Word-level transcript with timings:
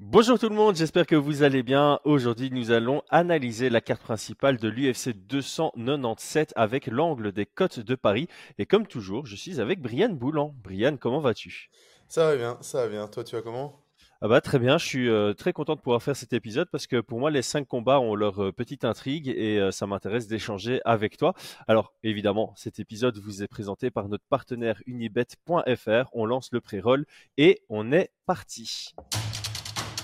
Bonjour 0.00 0.38
tout 0.38 0.48
le 0.48 0.54
monde, 0.54 0.76
j'espère 0.76 1.06
que 1.08 1.16
vous 1.16 1.42
allez 1.42 1.64
bien. 1.64 1.98
Aujourd'hui, 2.04 2.52
nous 2.52 2.70
allons 2.70 3.02
analyser 3.10 3.68
la 3.68 3.80
carte 3.80 4.00
principale 4.00 4.56
de 4.56 4.68
l'UFC 4.68 5.12
297 5.26 6.52
avec 6.54 6.86
l'angle 6.86 7.32
des 7.32 7.46
côtes 7.46 7.80
de 7.80 7.96
Paris. 7.96 8.28
Et 8.58 8.66
comme 8.66 8.86
toujours, 8.86 9.26
je 9.26 9.34
suis 9.34 9.60
avec 9.60 9.80
Brian 9.80 10.10
Boulan. 10.10 10.54
Brian, 10.62 10.96
comment 10.98 11.18
vas-tu? 11.18 11.68
Ça 12.06 12.26
va 12.26 12.36
bien, 12.36 12.58
ça 12.60 12.82
va 12.82 12.88
bien. 12.88 13.08
Toi, 13.08 13.24
tu 13.24 13.34
vas 13.34 13.42
comment? 13.42 13.82
Ah 14.20 14.28
bah, 14.28 14.40
très 14.40 14.60
bien, 14.60 14.78
je 14.78 14.86
suis 14.86 15.08
euh, 15.08 15.32
très 15.32 15.52
content 15.52 15.74
de 15.74 15.80
pouvoir 15.80 16.02
faire 16.02 16.14
cet 16.16 16.32
épisode 16.32 16.68
parce 16.70 16.86
que 16.86 17.00
pour 17.00 17.20
moi 17.20 17.30
les 17.30 17.42
cinq 17.42 17.68
combats 17.68 18.00
ont 18.00 18.16
leur 18.16 18.42
euh, 18.42 18.52
petite 18.52 18.84
intrigue 18.84 19.28
et 19.28 19.58
euh, 19.60 19.70
ça 19.70 19.86
m'intéresse 19.86 20.26
d'échanger 20.26 20.80
avec 20.84 21.16
toi. 21.16 21.34
Alors 21.68 21.92
évidemment, 22.02 22.52
cet 22.56 22.80
épisode 22.80 23.16
vous 23.18 23.44
est 23.44 23.48
présenté 23.48 23.90
par 23.90 24.08
notre 24.08 24.24
partenaire 24.28 24.80
unibet.fr. 24.86 26.08
On 26.12 26.26
lance 26.26 26.50
le 26.52 26.60
pré-roll 26.60 27.04
et 27.36 27.62
on 27.68 27.92
est 27.92 28.10
parti. 28.26 28.92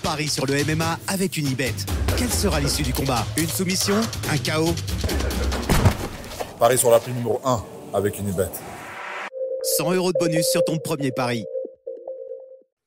Paris 0.05 0.27
sur 0.27 0.45
le 0.45 0.53
MMA 0.63 0.99
avec 1.07 1.35
Unibet. 1.35 1.73
Quelle 2.15 2.29
sera 2.29 2.59
l'issue 2.59 2.83
du 2.83 2.93
combat? 2.93 3.25
Une 3.37 3.47
soumission? 3.47 3.95
Un 4.29 4.37
chaos 4.37 4.75
Paris 6.59 6.77
sur 6.77 6.91
la 6.91 6.99
prime 6.99 7.15
numéro 7.15 7.41
1 7.43 7.65
avec 7.91 8.19
Unibet. 8.19 8.51
100 9.63 9.93
euros 9.93 10.13
de 10.13 10.19
bonus 10.19 10.45
sur 10.51 10.63
ton 10.63 10.77
premier 10.77 11.11
pari. 11.11 11.43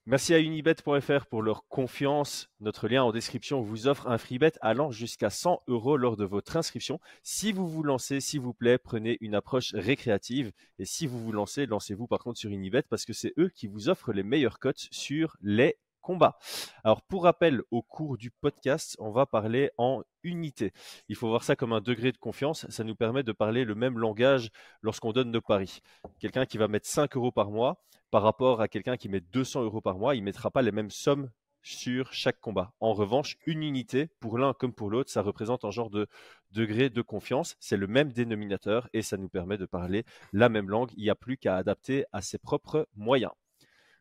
Merci 0.06 0.32
à 0.32 0.38
unibet.fr 0.38 1.26
pour 1.28 1.42
leur 1.42 1.66
confiance. 1.66 2.50
Notre 2.60 2.86
lien 2.86 3.02
en 3.02 3.10
description 3.10 3.62
vous 3.62 3.88
offre 3.88 4.06
un 4.06 4.16
free 4.16 4.38
bet 4.38 4.52
allant 4.60 4.92
jusqu'à 4.92 5.28
100 5.28 5.62
euros 5.66 5.96
lors 5.96 6.16
de 6.16 6.24
votre 6.24 6.56
inscription. 6.56 7.00
Si 7.24 7.50
vous 7.50 7.66
vous 7.66 7.82
lancez, 7.82 8.20
s'il 8.20 8.42
vous 8.42 8.54
plaît, 8.54 8.78
prenez 8.78 9.18
une 9.20 9.34
approche 9.34 9.74
récréative. 9.74 10.52
Et 10.78 10.84
si 10.84 11.08
vous 11.08 11.18
vous 11.18 11.32
lancez, 11.32 11.66
lancez-vous 11.66 12.06
par 12.06 12.20
contre 12.20 12.38
sur 12.38 12.50
Unibet 12.50 12.84
parce 12.88 13.04
que 13.04 13.12
c'est 13.12 13.34
eux 13.38 13.50
qui 13.52 13.66
vous 13.66 13.88
offrent 13.88 14.12
les 14.12 14.22
meilleures 14.22 14.60
cotes 14.60 14.86
sur 14.92 15.36
les 15.42 15.76
combats. 16.00 16.38
Alors 16.84 17.02
pour 17.02 17.24
rappel, 17.24 17.62
au 17.70 17.82
cours 17.82 18.18
du 18.18 18.30
podcast, 18.30 18.96
on 18.98 19.10
va 19.10 19.26
parler 19.26 19.70
en 19.78 20.02
unité. 20.22 20.72
Il 21.08 21.16
faut 21.16 21.28
voir 21.28 21.42
ça 21.44 21.56
comme 21.56 21.72
un 21.72 21.80
degré 21.80 22.12
de 22.12 22.18
confiance. 22.18 22.66
Ça 22.70 22.84
nous 22.84 22.96
permet 22.96 23.22
de 23.22 23.32
parler 23.32 23.64
le 23.64 23.74
même 23.74 23.98
langage 23.98 24.50
lorsqu'on 24.82 25.12
donne 25.12 25.30
nos 25.30 25.40
paris. 25.40 25.80
Quelqu'un 26.18 26.46
qui 26.46 26.58
va 26.58 26.68
mettre 26.68 26.86
5 26.86 27.16
euros 27.16 27.32
par 27.32 27.50
mois 27.50 27.82
par 28.10 28.22
rapport 28.22 28.60
à 28.60 28.68
quelqu'un 28.68 28.96
qui 28.96 29.08
met 29.08 29.20
200 29.20 29.64
euros 29.64 29.80
par 29.80 29.98
mois, 29.98 30.14
il 30.14 30.20
ne 30.20 30.24
mettra 30.24 30.50
pas 30.50 30.62
les 30.62 30.72
mêmes 30.72 30.90
sommes 30.90 31.30
sur 31.62 32.12
chaque 32.12 32.40
combat. 32.40 32.72
En 32.80 32.94
revanche, 32.94 33.36
une 33.44 33.62
unité, 33.62 34.08
pour 34.20 34.38
l'un 34.38 34.54
comme 34.54 34.72
pour 34.72 34.90
l'autre, 34.90 35.10
ça 35.10 35.22
représente 35.22 35.64
un 35.64 35.70
genre 35.70 35.90
de 35.90 36.06
degré 36.52 36.88
de 36.88 37.02
confiance. 37.02 37.56
C'est 37.60 37.76
le 37.76 37.86
même 37.86 38.12
dénominateur 38.12 38.88
et 38.92 39.02
ça 39.02 39.16
nous 39.16 39.28
permet 39.28 39.58
de 39.58 39.66
parler 39.66 40.04
la 40.32 40.48
même 40.48 40.70
langue. 40.70 40.90
Il 40.96 41.02
n'y 41.02 41.10
a 41.10 41.14
plus 41.14 41.36
qu'à 41.36 41.56
adapter 41.56 42.06
à 42.12 42.22
ses 42.22 42.38
propres 42.38 42.88
moyens. 42.96 43.32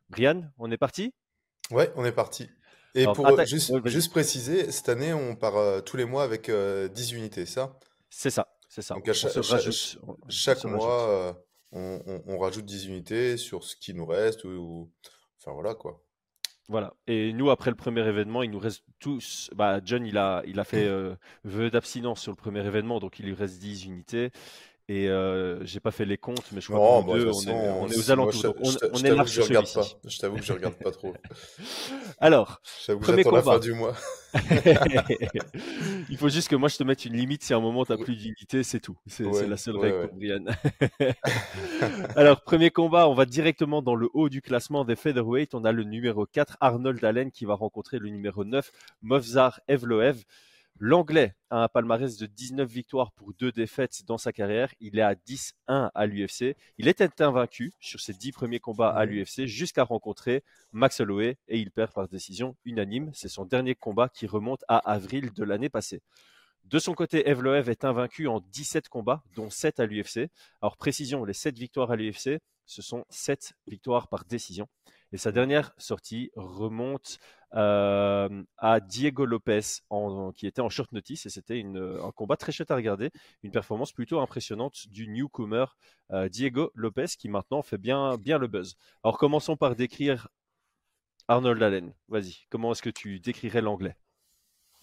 Brian, 0.10 0.44
on 0.58 0.72
est 0.72 0.78
parti? 0.78 1.14
Ouais, 1.72 1.92
on 1.96 2.06
est 2.06 2.12
parti. 2.12 2.50
Et 2.96 3.06
pour 3.06 3.28
juste, 3.46 4.12
préciser, 4.12 4.72
cette 4.72 4.90
année, 4.90 5.14
on 5.14 5.36
part 5.36 5.58
euh, 5.58 5.82
tous 5.82 5.98
les 5.98 6.06
mois 6.06 6.24
avec 6.24 6.46
10 6.46 6.52
euh, 6.52 6.90
unités, 7.12 7.46
ça? 7.46 7.78
C'est 8.10 8.30
ça, 8.30 8.56
c'est 8.70 8.82
ça. 8.82 8.96
Donc 8.96 9.12
chaque, 10.30 10.64
mois, 10.64 11.38
on, 11.72 12.40
rajoute 12.40 12.66
10 12.66 12.88
unités 12.88 13.38
sur 13.38 13.64
ce 13.64 13.76
qui 13.76 13.94
nous 13.94 14.06
reste. 14.06 14.46
Ou, 14.46 14.90
Enfin 15.40 15.54
voilà 15.54 15.76
quoi. 15.76 16.04
Voilà. 16.70 16.94
Et 17.08 17.32
nous, 17.32 17.50
après 17.50 17.70
le 17.70 17.78
premier 17.78 18.06
événement, 18.06 18.44
il 18.44 18.52
nous 18.52 18.60
reste 18.60 18.84
tous. 19.00 19.50
Bah, 19.56 19.80
John, 19.84 20.06
il 20.06 20.18
a, 20.18 20.44
il 20.46 20.60
a 20.60 20.66
fait 20.66 20.86
euh, 20.86 21.16
vœu 21.46 21.70
d'abstinence 21.70 22.22
sur 22.22 22.32
le 22.32 22.36
premier 22.36 22.66
événement, 22.66 23.00
donc 23.00 23.20
il 23.20 23.26
lui 23.26 23.34
reste 23.34 23.60
10 23.60 23.86
unités. 23.86 24.32
Et 24.90 25.10
euh, 25.10 25.66
j'ai 25.66 25.82
pas 25.82 25.92
fait 25.92 26.06
les 26.06 26.18
comptes, 26.18 26.50
mais 26.54 26.62
je 26.62 26.68
crois 26.68 26.80
qu'on 26.80 27.14
deux, 27.14 27.28
on, 27.28 27.42
est, 27.42 27.52
on 27.52 27.88
est 27.90 27.98
aux 27.98 28.10
alentours. 28.10 28.56
on, 28.62 28.72
on 28.94 29.04
est 29.04 29.14
large 29.14 29.34
je 29.34 29.42
regarde 29.42 29.74
pas. 29.74 29.86
Je 30.06 30.18
t'avoue 30.18 30.38
que 30.38 30.44
je 30.44 30.54
regarde 30.54 30.76
pas 30.76 30.92
trop. 30.92 31.14
Alors, 32.20 32.62
premier 33.02 33.24
combat. 33.24 33.38
la 33.38 33.44
fin 33.44 33.60
du 33.60 33.74
mois. 33.74 33.96
Il 36.10 36.18
faut 36.18 36.30
juste 36.30 36.48
que 36.48 36.56
moi 36.56 36.70
je 36.70 36.78
te 36.78 36.84
mette 36.84 37.04
une 37.04 37.18
limite 37.18 37.44
si 37.44 37.54
à 37.54 37.58
un 37.58 37.60
moment 37.60 37.84
tu 37.84 37.92
n'as 37.92 37.98
plus 37.98 38.16
d'unité, 38.16 38.64
c'est 38.64 38.80
tout. 38.80 38.98
C'est 39.08 39.26
la 39.46 39.58
seule 39.58 39.76
règle 39.76 40.08
pour 40.08 40.18
Brian. 40.18 40.46
Alors, 42.16 42.42
premier 42.44 42.70
combat, 42.70 43.10
on 43.10 43.14
va 43.14 43.26
directement 43.26 43.82
dans 43.82 43.96
le 43.96 44.10
haut 44.14 44.30
du 44.30 44.42
classement 44.42 44.86
des 44.86 44.96
featherweight. 44.96 45.54
On 45.54 45.66
a 45.66 45.74
le 45.74 45.84
numéro 45.84 46.26
4, 46.26 46.56
Arnold 46.62 47.04
Allen, 47.04 47.32
qui 47.32 47.44
va 47.44 47.56
rencontrer 47.56 48.00
le 48.00 48.08
numéro 48.08 48.46
9, 48.46 48.72
Movzar 49.02 49.60
Evloev. 49.68 50.24
L'Anglais 50.80 51.34
a 51.50 51.64
un 51.64 51.68
palmarès 51.68 52.18
de 52.18 52.28
19 52.28 52.70
victoires 52.70 53.12
pour 53.12 53.34
deux 53.34 53.52
défaites 53.52 54.06
dans 54.06 54.20
sa 54.20 54.32
carrière. 54.32 54.72
Il 54.80 55.00
est 55.00 55.02
à 55.02 55.16
10-1 55.16 55.54
à 55.68 56.06
l'UFC. 56.06 56.56
Il 56.78 56.88
était 56.88 57.24
invaincu 57.24 57.74
sur 57.80 58.00
ses 58.00 58.14
10 58.14 58.32
premiers 58.32 58.60
combats 58.60 58.92
à 58.92 59.06
l'UFC 59.06 59.46
jusqu'à 59.46 59.84
rencontrer 59.84 60.44
Max 60.74 61.00
Holloway 61.00 61.38
et 61.48 61.58
il 61.58 61.72
perd 61.72 61.94
par 61.94 62.08
décision 62.08 62.56
unanime. 62.64 63.10
C'est 63.16 63.28
son 63.28 63.46
dernier 63.46 63.74
combat 63.74 64.08
qui 64.08 64.28
remonte 64.28 64.64
à 64.68 64.78
avril 64.78 65.34
de 65.34 65.44
l'année 65.44 65.70
passée. 65.70 66.04
De 66.66 66.78
son 66.78 66.94
côté, 66.94 67.28
Evloev 67.28 67.70
est 67.70 67.84
invaincu 67.84 68.28
en 68.28 68.42
17 68.42 68.88
combats, 68.90 69.24
dont 69.36 69.50
7 69.50 69.80
à 69.80 69.88
l'UFC. 69.88 70.30
Alors 70.62 70.78
précision, 70.78 71.26
les 71.26 71.34
7 71.34 71.58
victoires 71.58 71.90
à 71.90 71.96
l'UFC, 71.96 72.40
ce 72.66 72.82
sont 72.84 73.04
7 73.10 73.54
victoires 73.66 74.10
par 74.10 74.26
décision. 74.26 74.68
Et 75.14 75.18
sa 75.18 75.32
dernière 75.32 75.72
sortie 75.78 76.32
remonte 76.36 77.20
euh, 77.56 78.44
à 78.58 78.80
Diego 78.80 79.26
Lopez, 79.26 79.62
qui 80.36 80.48
était 80.48 80.62
en 80.62 80.70
short 80.70 80.92
notice, 80.92 81.26
et 81.26 81.30
c'était 81.30 81.64
un 81.64 82.12
combat 82.12 82.38
très 82.38 82.52
chouette 82.52 82.72
à 82.72 82.76
regarder, 82.76 83.12
une 83.44 83.52
performance 83.52 83.92
plutôt 83.92 84.20
impressionnante 84.20 84.88
du 84.90 85.08
newcomer 85.08 85.66
euh, 86.12 86.30
Diego 86.30 86.72
Lopez, 86.76 87.08
qui 87.18 87.30
maintenant 87.30 87.62
fait 87.62 87.78
bien, 87.78 88.18
bien 88.18 88.38
le 88.38 88.48
buzz. 88.48 88.76
Alors 89.04 89.18
commençons 89.18 89.58
par 89.58 89.76
décrire 89.76 90.28
Arnold 91.28 91.62
Allen. 91.62 91.94
Vas-y, 92.08 92.46
comment 92.50 92.72
est-ce 92.72 92.82
que 92.82 92.90
tu 92.90 93.20
décrirais 93.20 93.62
l'anglais? 93.62 93.96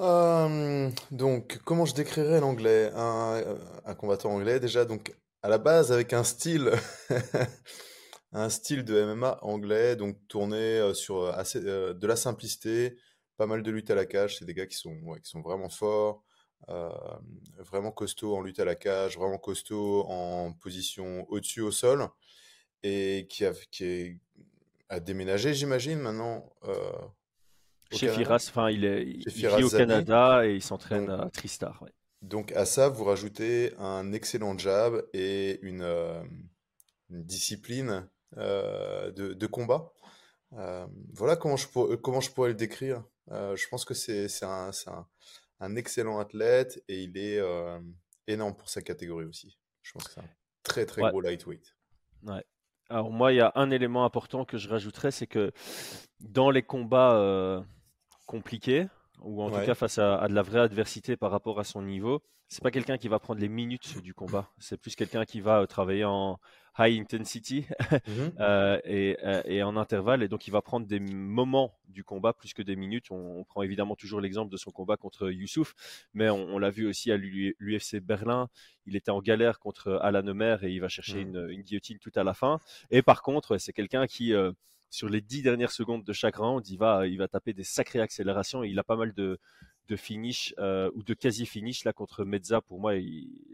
Euh, 0.01 0.91
donc, 1.11 1.61
comment 1.65 1.85
je 1.85 1.95
décrirais 1.95 2.41
l'anglais? 2.41 2.91
Un, 2.95 3.43
un 3.85 3.95
combattant 3.95 4.31
anglais, 4.31 4.59
déjà, 4.59 4.85
donc, 4.85 5.15
à 5.43 5.49
la 5.49 5.59
base, 5.59 5.93
avec 5.93 6.13
un 6.13 6.25
style 6.25 6.73
un 8.35 8.49
style 8.49 8.85
de 8.85 9.05
MMA 9.05 9.39
anglais, 9.43 9.97
donc 9.97 10.19
tourné 10.27 10.57
euh, 10.57 10.93
sur 10.93 11.23
euh, 11.23 11.33
assez, 11.33 11.65
euh, 11.65 11.95
de 11.95 12.07
la 12.07 12.17
simplicité, 12.17 12.97
pas 13.37 13.47
mal 13.47 13.63
de 13.63 13.71
lutte 13.71 13.91
à 13.91 13.95
la 13.95 14.07
cage. 14.07 14.39
C'est 14.39 14.45
des 14.45 14.55
gars 14.55 14.67
qui 14.67 14.77
sont, 14.77 15.15
qui 15.23 15.31
sont 15.31 15.41
vraiment 15.41 15.69
forts, 15.69 16.25
vraiment 17.59 17.93
costauds 17.93 18.37
en 18.37 18.41
lutte 18.41 18.59
à 18.59 18.65
la 18.65 18.75
cage, 18.75 19.17
vraiment 19.17 19.39
costauds 19.39 20.05
en 20.09 20.53
position 20.53 21.27
au-dessus 21.29 21.61
au 21.61 21.71
sol, 21.71 22.09
et 22.83 23.27
qui 23.29 23.45
a, 23.45 23.53
qui 23.71 24.19
a 24.89 24.99
déménagé, 24.99 25.55
j'imagine, 25.55 25.99
maintenant. 25.99 26.51
Chez 27.93 28.09
Firas, 28.09 28.47
enfin, 28.49 28.71
il, 28.71 28.85
est, 28.85 29.03
il 29.03 29.29
vit 29.29 29.63
au 29.63 29.69
Canada 29.69 30.47
et 30.47 30.55
il 30.55 30.63
s'entraîne 30.63 31.11
à 31.11 31.29
Tristar. 31.31 31.85
Donc 32.23 32.51
à 32.53 32.65
ça, 32.65 32.89
vous 32.89 33.05
rajoutez 33.05 33.75
un 33.79 34.13
excellent 34.13 34.57
jab 34.57 35.05
et 35.13 35.61
une, 35.61 35.83
une 37.11 37.25
discipline 37.25 38.09
euh, 38.37 39.11
de, 39.13 39.47
combat. 39.47 39.93
Euh, 40.55 40.87
voilà 41.13 41.37
comment 41.37 41.57
je, 41.57 41.67
comment 41.97 42.21
je 42.21 42.31
pourrais 42.31 42.49
le 42.49 42.55
décrire. 42.55 43.05
Euh, 43.31 43.55
je 43.57 43.69
pense 43.69 43.85
que 43.85 43.95
c'est 43.95 44.29
un, 44.43 44.71
un, 45.61 45.77
excellent 45.77 46.19
athlète 46.19 46.83
et 46.89 47.03
il 47.03 47.17
est 47.17 47.41
énorme 48.27 48.55
pour 48.57 48.69
sa 48.69 48.83
catégorie 48.83 49.25
aussi. 49.25 49.59
Je 49.83 49.93
pense 49.93 50.05
que 50.09 50.15
c'est 50.15 50.21
un 50.21 50.31
très 50.63 50.87
très 50.87 51.03
gros 51.03 51.21
lightweight. 51.21 51.77
Ouais. 52.23 52.45
Alors 52.91 53.11
moi, 53.11 53.33
il 53.33 53.37
y 53.37 53.41
a 53.41 53.53
un 53.55 53.71
élément 53.71 54.05
important 54.05 54.45
que 54.45 54.59
je 54.59 54.69
rajouterais, 54.69 55.11
c'est 55.11 55.27
que 55.27 55.53
dans 56.21 56.51
les 56.51 56.63
combats 56.63 57.65
compliqués, 58.27 58.89
ou 59.21 59.43
en 59.43 59.51
tout 59.51 59.65
cas 59.65 59.75
face 59.75 59.99
à, 59.99 60.17
à, 60.17 60.29
de 60.29 60.35
la 60.35 60.43
vraie 60.43 60.61
adversité 60.61 61.17
par 61.17 61.31
rapport 61.31 61.61
à 61.61 61.65
son 61.65 61.83
niveau, 61.83 62.23
c'est 62.49 62.63
pas 62.63 62.71
quelqu'un 62.71 62.99
qui 62.99 63.09
va 63.09 63.19
prendre 63.19 63.41
les 63.41 63.49
minutes 63.49 64.01
du 64.03 64.13
combat. 64.13 64.51
C'est 64.59 64.77
plus 64.77 64.95
quelqu'un 64.97 65.25
qui 65.25 65.41
va 65.41 65.67
travailler 65.67 66.05
en, 66.05 66.39
high 66.79 66.99
intensity 66.99 67.67
mhm. 68.07 68.33
euh, 68.41 68.81
euh, 68.87 69.43
et, 69.45 69.63
en 69.63 69.77
intervalle. 69.77 70.23
Et 70.23 70.29
donc, 70.29 70.47
il 70.47 70.51
va 70.51 70.63
prendre 70.63 70.87
des 70.87 71.01
moments 71.01 71.75
du 71.89 72.05
combat 72.05 72.33
plus 72.33 72.53
que 72.55 72.63
des 72.63 72.77
minutes. 72.77 73.11
On, 73.11 73.45
prend 73.45 73.63
évidemment 73.63 73.95
toujours 73.95 74.21
l'exemple 74.21 74.51
de 74.51 74.57
son 74.57 74.71
combat 74.71 74.97
contre 74.97 75.31
Youssouf, 75.31 75.75
mais 76.15 76.31
on, 76.31 76.59
l'a 76.59 76.71
vu 76.71 76.87
aussi 76.87 77.13
à 77.13 77.17
l'UFC 77.17 78.01
Berlin. 78.01 78.49
Il 78.87 78.97
était 78.97 79.11
en 79.11 79.21
galère 79.21 79.61
contre 79.61 79.99
Alan 80.03 80.27
Omer 80.27 80.65
et 80.65 80.73
il 80.73 80.81
va 80.81 80.89
chercher 80.89 81.25
mhm. 81.25 81.51
une, 81.51 81.63
guillotine 81.63 81.99
tout 81.99 82.13
à 82.15 82.25
la 82.25 82.35
fin. 82.35 82.59
Et 82.91 83.03
par 83.03 83.23
contre, 83.23 83.59
c'est 83.59 83.73
quelqu'un 83.73 84.07
qui 84.07 84.33
euh, 84.33 84.53
sur 84.91 85.09
les 85.09 85.21
dix 85.21 85.43
dernières 85.43 85.73
secondes 85.73 86.05
de 86.05 86.13
chaque 86.13 86.37
round, 86.37 86.67
il 86.69 86.77
va, 86.77 87.07
il 87.07 87.19
va 87.19 87.29
taper 87.29 87.53
des 87.53 87.65
sacrées 87.65 88.01
accélérations. 88.01 88.63
il 88.63 88.79
a 88.79 88.85
pas 88.85 88.97
mal 88.97 89.13
de, 89.13 89.39
de 89.89 89.97
finish 89.97 90.55
euh, 90.59 90.91
ou 90.95 91.03
de 91.03 91.15
quasi 91.15 91.47
finish 91.47 91.85
là 91.85 91.93
contre 91.93 92.25
Mezza 92.25 92.61
pour 92.61 92.81
moi 92.81 92.93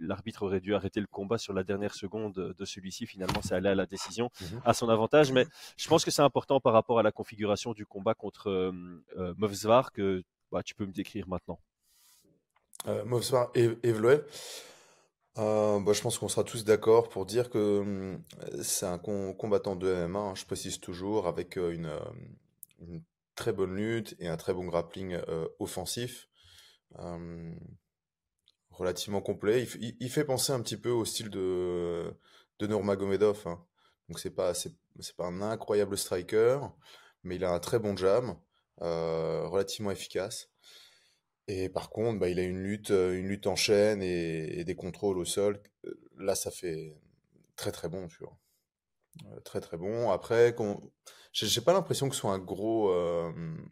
l'arbitre 0.01 0.45
aurait 0.45 0.61
dû 0.61 0.75
arrêter 0.75 1.01
le 1.01 1.07
combat 1.07 1.39
sur 1.39 1.53
la 1.53 1.65
dernière 1.65 1.95
seconde 1.95 2.55
de 2.57 2.65
celui-ci. 2.65 3.07
Finalement 3.07 3.41
c'est 3.43 3.55
allé 3.55 3.69
à 3.69 3.75
la 3.75 3.87
décision 3.87 4.31
mhm. 4.41 4.61
à 4.65 4.75
son 4.75 4.89
avantage. 4.89 5.33
Mais 5.33 5.47
je 5.77 5.89
pense 5.89 6.05
que 6.05 6.11
c'est 6.11 6.23
important 6.23 6.61
par 6.61 6.73
rapport 6.73 6.99
à 6.99 7.03
la 7.03 7.13
configuration 7.13 7.73
du 7.73 7.87
combat 7.87 8.15
contre 8.15 8.49
euh, 8.49 8.73
euh 9.17 9.35
que 9.93 10.23
bah, 10.53 10.63
tu 10.63 10.75
peux 10.75 10.87
me 10.87 10.93
décrire 10.93 11.29
maintenant. 11.29 11.59
Euh, 12.87 13.05
Movzvar 13.05 13.51
et 13.55 13.71
Evloev. 13.83 14.25
Euh, 15.39 15.79
bah, 15.81 15.93
je 15.93 16.01
pense 16.01 16.19
qu'on 16.19 16.29
sera 16.29 16.45
tous 16.45 16.65
d'accord 16.65 17.09
pour 17.09 17.25
dire 17.27 17.51
que 17.51 17.81
hum, 17.81 18.23
c'est 18.63 18.87
un 18.87 18.99
combattant 18.99 19.77
de 19.77 20.07
MMA, 20.07 20.19
hein, 20.19 20.35
je 20.35 20.45
précise 20.45 20.81
toujours, 20.81 21.27
avec 21.27 21.57
une, 21.57 21.91
une 22.81 23.03
très 23.41 23.53
bonne 23.55 23.75
lutte 23.75 24.15
et 24.19 24.29
un 24.29 24.37
très 24.37 24.53
bon 24.55 24.67
grappling 24.67 25.19
offensif. 25.59 26.29
relativement 28.71 29.23
complet. 29.23 29.67
Il, 30.01 30.11
fait 30.11 30.25
penser 30.25 30.53
un 30.53 30.61
petit 30.61 30.77
peu 30.77 30.91
au 30.91 31.05
style 31.05 31.31
de, 31.31 32.15
de 32.59 32.67
Nurmagomedov. 32.67 33.43
Hein. 33.47 33.65
Donc 34.09 34.19
c'est 34.21 34.31
pas 34.31 34.55
c'est 34.55 34.77
pas 35.17 35.27
un 35.27 35.41
incroyable 35.41 35.97
striker, 35.97 36.61
mais 37.23 37.37
il 37.37 37.45
a 37.45 37.53
un 37.53 37.61
très 37.61 37.79
bon 37.79 37.97
jam, 37.97 38.37
relativement 38.79 39.91
efficace. 39.91 40.51
Et 41.49 41.69
par 41.69 41.91
contre, 41.91 42.21
bah, 42.21 42.29
il 42.29 42.39
a 42.39 42.45
une 42.45 42.63
lutte, 42.63 42.91
une 42.91 43.27
lutte 43.27 43.47
en 43.47 43.57
chaîne 43.57 44.03
et, 44.03 44.65
des 44.65 44.77
contrôles 44.77 45.19
au 45.19 45.25
sol. 45.25 45.61
Là, 46.19 46.35
ça 46.35 46.51
fait 46.51 46.97
très 47.57 47.73
très 47.73 47.89
bon, 47.89 48.07
tu. 48.09 48.25
Très 49.45 49.61
très 49.61 49.77
bon. 49.77 50.11
Après, 50.11 50.55
j'ai 51.33 51.61
pas 51.61 51.73
l'impression 51.73 52.09
que 52.09 52.15
ce 52.15 52.21
soit 52.23 52.33
un 52.33 52.39
gros 52.39 52.93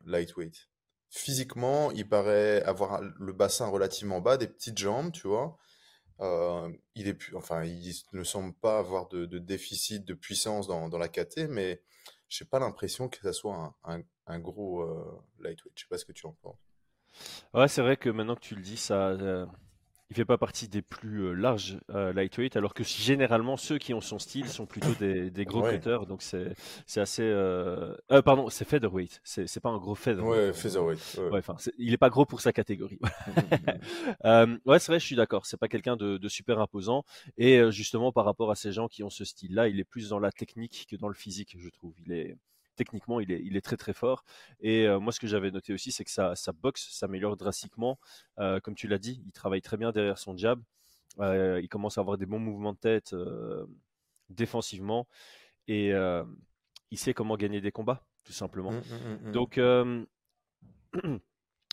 lightweight. 0.07 0.69
Physiquement, 1.11 1.91
il 1.93 2.09
paraît 2.09 2.63
avoir 2.65 3.01
le 3.01 3.33
bassin 3.33 3.67
relativement 3.69 4.21
bas, 4.21 4.37
des 4.37 4.49
petites 4.49 4.79
jambes, 4.79 5.13
tu 5.13 5.27
vois. 5.27 5.57
il 6.95 7.09
est 7.09 7.17
enfin, 7.35 7.65
il 7.65 7.95
ne 8.13 8.25
semble 8.25 8.55
pas 8.55 8.79
avoir 8.79 9.09
de, 9.09 9.27
déficit 9.39 10.05
de 10.05 10.15
puissance 10.15 10.67
dans, 10.67 10.99
la 10.99 11.09
KT, 11.09 11.49
mais 11.49 11.83
j'ai 12.29 12.45
pas 12.45 12.59
l'impression 12.59 13.09
que 13.09 13.19
ça 13.23 13.33
soit 13.33 13.75
un, 13.85 14.39
gros 14.39 14.85
lightweight. 15.41 15.73
Je 15.77 15.83
sais 15.83 15.89
pas 15.89 15.99
ce 15.99 16.05
que 16.05 16.13
tu 16.13 16.27
en 16.27 16.37
penses. 16.43 16.59
Ouais, 17.55 17.69
c'est 17.69 17.83
vrai 17.83 17.97
que 17.97 18.09
maintenant 18.11 18.35
que 18.35 18.41
tu 18.41 18.55
le 18.55 18.63
dis, 18.63 18.77
ça, 18.77 19.09
euh, 19.09 19.47
il 20.11 20.17
fait 20.17 20.25
pas 20.25 20.39
partie 20.39 20.69
des 20.69 20.81
plus 20.81 21.25
euh, 21.25 21.33
larges 21.33 21.79
euh, 21.91 22.13
lightweight, 22.13 22.57
alors 22.57 22.73
que 22.73 22.83
généralement 22.83 23.57
ceux 23.57 23.79
qui 23.79 23.93
ont 23.93 24.01
son 24.01 24.19
style 24.19 24.49
sont 24.49 24.65
plutôt 24.67 24.95
des, 24.99 25.31
des 25.31 25.45
gros 25.45 25.63
cutters, 25.63 26.07
donc 26.07 26.23
c'est 26.23 26.55
assez. 27.01 27.31
pardon, 28.25 28.49
c'est 28.49 28.65
featherweight, 28.65 29.21
c'est 29.25 29.61
pas 29.61 29.71
un 29.71 29.79
gros 29.79 29.95
featherweight. 29.95 30.49
Ouais, 30.49 30.53
featherweight. 30.53 31.21
Ouais, 31.31 31.39
enfin, 31.39 31.57
il 31.79 31.93
est 31.93 31.99
pas 31.99 32.11
gros 32.11 32.25
pour 32.25 32.41
sa 32.41 32.53
catégorie. 32.53 32.99
ouais, 34.25 34.79
c'est 34.79 34.93
vrai, 34.93 35.01
je 35.01 35.07
suis 35.07 35.17
d'accord. 35.17 35.47
C'est 35.47 35.59
pas 35.59 35.69
quelqu'un 35.69 35.97
de, 35.97 36.17
de 36.17 36.29
super 36.29 36.59
imposant, 36.61 37.05
et 37.37 37.61
justement 37.71 38.13
par 38.13 38.25
rapport 38.25 38.51
à 38.51 38.55
ces 38.55 38.73
gens 38.73 38.89
qui 38.89 39.03
ont 39.03 39.11
ce 39.11 39.25
style-là, 39.25 39.69
il 39.69 39.79
est 39.79 39.85
plus 39.85 40.09
dans 40.09 40.19
la 40.19 40.33
technique 40.33 40.87
que 40.91 40.97
dans 40.97 41.09
le 41.09 41.15
physique, 41.15 41.57
je 41.59 41.69
trouve. 41.69 41.95
Il 42.07 42.13
est 42.13 42.37
techniquement, 42.79 43.21
il 43.21 43.31
est, 43.31 43.43
il 43.45 43.57
est 43.57 43.61
très 43.61 43.77
très 43.77 43.93
fort. 43.93 44.25
Et 44.61 44.87
euh, 44.87 44.99
moi, 44.99 45.13
ce 45.13 45.21
que 45.21 45.27
j'avais 45.27 45.51
noté 45.51 45.75
aussi, 45.75 45.93
c'est 45.93 46.05
que 46.05 46.11
sa, 46.11 46.35
sa 46.35 46.53
boxe 46.53 46.89
s'améliore 46.91 47.37
drastiquement. 47.37 47.99
Euh, 48.39 48.61
comme 48.61 48.75
tu 48.75 48.89
l'as 48.89 48.99
dit, 48.99 49.23
il 49.27 49.33
travaille 49.33 49.61
très 49.61 49.77
bien 49.77 49.93
derrière 49.93 50.17
son 50.19 50.37
jab. 50.37 50.63
Euh, 51.21 51.61
il 51.63 51.69
commence 51.69 51.99
à 51.99 52.01
avoir 52.01 52.17
des 52.17 52.27
bons 52.27 52.39
mouvements 52.39 52.73
de 52.73 52.79
tête 52.79 53.15
défensivement. 54.31 55.07
Et 55.67 55.93
il 56.91 56.99
sait 56.99 57.13
comment 57.13 57.37
gagner 57.37 57.61
des 57.61 57.73
combats, 57.73 58.07
tout 58.25 58.33
simplement. 58.33 58.73
Mmh, 58.73 58.83
mmh, 59.25 59.29
mmh, 59.29 59.33
Donc, 59.33 59.61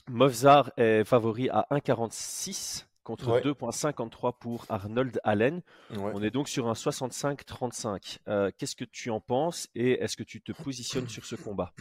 Mofzar 0.09 0.71
est 0.77 1.03
favori 1.05 1.49
à 1.49 1.65
1,46 1.71 2.85
contre 3.05 3.39
2,53 3.39 4.33
pour 4.37 4.65
Arnold 4.67 5.21
Allen. 5.23 5.61
On 5.91 6.21
est 6.21 6.31
donc 6.31 6.49
sur 6.49 6.67
un 6.67 6.73
65-35. 6.73 8.17
Euh, 8.27 8.51
qu'est-ce 8.57 8.75
que 8.75 8.83
tu 8.83 9.09
en 9.11 9.21
penses 9.21 9.69
et 9.75 10.01
est-ce 10.01 10.17
que 10.17 10.23
tu 10.23 10.41
te 10.41 10.51
positionnes 10.51 11.07
sur 11.07 11.23
ce 11.23 11.35
combat? 11.35 11.71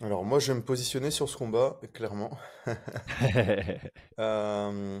Alors 0.00 0.24
moi, 0.24 0.38
je 0.38 0.52
vais 0.52 0.58
me 0.58 0.64
positionner 0.64 1.10
sur 1.10 1.28
ce 1.28 1.36
combat, 1.36 1.78
clairement. 1.92 2.38
euh... 4.18 5.00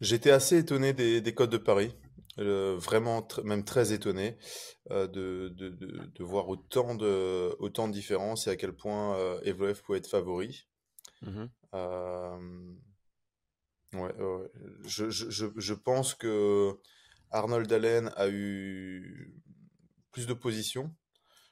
J'étais 0.00 0.30
assez 0.30 0.56
étonné 0.56 0.94
des, 0.94 1.34
codes 1.34 1.50
de 1.50 1.58
Paris. 1.58 1.94
Euh, 2.38 2.76
vraiment 2.78 3.26
même 3.44 3.64
très 3.64 3.92
étonné 3.92 4.38
de, 4.88 5.48
de, 5.48 6.24
voir 6.24 6.48
autant 6.48 6.94
de, 6.94 7.54
autant 7.58 7.88
de 7.88 7.92
différences 7.92 8.46
et 8.46 8.50
à 8.50 8.56
quel 8.56 8.72
point 8.72 9.18
Evloev 9.42 9.82
pouvait 9.82 9.98
être 9.98 10.06
favori. 10.06 10.66
Mmh 11.22 11.46
Ouais, 13.92 14.14
Je, 14.84 15.10
je, 15.10 15.46
je, 15.56 15.74
pense 15.74 16.14
que 16.14 16.78
Arnold 17.30 17.72
Allen 17.72 18.12
a 18.16 18.28
eu 18.28 19.34
plus 20.12 20.26
de 20.26 20.34
position. 20.34 20.94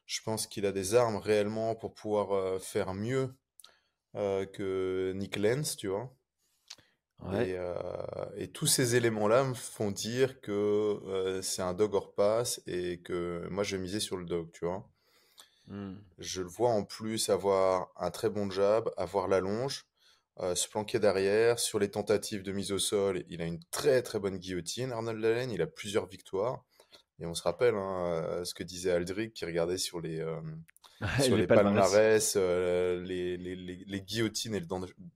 Je 0.07 0.21
pense 0.23 0.47
qu'il 0.47 0.65
a 0.65 0.73
des 0.73 0.95
armes 0.95 1.17
réellement 1.17 1.75
pour 1.75 1.95
pouvoir 1.95 2.33
euh, 2.33 2.59
faire 2.59 2.95
mieux 2.95 3.35
euh, 4.15 4.47
que 4.47 5.13
Nick 5.17 5.37
Lenz, 5.37 5.77
tu 5.77 5.89
vois. 5.89 6.15
Et, 7.33 7.57
euh, 7.59 7.75
et, 8.37 8.53
tous 8.53 8.69
ces 8.69 8.95
éléments-là 8.95 9.43
me 9.43 9.55
font 9.55 9.91
dire 9.91 10.41
que 10.41 11.41
c'est 11.43 11.63
un 11.63 11.75
dog 11.75 11.95
hors 11.95 12.15
passe 12.15 12.63
et 12.69 13.01
que 13.03 13.45
moi 13.51 13.65
je 13.65 13.75
vais 13.75 13.83
miser 13.83 13.99
sur 13.99 14.17
le 14.17 14.25
dog, 14.25 14.53
tu 14.53 14.65
vois. 14.65 14.89
Mmh. 15.67 15.97
Je 16.19 16.43
le 16.43 16.49
vois 16.49 16.71
en 16.71 16.85
plus 16.85 17.29
avoir 17.29 17.91
un 17.97 18.13
très 18.13 18.31
bon 18.31 18.49
jab, 18.51 18.89
avoir 18.97 19.27
la 19.27 19.41
longe. 19.41 19.88
Euh, 20.41 20.55
se 20.55 20.69
planquer 20.69 21.01
derrière. 21.01 21.59
Sur 21.59 21.79
les 21.79 21.91
tentatives 21.91 22.43
de 22.43 22.53
mise 22.53 22.71
au 22.71 22.79
sol, 22.79 23.25
il 23.29 23.43
a 23.43 23.45
une 23.45 23.61
très 23.71 24.03
très 24.03 24.21
bonne 24.21 24.39
guillotine, 24.39 24.93
Arnold 24.93 25.25
Allen. 25.25 25.51
Il 25.51 25.63
a 25.63 25.67
plusieurs 25.67 26.07
victoires. 26.07 26.65
Et 27.19 27.27
on 27.27 27.35
se 27.35 27.43
rappelle 27.43 27.75
hein, 27.75 28.13
euh, 28.13 28.45
ce 28.45 28.55
que 28.55 28.63
disait 28.63 28.93
Aldric 28.93 29.35
qui 29.35 29.45
regardait 29.45 29.79
sur 29.79 30.01
les, 30.01 30.21
euh, 30.21 30.41
sur 31.21 31.37
les, 31.37 31.49
palmarès, 31.49 32.37
les, 32.37 33.37
les, 33.37 33.57
les, 33.57 34.01
guillotines 34.01 34.55
et 34.55 34.61
le 34.61 34.67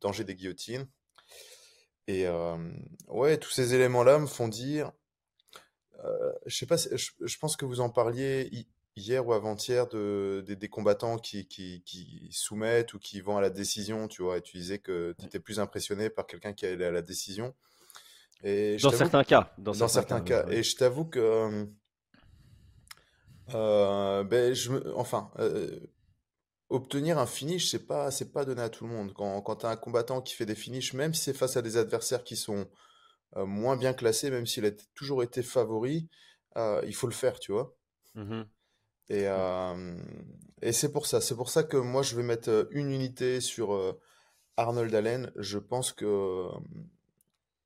danger 0.01 0.25
des 0.25 0.35
guillotines. 0.35 0.89
Et 2.09 2.27
ouais, 3.07 3.39
tous 3.39 3.51
ces 3.51 3.75
éléments-là 3.75 4.19
me 4.19 4.27
font 4.27 4.49
dire, 4.49 4.91
je 6.47 6.57
sais 6.57 6.67
pas, 6.67 6.77
je, 6.77 7.11
je, 7.21 7.39
pense 7.39 7.57
que 7.57 7.65
vous 7.65 7.81
en 7.81 7.91
parliez 7.91 8.67
hier 8.97 9.27
ou 9.27 9.33
avant-hier 9.33 9.87
de, 9.89 10.45
des 10.47 10.69
combattants 10.69 11.17
qui, 11.17 11.47
qui, 11.47 11.83
qui, 11.85 12.29
soumettent 12.31 12.95
ou 12.95 12.99
qui 12.99 13.21
vont 13.21 13.37
à 13.37 13.41
la 13.41 13.51
décision, 13.51 14.09
tu 14.09 14.23
vois, 14.23 14.39
et 14.39 14.43
tu 14.43 14.57
disais 14.57 14.79
que 14.79 15.15
tu 15.19 15.27
étais 15.27 15.41
plus 15.41 15.61
impressionné 15.61 16.11
par 16.11 16.27
quelqu'un 16.27 16.53
qui 16.53 16.67
allait 16.67 16.85
à 16.85 16.91
la 16.91 17.03
décision. 17.03 17.55
Et 18.43 18.77
dans 18.83 18.91
certains 18.91 19.25
cas. 19.25 19.53
Dans, 19.59 19.73
certains, 19.89 20.21
cas. 20.21 20.47
Et 20.49 20.63
je 20.63 20.77
t'avoue 20.77 21.05
que. 21.05 21.21
Euh, 21.21 21.67
euh, 23.55 24.25
ben, 24.25 24.53
je 24.53 24.73
me, 24.73 24.97
enfin, 24.97 25.31
euh, 25.39 25.79
obtenir 26.69 27.19
un 27.19 27.27
finish, 27.27 27.71
c'est 27.71 27.87
pas, 27.87 28.11
c'est 28.11 28.33
pas 28.33 28.45
donné 28.45 28.63
à 28.63 28.69
tout 28.69 28.85
le 28.85 28.91
monde. 28.91 29.13
Quand, 29.15 29.41
quand 29.43 29.57
tu 29.57 29.67
as 29.67 29.69
un 29.69 29.77
combattant 29.77 30.21
qui 30.21 30.35
fait 30.35 30.47
des 30.47 30.55
finishes, 30.55 30.93
même 30.93 31.15
si 31.15 31.23
c'est 31.23 31.35
face 31.35 31.57
à 31.57 31.63
des 31.63 31.77
adversaires 31.77 32.25
qui 32.25 32.37
sont 32.37 32.69
moins 33.35 33.77
bien 33.79 33.95
classés, 33.95 34.31
même 34.31 34.47
s'il 34.47 34.67
a 34.67 34.71
toujours 34.95 35.23
été 35.23 35.43
favori, 35.43 36.09
il 36.57 36.95
faut 36.95 37.07
le 37.07 37.15
faire, 37.15 37.41
tu 37.41 37.53
vois? 37.53 37.75
Mmh 38.15 38.43
et, 39.09 39.27
et 40.63 40.73
c'est 40.73 40.93
pour 40.93 41.07
ça. 41.07 41.21
C'est 41.21 41.37
pour 41.37 41.51
ça 41.51 41.63
que 41.63 41.77
moi, 41.77 42.03
je 42.03 42.17
vais 42.17 42.23
mettre 42.23 42.69
une 42.71 42.91
unité 42.91 43.41
sur 43.41 43.97
Arnold 44.57 44.95
Allen. 44.95 45.33
Je 45.37 45.59
pense 45.59 45.93
que 45.93 46.49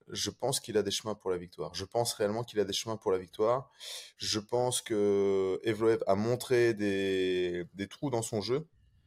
je 0.08 0.30
pense 0.30 0.60
qu'il 0.60 0.76
a 0.78 0.82
des 0.82 0.90
chemins 0.90 1.14
pour 1.14 1.30
la 1.30 1.36
victoire. 1.36 1.74
Je 1.74 1.84
pense 1.84 2.12
réellement 2.14 2.44
qu'il 2.44 2.60
a 2.60 2.64
des 2.64 2.72
chemins 2.72 2.96
pour 2.96 3.10
la 3.10 3.18
victoire. 3.18 3.70
Je 4.18 4.38
pense 4.38 4.80
que 4.80 5.60
Evloev 5.64 6.02
a 6.06 6.14
montré 6.14 6.74
des, 6.74 7.64
des 7.74 7.88
trous 7.88 8.10
dans 8.10 8.22
son 8.22 8.40
jeu 8.40 8.66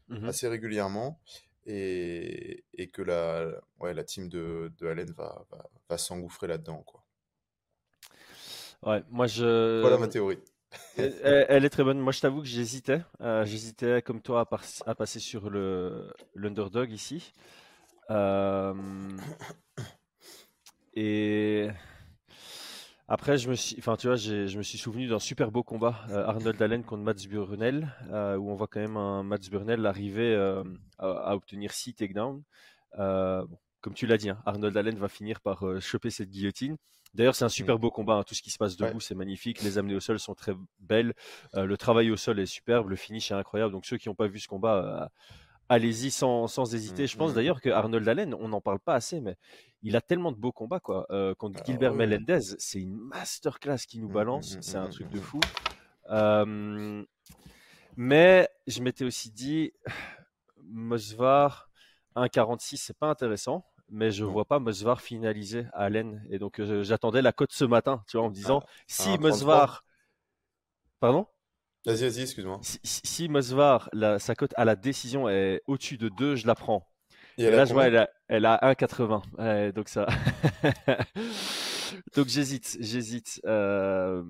mmh 0.10 0.26
assez 0.26 0.48
régulièrement 0.48 1.22
et, 1.68 2.66
et, 2.74 2.90
que 2.90 3.04
la, 3.04 3.48
ouais, 3.80 3.94
la 3.94 4.04
team 4.04 4.28
de, 4.28 4.74
de 4.80 4.88
Allen 4.88 5.12
va, 5.12 5.46
va, 5.52 5.70
va 5.88 5.98
s'engouffrer 6.00 6.48
là-dedans. 6.48 6.84
Quoi. 6.84 7.04
Ouais, 8.82 9.04
moi 9.12 9.28
je. 9.28 9.82
Voilà 9.82 9.98
ma 9.98 10.08
théorie 10.08 10.40
elle, 10.98 11.66
est 11.66 11.70
très 11.70 11.84
bonne. 11.84 12.00
Moi, 12.00 12.12
je 12.12 12.22
t'avoue 12.22 12.42
que 12.42 12.48
j'hésitais. 12.48 13.02
Euh, 13.22 13.46
j'hésitais, 13.46 14.02
comme 14.02 14.22
toi, 14.22 14.48
à, 14.86 14.96
passer 14.96 15.20
sur 15.20 15.50
le 15.50 16.14
l'underdog 16.36 16.92
ici. 16.92 17.34
Euh, 18.10 18.74
et 20.96 21.68
après, 23.08 23.38
je 23.38 23.50
me 23.50 23.56
suis, 23.56 23.76
enfin, 23.80 23.96
tu 23.96 24.08
vois, 24.08 24.16
je 24.16 24.58
me 24.58 24.64
suis 24.64 24.78
souvenu 24.78 25.08
d'un 25.08 25.20
super 25.20 25.52
beau 25.52 25.64
combat 25.64 26.02
euh, 26.10 26.26
Arnold 26.26 26.62
Allen 26.62 26.84
contre 26.84 27.04
Mats 27.04 27.28
Burnell, 27.30 27.88
où 28.10 28.52
on 28.52 28.56
voit 28.56 28.68
quand 28.68 28.80
même 28.80 28.98
un 28.98 29.24
Mats 29.24 29.50
Burnell 29.50 29.86
arriver 29.86 30.36
à, 30.98 31.36
obtenir 31.36 31.72
6 31.72 31.96
takedowns. 31.96 32.44
comme 32.96 33.94
tu 33.96 34.08
l'as 34.08 34.18
dit, 34.18 34.30
hein, 34.30 34.42
Arnold 34.46 34.76
Allen 34.76 34.96
va 34.96 35.08
finir 35.08 35.40
par 35.42 35.64
choper 35.82 36.10
cette 36.10 36.30
guillotine. 36.30 36.78
D'ailleurs, 37.14 37.36
c'est 37.36 37.46
un 37.46 37.50
super 37.50 37.76
mmh. 37.76 37.82
beau 37.82 37.92
combat. 37.92 38.16
Hein. 38.16 38.24
Tout 38.24 38.36
ce 38.36 38.42
qui 38.42 38.52
se 38.52 38.58
passe 38.58 38.78
debout, 38.78 39.00
c'est 39.00 39.16
magnifique. 39.16 39.62
Les 39.64 39.78
amenées 39.78 39.96
au 39.96 40.00
sol 40.00 40.20
sont 40.20 40.36
très 40.36 40.54
belles. 40.80 41.14
Euh, 41.56 41.66
le 41.66 41.78
travail 41.78 42.12
au 42.12 42.18
sol 42.18 42.40
est 42.40 42.46
superbe. 42.46 42.90
Le 42.90 42.96
finish 42.96 43.32
est 43.32 43.36
incroyable. 43.36 43.72
Donc, 43.72 43.86
ceux 43.86 43.98
qui 43.98 44.10
n'ont 44.10 44.16
pas 44.16 44.28
vu 44.28 44.40
ce 44.40 44.48
combat, 44.48 44.76
euh, 44.76 45.08
allez-y 45.70 46.12
sans, 46.12 46.48
sans 46.48 46.74
hésiter. 46.76 47.08
Je 47.08 47.18
pense 47.18 47.30
mmh, 47.30 47.32
mmh. 47.32 47.36
d'ailleurs 47.36 47.62
que 47.62 47.70
Arnold 47.70 48.08
Allen, 48.08 48.36
on 48.36 48.50
n'en 48.50 48.62
parle 48.62 48.80
pas 48.80 48.94
assez, 48.94 49.22
mais 49.22 49.38
il 49.82 49.96
a 49.96 50.02
tellement 50.02 50.32
de 50.32 50.38
beaux 50.38 50.52
combats. 50.52 50.80
Quoi. 50.80 51.08
Euh, 51.10 51.34
contre 51.34 51.60
ah 51.62 51.66
Gilbert 51.66 51.96
Melendez, 51.96 52.56
c'est 52.60 52.80
une 52.80 52.96
masterclass 52.96 53.80
qui 53.88 54.00
nous 54.00 54.10
balance. 54.10 54.58
c'est 54.62 54.78
un 54.78 54.90
truc 54.90 55.10
de 55.10 55.20
fou. 55.20 55.40
mais 57.98 58.50
je 58.68 58.82
m'étais 58.82 59.06
aussi 59.06 59.32
dit, 59.32 59.74
Mosvar 60.64 61.70
1,46, 62.16 62.78
c'est 62.78 62.98
pas 62.98 63.08
intéressant 63.08 63.66
mais 63.92 64.12
je 64.12 64.24
ne 64.24 64.30
vois 64.30 64.46
pas 64.46 64.60
Mosvar 64.60 65.02
finaliser 65.02 65.66
à 65.74 65.86
Allen. 65.86 66.26
Et 66.30 66.40
donc, 66.40 66.62
j'attendais 66.82 67.22
la 67.22 67.32
cote 67.32 67.52
ce 67.52 67.66
matin, 67.66 68.04
tu 68.08 68.18
vois, 68.18 68.26
en 68.26 68.30
me 68.30 68.36
disant, 68.36 68.62
ah, 68.64 68.70
si 68.88 69.18
Mosvar. 69.18 69.84
Pardon? 71.00 71.28
Vas-y, 71.86 72.02
vas-y, 72.10 72.22
excuse-moi. 72.22 72.60
Si, 72.62 72.80
si 72.84 73.30
Mosvar, 73.30 73.90
sa 74.20 74.36
cote 74.36 74.54
à 74.58 74.66
la 74.66 74.76
décision 74.76 75.30
est 75.30 75.62
au-dessus 75.68 75.98
de 75.98 76.10
2, 76.10 76.36
je 76.36 76.46
la 76.46 76.56
prends. 76.56 76.86
Et, 77.38 77.50
là, 77.50 77.64
je 77.64 77.74
vois, 77.74 77.88
elle 77.88 77.96
a, 77.96 78.10
elle 78.28 78.46
a 78.46 78.60
1,80. 78.62 79.72
donc 79.72 79.88
ça. 79.88 80.08
donc 82.16 82.28
j'hésite, 82.28 82.78
j'hésite. 82.82 83.42
Euh, 83.46 84.24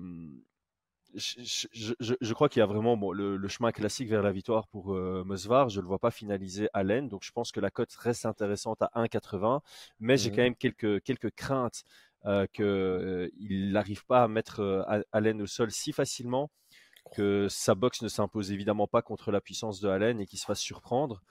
je, 1.14 2.32
crois 2.32 2.48
qu'il 2.48 2.60
y 2.60 2.62
a 2.62 2.66
vraiment 2.66 2.96
bon, 2.96 3.12
le, 3.12 3.48
chemin 3.48 3.72
classique 3.72 4.08
vers 4.08 4.22
la 4.22 4.32
victoire 4.32 4.66
pour 4.68 4.94
euh, 4.94 5.24
Mosvar. 5.24 5.68
Je 5.68 5.78
ne 5.78 5.82
le 5.82 5.88
vois 5.88 5.98
pas 5.98 6.10
finaliser 6.10 6.68
Allen. 6.72 7.08
Donc 7.08 7.24
je 7.24 7.32
pense 7.32 7.52
que 7.52 7.60
la 7.60 7.70
cote 7.70 7.92
reste 7.94 8.26
intéressante 8.26 8.82
à 8.82 8.90
1,80. 8.94 9.60
Mais 10.00 10.16
j'ai 10.16 10.30
mmh 10.30 10.36
quand 10.36 10.42
même 10.42 10.56
quelques, 10.56 11.02
quelques 11.02 11.30
craintes 11.30 11.84
euh, 12.26 12.46
qu'il 12.52 13.72
n'arrive 13.72 14.04
pas 14.06 14.24
à 14.24 14.28
mettre 14.28 14.86
Allen 15.12 15.42
au 15.42 15.46
sol 15.46 15.70
si 15.70 15.92
facilement 15.92 16.50
que 17.12 17.48
sa 17.48 17.74
boxe 17.74 18.02
ne 18.02 18.08
s'impose 18.08 18.52
évidemment 18.52 18.86
pas 18.86 19.02
contre 19.02 19.30
la 19.32 19.40
puissance 19.40 19.80
de 19.80 19.88
Allen 19.88 20.20
et 20.20 20.26
qu'il 20.26 20.38
se 20.38 20.44
fasse 20.44 20.60
surprendre. 20.60 21.22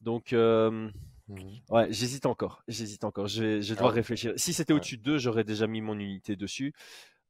Donc, 0.00 0.32
euh, 0.32 0.90
mmh 1.28 1.38
ouais, 1.70 1.86
j'hésite 1.90 2.26
encore. 2.26 2.62
J'hésite 2.68 3.04
encore. 3.04 3.26
Je 3.26 3.42
vais, 3.42 3.62
je 3.62 3.74
dois 3.74 3.90
réfléchir. 3.90 4.32
Si 4.36 4.52
c'était 4.52 4.72
au-dessus 4.72 4.98
de 4.98 5.02
2, 5.02 5.18
j'aurais 5.18 5.44
déjà 5.44 5.66
mis 5.66 5.80
mon 5.80 5.98
unité 5.98 6.36
dessus. 6.36 6.72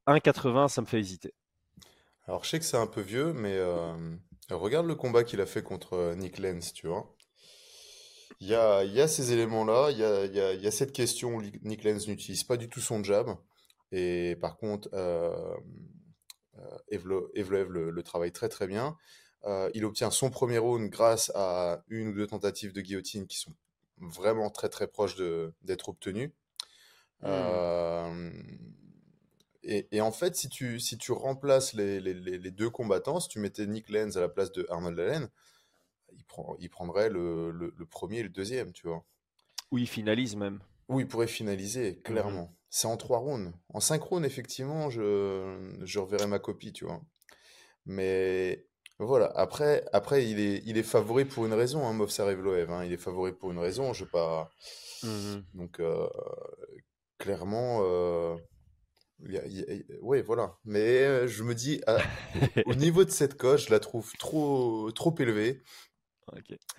1,80, 0.07 0.69
ça 0.69 0.81
me 0.83 0.87
fait 0.87 0.99
hésiter. 0.99 1.33
Alors, 2.27 2.45
je 2.45 2.51
sais 2.51 2.59
que 2.59 2.65
c'est 2.65 2.77
un 2.77 2.87
peu 2.87 3.01
vieux, 3.01 3.33
mais 3.33 3.55
euh, 3.55 4.17
regarde 4.51 4.87
le 4.87 4.95
combat 4.95 5.25
qu'il 5.25 5.41
a 5.41 5.47
fait 5.47 5.63
contre 5.63 5.95
euh, 5.95 6.15
Nick 6.15 6.39
Lenz, 6.39 6.73
tu 6.73 6.89
vois. 6.89 7.15
Il 8.41 8.49
y 8.49 8.55
a, 8.55 8.85
il 8.85 8.93
y 8.93 9.01
a 9.01 9.09
ces 9.09 9.33
éléments-là, 9.33 9.91
il 9.93 9.99
y 9.99 10.05
a, 10.05 10.25
il 10.27 10.35
y 10.35 10.41
a, 10.41 10.53
il 10.53 10.63
y 10.63 10.67
a 10.67 10.71
cette 10.71 10.93
question 10.93 11.37
où 11.37 11.43
Nick 11.63 11.85
Lenz 11.85 12.07
n'utilise 12.07 12.45
pas 12.45 12.57
du 12.57 12.69
tout 12.69 12.81
son 12.81 13.03
jab. 13.03 13.37
Et 13.93 14.37
par 14.41 14.59
contre, 14.59 14.91
Evloev 16.89 17.71
le, 17.71 17.91
le, 17.91 18.03
travaille 18.03 18.33
très 18.33 18.49
très 18.49 18.67
bien. 18.67 18.97
Euh, 19.45 19.71
il 19.75 19.85
obtient 19.85 20.11
son 20.11 20.31
premier 20.31 20.59
round 20.59 20.91
grâce 20.91 21.31
à 21.35 21.83
une 21.89 22.09
ou 22.09 22.13
deux 22.13 22.27
tentatives 22.27 22.73
de 22.73 22.81
guillotine 22.81 23.27
qui 23.27 23.39
sont 23.39 23.55
vraiment 23.99 24.51
très 24.51 24.69
très 24.69 24.89
proches 24.89 25.17
d'être 25.63 25.89
obtenues. 25.89 26.35
Hmm. 27.21 27.27
Euh, 27.27 28.31
et, 29.67 30.01
en 30.01 30.13
fait, 30.13 30.37
si 30.37 30.49
tu, 30.49 30.79
si 30.79 30.97
tu 30.97 31.13
remplaces 31.13 31.73
les, 31.73 32.01
les, 32.01 32.15
les, 32.15 32.51
deux 32.51 32.71
combattants, 32.71 33.21
si 33.21 33.29
tu 33.29 33.41
mettais 33.41 33.67
Nick 33.67 33.89
Lenz 33.89 34.17
à 34.17 34.21
la 34.21 34.29
place 34.29 34.53
de 34.53 34.67
Arnold 34.71 34.99
Allen, 34.99 35.29
il, 36.13 36.25
prend, 36.25 36.57
il 36.61 36.71
prendrait 36.71 37.11
le, 37.11 37.51
le, 37.51 37.87
premier 37.87 38.19
et 38.19 38.23
le 38.23 38.29
deuxième, 38.29 38.73
tu 38.73 38.87
vois. 38.87 39.05
Ou 39.73 39.79
il 39.79 39.89
finalise 39.89 40.37
même. 40.37 40.61
Oui, 40.89 41.03
il 41.03 41.09
pourrait 41.09 41.27
finaliser, 41.27 42.01
clairement. 42.05 42.55
C'est 42.71 42.87
en 42.87 42.97
trois 42.97 43.19
rounds. 43.19 43.53
En 43.71 43.81
cinq 43.81 44.03
rounds, 44.03 44.27
effectivement, 44.27 44.89
je, 44.89 45.75
je 45.83 45.99
reverrai 45.99 46.27
ma 46.27 46.39
copie, 46.39 46.73
tu 46.73 46.85
vois. 46.85 47.03
Mais 47.87 48.67
voilà, 48.99 49.27
après, 49.35 49.85
après 49.93 50.29
il, 50.31 50.39
est, 50.39 50.63
il 50.65 50.79
est 50.79 50.83
favori 50.83 51.25
pour 51.25 51.45
une 51.45 51.55
raison, 51.55 51.87
hein, 51.87 51.93
Movsar 51.93 52.31
Evloev. 52.31 52.71
Hein. 52.71 52.85
Il 52.85 52.93
est 52.93 52.99
favori 52.99 53.33
pour 53.33 53.51
une 53.51 53.59
raison, 53.59 53.93
je 53.93 54.05
pas. 54.05 54.51
Mmh 55.03 55.37
Donc, 55.55 55.81
euh, 55.81 56.09
clairement. 57.19 57.81
Euh... 57.83 58.37
Oui, 59.21 60.23
voilà. 60.23 60.59
Mais 60.65 61.05
euh, 61.05 61.27
je 61.27 61.43
me 61.43 61.55
dis, 61.55 61.81
au 62.67 62.75
niveau 62.75 63.05
de 63.05 63.11
cette 63.11 63.37
coche, 63.37 63.67
je 63.67 63.71
la 63.71 63.81
trouve 63.81 64.13
trop, 64.19 64.91
trop 64.93 65.15
élevée. 65.19 65.63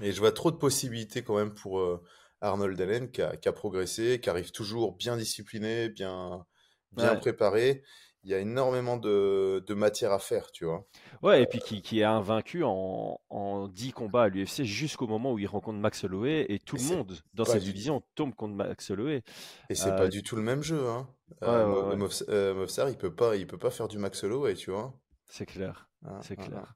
Et 0.02 0.12
je 0.12 0.20
vois 0.20 0.32
trop 0.32 0.52
de 0.52 0.58
possibilités 0.58 1.24
quand 1.24 1.36
même 1.38 1.54
pour, 1.54 1.80
euh, 1.80 2.04
Arnold 2.42 2.80
Allen 2.80 3.10
qui 3.10 3.22
a, 3.22 3.54
progressé, 3.54 4.20
qui 4.22 4.30
arrive 4.30 4.52
toujours 4.52 4.96
bien 4.96 5.18
discipliné, 5.18 5.90
bien, 5.90 6.46
bien 6.92 7.16
préparé. 7.16 7.84
Il 8.28 8.32
y 8.32 8.34
a 8.34 8.40
énormément 8.40 8.98
de, 8.98 9.74
matière 9.74 10.12
à 10.12 10.20
faire, 10.20 10.52
tu 10.52 10.66
vois. 10.66 10.86
Ouais, 11.24 11.44
et 11.44 11.46
puis 11.46 11.60
qui, 11.60 11.82
qui 11.82 12.02
est 12.02 12.04
invaincu 12.04 12.62
en, 12.62 13.22
en 13.30 13.70
10 13.70 13.94
combats 13.94 14.24
à 14.24 14.28
l'UFC 14.28 14.64
jusqu'au 14.64 15.08
moment 15.08 15.32
où 15.32 15.40
il 15.40 15.48
rencontre 15.48 15.80
Max 15.80 16.04
Holloway 16.04 16.46
et 16.50 16.60
tout 16.60 16.76
le 16.76 16.84
monde 16.84 17.18
dans 17.34 17.46
cette 17.46 17.64
division 17.64 18.04
tombe 18.16 18.36
contre 18.36 18.54
Max 18.54 18.92
Holloway. 18.92 19.24
Et 19.70 19.76
c'est 19.76 19.92
pas 19.92 20.04
euh, 20.04 20.08
du 20.10 20.24
tout 20.24 20.36
le 20.36 20.42
même 20.42 20.62
jeu. 20.62 20.90
Hein. 20.90 21.08
Euh, 21.44 21.96
euh 22.28 22.90
il 22.90 22.98
peut 22.98 23.16
pas, 23.16 23.38
il 23.38 23.48
peut 23.48 23.58
pas 23.58 23.72
faire 23.72 23.88
du 23.88 23.98
Max 23.98 24.22
Holloway, 24.26 24.56
tu 24.56 24.72
vois. 24.72 24.94
C'est 25.30 25.46
clair, 25.46 25.90
ah, 26.06 26.20
c'est 26.22 26.36
ah, 26.38 26.44
clair. 26.44 26.76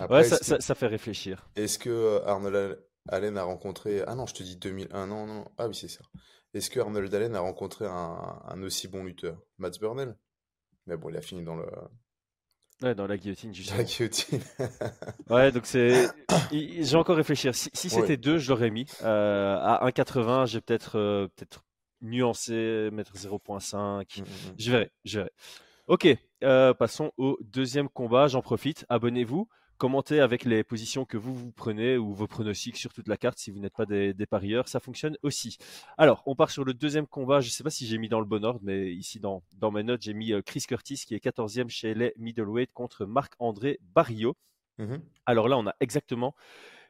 Ah. 0.00 0.10
ouais, 0.10 0.24
ça, 0.24 0.58
ça, 0.58 0.74
fait 0.74 0.86
réfléchir. 0.86 1.50
Est-ce 1.54 1.78
que 1.78 2.22
Arnold 2.24 2.82
Allen 3.08 3.36
a 3.36 3.42
rencontré. 3.42 4.02
Ah 4.06 4.14
non, 4.14 4.24
je 4.24 4.32
te 4.32 4.42
dis 4.42 4.56
2001. 4.56 5.06
Non, 5.06 5.26
non. 5.26 5.44
Ah 5.58 5.68
oui, 5.68 5.74
c'est 5.74 5.88
ça. 5.88 6.00
Est-ce 6.54 6.70
que 6.70 6.80
Arnold 6.80 7.14
Allen 7.14 7.34
a 7.34 7.40
rencontré 7.40 7.86
un, 7.86 8.62
aussi 8.62 8.88
bon 8.88 9.04
lutteur? 9.04 9.38
Mats 9.58 9.78
Burnell? 9.80 10.16
Mais 10.86 10.96
bon, 10.96 11.10
il 11.10 11.16
a 11.16 11.20
fini 11.20 11.42
dans 11.42 11.56
le. 11.56 11.66
Ouais, 12.82 12.94
dans 12.94 13.06
la 13.06 13.16
guillotine, 13.16 13.54
justement. 13.54 13.78
La 13.78 13.84
guillotine. 13.84 14.40
ouais, 15.30 15.52
donc 15.52 15.66
c'est. 15.66 16.08
J'ai 16.50 16.96
encore 16.96 17.16
réfléchi. 17.16 17.48
Si, 17.52 17.90
c'était 17.90 18.16
deux, 18.16 18.38
je 18.38 18.50
l'aurais 18.50 18.70
mis. 18.70 18.86
Euh, 19.02 19.56
à 19.60 19.88
1,80, 19.88 20.46
j'ai 20.46 20.60
peut-être 20.60 20.98
euh, 20.98 21.28
peut-être 21.36 21.64
nuancé, 22.00 22.88
mettre 22.92 23.14
0,5. 23.14 23.76
Mmh, 23.76 24.20
mmh, 24.20 24.24
mmh. 24.24 24.54
Je 24.58 24.70
verrai, 24.70 24.90
je 25.04 25.18
verrai. 25.20 25.32
Ok, 25.86 26.08
euh, 26.42 26.74
passons 26.74 27.12
au 27.16 27.38
deuxième 27.42 27.88
combat. 27.88 28.26
J'en 28.28 28.42
profite. 28.42 28.84
Abonnez-vous 28.88 29.48
commentez 29.82 30.20
avec 30.20 30.44
les 30.44 30.62
positions 30.62 31.04
que 31.04 31.16
vous 31.16 31.34
vous 31.34 31.50
prenez 31.50 31.98
ou 31.98 32.14
vos 32.14 32.28
pronostics 32.28 32.76
sur 32.76 32.92
toute 32.92 33.08
la 33.08 33.16
carte 33.16 33.40
si 33.40 33.50
vous 33.50 33.58
n'êtes 33.58 33.74
pas 33.74 33.84
des, 33.84 34.14
parieurs, 34.30 34.68
ça 34.68 34.78
fonctionne 34.78 35.16
aussi. 35.24 35.58
Alors, 35.98 36.22
on 36.26 36.36
part 36.36 36.52
sur 36.52 36.64
le 36.64 36.72
deuxième 36.72 37.08
combat. 37.08 37.40
Je 37.40 37.48
ne 37.48 37.50
sais 37.50 37.64
pas 37.64 37.70
si 37.70 37.84
j'ai 37.88 37.98
mis 37.98 38.08
dans 38.08 38.20
le 38.20 38.24
bon 38.24 38.44
ordre, 38.44 38.60
mais 38.62 38.92
ici 38.92 39.18
dans, 39.18 39.42
dans 39.58 39.72
mes 39.72 39.82
notes, 39.82 40.00
j'ai 40.00 40.14
mis 40.14 40.32
euh, 40.32 40.40
Chris 40.40 40.62
Curtis 40.68 41.02
qui 41.04 41.16
est 41.16 41.24
14e 41.24 41.68
chez 41.68 41.94
les 41.94 42.12
middleweight 42.16 42.72
contre 42.72 43.06
Marc-André 43.06 43.80
Barrio. 43.92 44.36
Mmh 44.78 44.98
Alors 45.26 45.48
là, 45.48 45.58
on 45.58 45.66
a 45.66 45.74
exactement 45.80 46.36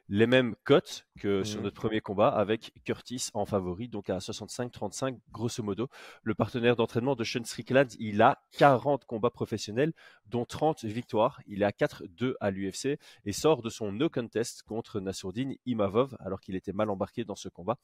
les 0.09 0.27
mêmes 0.27 0.55
cotes 0.63 1.07
que 1.19 1.43
sur 1.43 1.59
mmh. 1.59 1.63
notre 1.63 1.75
premier 1.75 2.01
combat 2.01 2.29
avec 2.29 2.73
Curtis 2.83 3.29
en 3.33 3.45
favori, 3.45 3.87
donc 3.87 4.09
à 4.09 4.17
65-35 4.17 5.17
grosso 5.31 5.63
modo. 5.63 5.87
Le 6.23 6.35
partenaire 6.35 6.75
d'entraînement 6.75 7.15
de 7.15 7.23
Sean 7.23 7.43
Strickland, 7.43 7.87
il 7.99 8.21
a 8.21 8.43
40 8.57 9.05
combats 9.05 9.29
professionnels, 9.29 9.93
dont 10.25 10.45
30 10.45 10.83
victoires. 10.85 11.41
Il 11.47 11.61
est 11.61 11.65
à 11.65 11.71
4-2 11.71 12.33
à 12.39 12.51
l'UFC 12.51 12.99
et 13.25 13.31
sort 13.31 13.61
de 13.61 13.69
son 13.69 13.91
no 13.91 14.09
contest 14.09 14.63
contre 14.63 14.99
Nassourdine 14.99 15.55
Imavov 15.65 16.15
alors 16.19 16.41
qu'il 16.41 16.55
était 16.55 16.73
mal 16.73 16.89
embarqué 16.89 17.23
dans 17.23 17.35
ce 17.35 17.49
combat. 17.49 17.77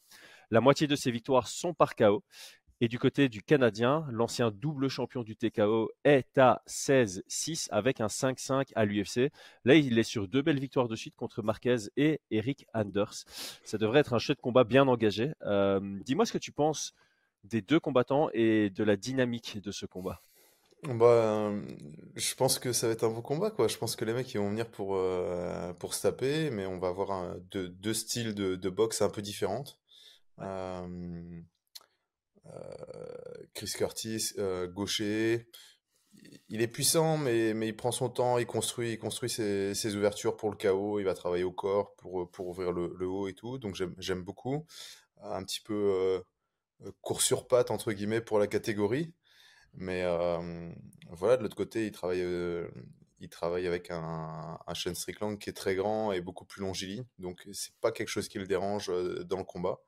La 0.51 0.61
moitié 0.61 0.87
de 0.87 0.95
ses 0.95 1.11
victoires 1.11 1.47
sont 1.47 1.73
par 1.73 1.95
KO 1.95 2.23
et 2.81 2.87
du 2.87 2.99
côté 2.99 3.29
du 3.29 3.43
Canadien, 3.43 4.05
l'ancien 4.11 4.51
double 4.51 4.87
champion 4.87 5.23
du 5.23 5.35
TKO 5.35 5.91
est 6.03 6.37
à 6.37 6.61
16-6 6.67 7.67
avec 7.71 7.99
un 7.99 8.07
5-5 8.07 8.71
à 8.75 8.85
l'UFC. 8.85 9.31
Là, 9.65 9.75
il 9.75 9.99
est 9.99 10.03
sur 10.03 10.27
deux 10.27 10.41
belles 10.41 10.59
victoires 10.59 10.87
de 10.87 10.95
suite 10.95 11.15
contre 11.15 11.41
Marquez 11.41 11.77
et 11.97 12.21
Eric 12.31 12.65
Anders. 12.73 13.25
Ça 13.63 13.77
devrait 13.77 13.99
être 13.99 14.13
un 14.13 14.19
jeu 14.19 14.33
de 14.33 14.39
combat 14.39 14.63
bien 14.63 14.87
engagé. 14.87 15.33
Euh, 15.43 15.99
dis-moi 16.05 16.25
ce 16.25 16.33
que 16.33 16.37
tu 16.37 16.51
penses 16.51 16.93
des 17.43 17.61
deux 17.61 17.79
combattants 17.79 18.29
et 18.33 18.69
de 18.69 18.83
la 18.83 18.95
dynamique 18.95 19.61
de 19.61 19.71
ce 19.71 19.85
combat. 19.85 20.21
Bah, 20.83 21.51
je 22.15 22.35
pense 22.35 22.57
que 22.57 22.71
ça 22.71 22.87
va 22.87 22.93
être 22.93 23.03
un 23.03 23.09
beau 23.09 23.21
combat, 23.21 23.51
quoi. 23.51 23.67
Je 23.67 23.77
pense 23.77 23.97
que 23.97 24.05
les 24.05 24.13
mecs 24.13 24.33
ils 24.33 24.37
vont 24.37 24.49
venir 24.49 24.69
pour, 24.69 24.95
euh, 24.95 25.73
pour 25.73 25.93
se 25.93 26.03
taper, 26.03 26.49
mais 26.51 26.65
on 26.65 26.79
va 26.79 26.87
avoir 26.87 27.35
deux, 27.51 27.93
styles 27.93 28.33
de, 28.33 28.69
boxe 28.69 29.01
un 29.01 29.09
peu 29.09 29.21
différentes. 29.21 29.77
Euh, 30.39 30.87
euh, 30.87 31.41
Chris 33.53 33.73
Curtis, 33.75 34.33
euh, 34.37 34.67
gaucher, 34.67 35.47
il 36.49 36.61
est 36.61 36.67
puissant, 36.67 37.17
mais, 37.17 37.53
mais 37.53 37.67
il 37.67 37.75
prend 37.75 37.91
son 37.91 38.09
temps, 38.09 38.37
il 38.37 38.45
construit, 38.45 38.93
il 38.93 38.97
construit 38.97 39.29
ses, 39.29 39.95
ouvertures 39.95 40.37
pour 40.37 40.49
le 40.49 40.55
chaos, 40.55 40.99
il 40.99 41.03
va 41.03 41.13
travailler 41.13 41.43
au 41.43 41.51
corps 41.51 41.95
pour, 41.97 42.29
pour 42.31 42.47
ouvrir 42.47 42.71
le, 42.71 43.07
haut 43.07 43.27
et 43.27 43.33
tout. 43.33 43.57
Donc 43.57 43.75
j'aime 43.97 44.23
beaucoup. 44.23 44.65
Un 45.21 45.43
petit 45.43 45.59
peu 45.59 46.23
euh, 46.83 46.91
court 47.01 47.21
sur 47.21 47.47
patte, 47.47 47.71
entre 47.71 47.91
guillemets, 47.91 48.21
pour 48.21 48.39
la 48.39 48.47
catégorie. 48.47 49.13
Mais 49.73 50.03
voilà, 51.09 51.37
de 51.37 51.43
l'autre 51.43 51.55
côté, 51.55 51.85
il 51.85 51.91
travaille, 51.91 52.25
il 53.19 53.29
travaille 53.29 53.67
avec 53.67 53.91
un, 53.91 54.57
un 54.65 54.73
Strickland 54.73 55.37
qui 55.37 55.49
est 55.49 55.53
très 55.53 55.75
grand 55.75 56.11
et 56.11 56.21
beaucoup 56.21 56.45
plus 56.45 56.61
longiligne. 56.61 57.05
Donc 57.19 57.47
c'est 57.53 57.75
pas 57.81 57.91
quelque 57.91 58.07
chose 58.07 58.29
qui 58.29 58.39
le 58.39 58.47
dérange 58.47 58.91
dans 59.25 59.37
le 59.37 59.43
combat. 59.43 59.79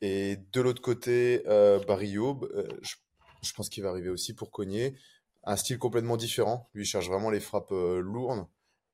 Et 0.00 0.36
de 0.52 0.60
l'autre 0.60 0.82
côté, 0.82 1.42
euh, 1.46 1.78
Barrio, 1.86 2.40
euh, 2.54 2.68
je, 2.82 3.52
pense 3.52 3.68
qu'il 3.68 3.82
va 3.82 3.90
arriver 3.90 4.10
aussi 4.10 4.34
pour 4.34 4.50
cogner. 4.50 4.96
Un 5.44 5.56
style 5.56 5.78
complètement 5.78 6.16
différent. 6.16 6.68
Lui, 6.74 6.84
il 6.84 6.86
cherche 6.86 7.08
vraiment 7.08 7.30
les 7.30 7.40
frappes 7.40 7.72
euh, 7.72 8.00
lourdes 8.00 8.46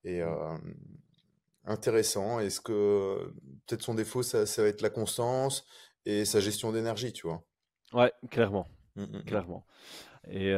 et 0.04 0.22
mmh. 0.22 0.60
intéressant. 1.66 2.40
Est-ce 2.40 2.60
que 2.60 3.32
peut-être 3.66 3.82
son 3.82 3.94
défaut, 3.94 4.22
ça, 4.22 4.44
va 4.44 4.68
être 4.68 4.82
la 4.82 4.90
constance 4.90 5.64
et 6.06 6.24
sa 6.24 6.40
gestion 6.40 6.72
d'énergie, 6.72 7.12
tu 7.12 7.26
vois 7.26 7.44
Ouais, 7.92 8.12
clairement. 8.30 8.66
Mmh, 8.96 9.02
mmh, 9.02 9.24
clairement. 9.24 9.66
Et 10.28 10.54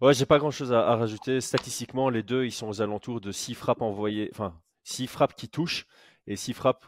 ouais, 0.00 0.14
j'ai 0.14 0.26
pas 0.26 0.38
grand 0.38 0.50
chose 0.50 0.72
à, 0.72 0.88
à, 0.88 0.96
rajouter. 0.96 1.40
Statistiquement, 1.40 2.08
les 2.08 2.22
deux, 2.22 2.44
ils 2.44 2.52
sont 2.52 2.68
aux 2.68 2.82
alentours 2.82 3.20
de 3.20 3.30
6 3.30 3.54
frappes 3.54 3.82
envoyées, 3.82 4.30
enfin, 4.32 4.60
6 4.84 5.06
frappes 5.06 5.34
qui 5.34 5.48
touchent 5.48 5.86
et 6.26 6.36
6 6.36 6.52
frappes 6.54 6.86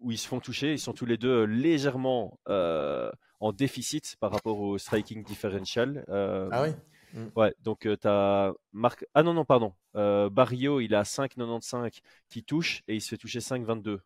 où 0.00 0.10
ils 0.10 0.18
se 0.18 0.28
font 0.28 0.40
toucher. 0.40 0.72
Ils 0.72 0.78
sont 0.78 0.92
tous 0.92 1.06
les 1.06 1.16
deux 1.16 1.42
euh, 1.42 1.44
légèrement 1.44 2.38
euh, 2.48 3.10
en 3.40 3.52
déficit 3.52 4.16
par 4.20 4.30
rapport 4.30 4.60
au 4.60 4.78
striking 4.78 5.24
differential. 5.24 6.04
Euh, 6.08 6.48
ah 6.52 6.62
oui 6.62 6.70
Mm. 7.14 7.28
Ouais, 7.36 7.54
donc 7.60 7.80
tu 7.80 8.06
as 8.06 8.52
Marc. 8.74 9.06
Ah 9.14 9.22
non, 9.22 9.32
non, 9.32 9.46
pardon. 9.46 9.72
Barrio, 9.94 10.80
il 10.80 10.94
a 10.94 11.04
5,95 11.04 12.02
qui 12.28 12.44
touche 12.44 12.82
et 12.86 12.96
il 12.96 13.00
se 13.00 13.08
fait 13.08 13.16
toucher 13.16 13.38
5,22. 13.38 14.00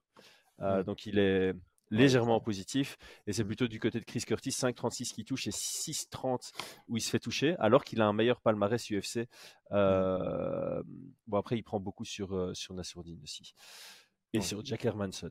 Mm. 0.61 0.83
Donc 0.85 1.05
il 1.07 1.19
est 1.19 1.53
légèrement 1.91 2.41
positif. 2.41 2.97
Et 3.27 3.33
c'est 3.33 3.45
plutôt 3.45 3.69
du 3.69 3.81
côté 3.81 4.01
de 4.01 4.05
Chris 4.05 4.21
Curtis, 4.21 4.51
5,36 4.51 5.13
qui 5.13 5.25
touche 5.25 5.47
et 5.47 5.51
6,30 5.51 6.53
où 6.89 6.97
il 6.97 7.01
se 7.01 7.11
fait 7.11 7.19
toucher, 7.19 7.55
alors 7.59 7.85
qu'il 7.85 8.01
a 8.01 8.07
un 8.07 8.13
meilleur 8.13 8.41
palmarès 8.41 8.91
UFC. 8.91 9.29
Euh, 9.73 10.83
bon, 11.27 11.39
après, 11.39 11.57
il 11.57 11.63
prend 11.63 11.81
beaucoup 11.81 12.05
sur, 12.05 12.57
sur 12.57 12.75
Nassourdine 12.75 13.21
aussi. 13.23 13.55
Et 14.33 14.41
sur 14.41 14.65
Jack 14.65 14.85
Hermanson. 14.85 15.31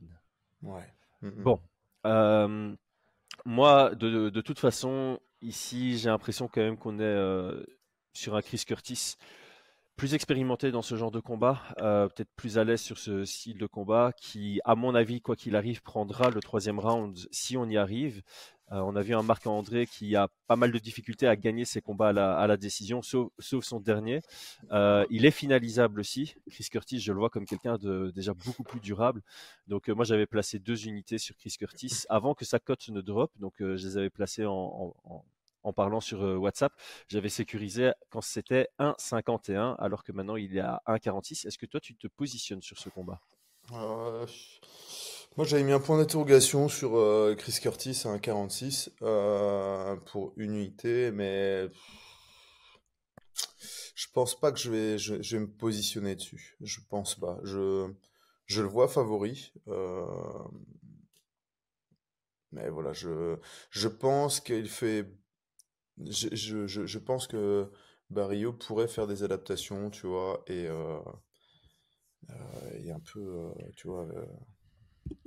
Ouais. 0.62 0.94
Bon. 1.22 1.60
Euh, 2.06 2.76
moi, 3.46 3.94
de, 3.96 4.30
de, 4.30 4.42
toute 4.42 4.60
façon, 4.60 5.20
ici, 5.42 5.98
j'ai 5.98 6.10
l'impression 6.10 6.48
quand 6.48 6.62
même 6.62 6.78
qu'on 6.78 7.00
est 7.00 7.66
sur 8.14 8.36
un 8.36 8.42
Chris 8.42 8.64
Curtis 8.66 9.18
plus 10.02 10.16
expérimenté 10.16 10.72
dans 10.72 10.82
ce 10.82 10.96
genre 10.96 11.12
de 11.12 11.20
combat, 11.20 11.62
euh, 11.80 12.08
peut-être 12.08 12.34
plus 12.36 12.58
à 12.58 12.64
l'aise 12.64 12.82
sur 12.82 12.98
ce 12.98 13.24
style 13.24 13.60
de 13.60 13.68
combat, 13.68 14.12
qui, 14.20 14.60
à 14.66 14.74
mon 14.74 14.96
avis, 14.96 15.22
quoi 15.22 15.36
qu'il 15.36 15.56
arrive, 15.56 15.84
prendra 15.84 16.32
le 16.32 16.40
troisième 16.40 16.80
round 16.80 17.16
si 17.32 17.56
on 17.56 17.66
y 17.66 17.78
arrive. 17.78 18.24
Euh, 18.72 18.80
on 18.80 18.96
a 18.96 19.02
vu 19.02 19.14
un 19.16 19.24
Marc-André 19.24 19.86
qui 19.86 20.16
a 20.16 20.28
pas 20.48 20.56
mal 20.56 20.72
de 20.72 20.80
difficultés 20.80 21.28
à 21.28 21.36
gagner 21.36 21.66
ses 21.66 21.82
combats 21.82 22.10
à 22.10 22.48
la, 22.48 22.58
décision, 22.58 23.02
sauf, 23.02 23.32
son 23.40 23.80
dernier. 23.80 24.22
Euh, 24.72 25.06
il 25.10 25.26
est 25.26 25.32
finalisable 25.32 26.00
aussi. 26.00 26.36
Chris 26.50 26.68
Curtis, 26.72 27.00
je 27.00 27.12
le 27.12 27.20
vois 27.20 27.30
comme 27.30 27.46
quelqu'un 27.46 27.78
de 27.78 28.12
déjà 28.16 28.34
beaucoup 28.34 28.64
plus 28.64 28.80
durable. 28.80 29.22
Donc 29.68 29.90
moi, 29.90 30.06
j'avais 30.06 30.26
placé 30.26 30.60
deux 30.60 30.88
unités 30.88 31.18
sur 31.18 31.36
Chris 31.36 31.56
Curtis 31.58 32.04
avant 32.10 32.34
que 32.34 32.46
sa 32.46 32.60
cote 32.60 32.88
ne 32.90 33.02
drop. 33.02 33.32
Donc 33.40 33.54
je 33.60 33.88
les 33.88 33.98
avais 33.98 34.10
placées 34.10 34.46
en 35.64 35.74
parlant 35.74 36.00
sur 36.00 36.24
euh, 36.24 36.36
WhatsApp, 36.36 36.74
j'avais 37.08 37.30
sécurisé 37.30 37.92
quand 38.10 38.22
c'était 38.22 38.68
1,51 38.80 39.76
alors 39.78 40.04
que 40.04 40.12
maintenant 40.12 40.36
il 40.36 40.58
est 40.58 40.62
à 40.62 40.82
1,46. 40.88 41.48
Est-ce 41.48 41.58
que 41.58 41.66
toi 41.66 41.80
tu 41.80 41.96
te 41.96 42.08
positionnes 42.08 42.62
sur 42.62 42.78
ce 42.78 42.90
combat? 42.90 43.20
Euh, 43.74 44.26
Moi 45.38 45.46
j'avais 45.46 45.64
mis 45.64 45.72
un 45.72 45.80
point 45.80 45.98
d'interrogation 45.98 46.68
sur 46.68 46.98
euh, 46.98 47.36
Chris 47.36 47.58
Curtis 47.62 48.02
à 48.06 48.18
1,46 48.18 48.90
pour 50.06 50.34
une 50.38 50.56
unité, 50.56 51.12
mais 51.12 51.70
je 53.96 54.08
pense 54.14 54.40
pas 54.40 54.52
que 54.52 54.60
je 54.60 54.72
vais, 54.72 54.98
je, 54.98 55.16
vais 55.16 55.40
me 55.40 55.52
positionner 55.52 56.16
dessus. 56.16 56.58
Je 56.62 56.80
pense 56.90 57.16
pas. 57.16 57.40
Je, 57.44 57.90
je 58.46 58.62
le 58.62 58.68
vois 58.68 58.88
favori. 58.88 59.54
Mais 62.52 62.70
voilà, 62.70 62.92
je, 62.92 63.38
je 63.70 63.88
pense 63.88 64.42
qu'il 64.42 64.68
fait 64.68 65.08
je, 66.06 66.68
je, 66.68 66.86
je, 66.86 67.00
pense 67.00 67.28
que 67.28 67.72
Barrio 68.10 68.54
pourrait 68.54 68.88
faire 68.88 69.08
des 69.08 69.24
adaptations, 69.24 69.90
tu 69.90 70.08
vois, 70.08 70.44
et, 70.48 70.68
euh, 70.68 71.00
euh, 72.30 72.94
un 72.94 73.00
peu, 73.00 73.20
euh, 73.20 73.52
tu 73.76 73.88
vois, 73.88 74.08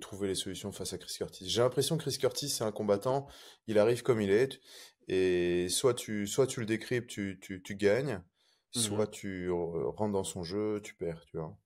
trouver 0.01 0.29
les 0.29 0.35
solutions 0.35 0.73
face 0.73 0.93
à 0.93 0.99
Chris 0.99 1.15
Curtis. 1.17 1.49
J'ai 1.49 1.61
l'impression 1.63 1.97
que 1.97 2.03
Chris 2.03 2.19
Curtis, 2.19 2.49
c'est 2.49 2.65
un 2.65 2.73
combattant, 2.73 3.27
il 3.67 3.79
arrive 3.79 4.03
comme 4.03 4.21
il 4.21 4.31
est, 4.31 4.61
et 5.09 5.69
soit 5.69 5.95
tu, 5.95 6.27
soit 6.27 6.47
tu 6.47 6.61
le 6.61 6.67
décryptes, 6.67 7.11
tu, 7.11 7.39
tu, 7.41 7.63
tu 7.63 7.77
gagnes, 7.77 8.21
mmh 8.75 8.81
soit 8.81 9.07
tu 9.07 9.51
rentres 9.51 10.13
dans 10.13 10.25
son 10.25 10.43
jeu, 10.43 10.81
tu 10.83 10.95
perds, 10.95 11.25
tu 11.27 11.37
vois. 11.37 11.57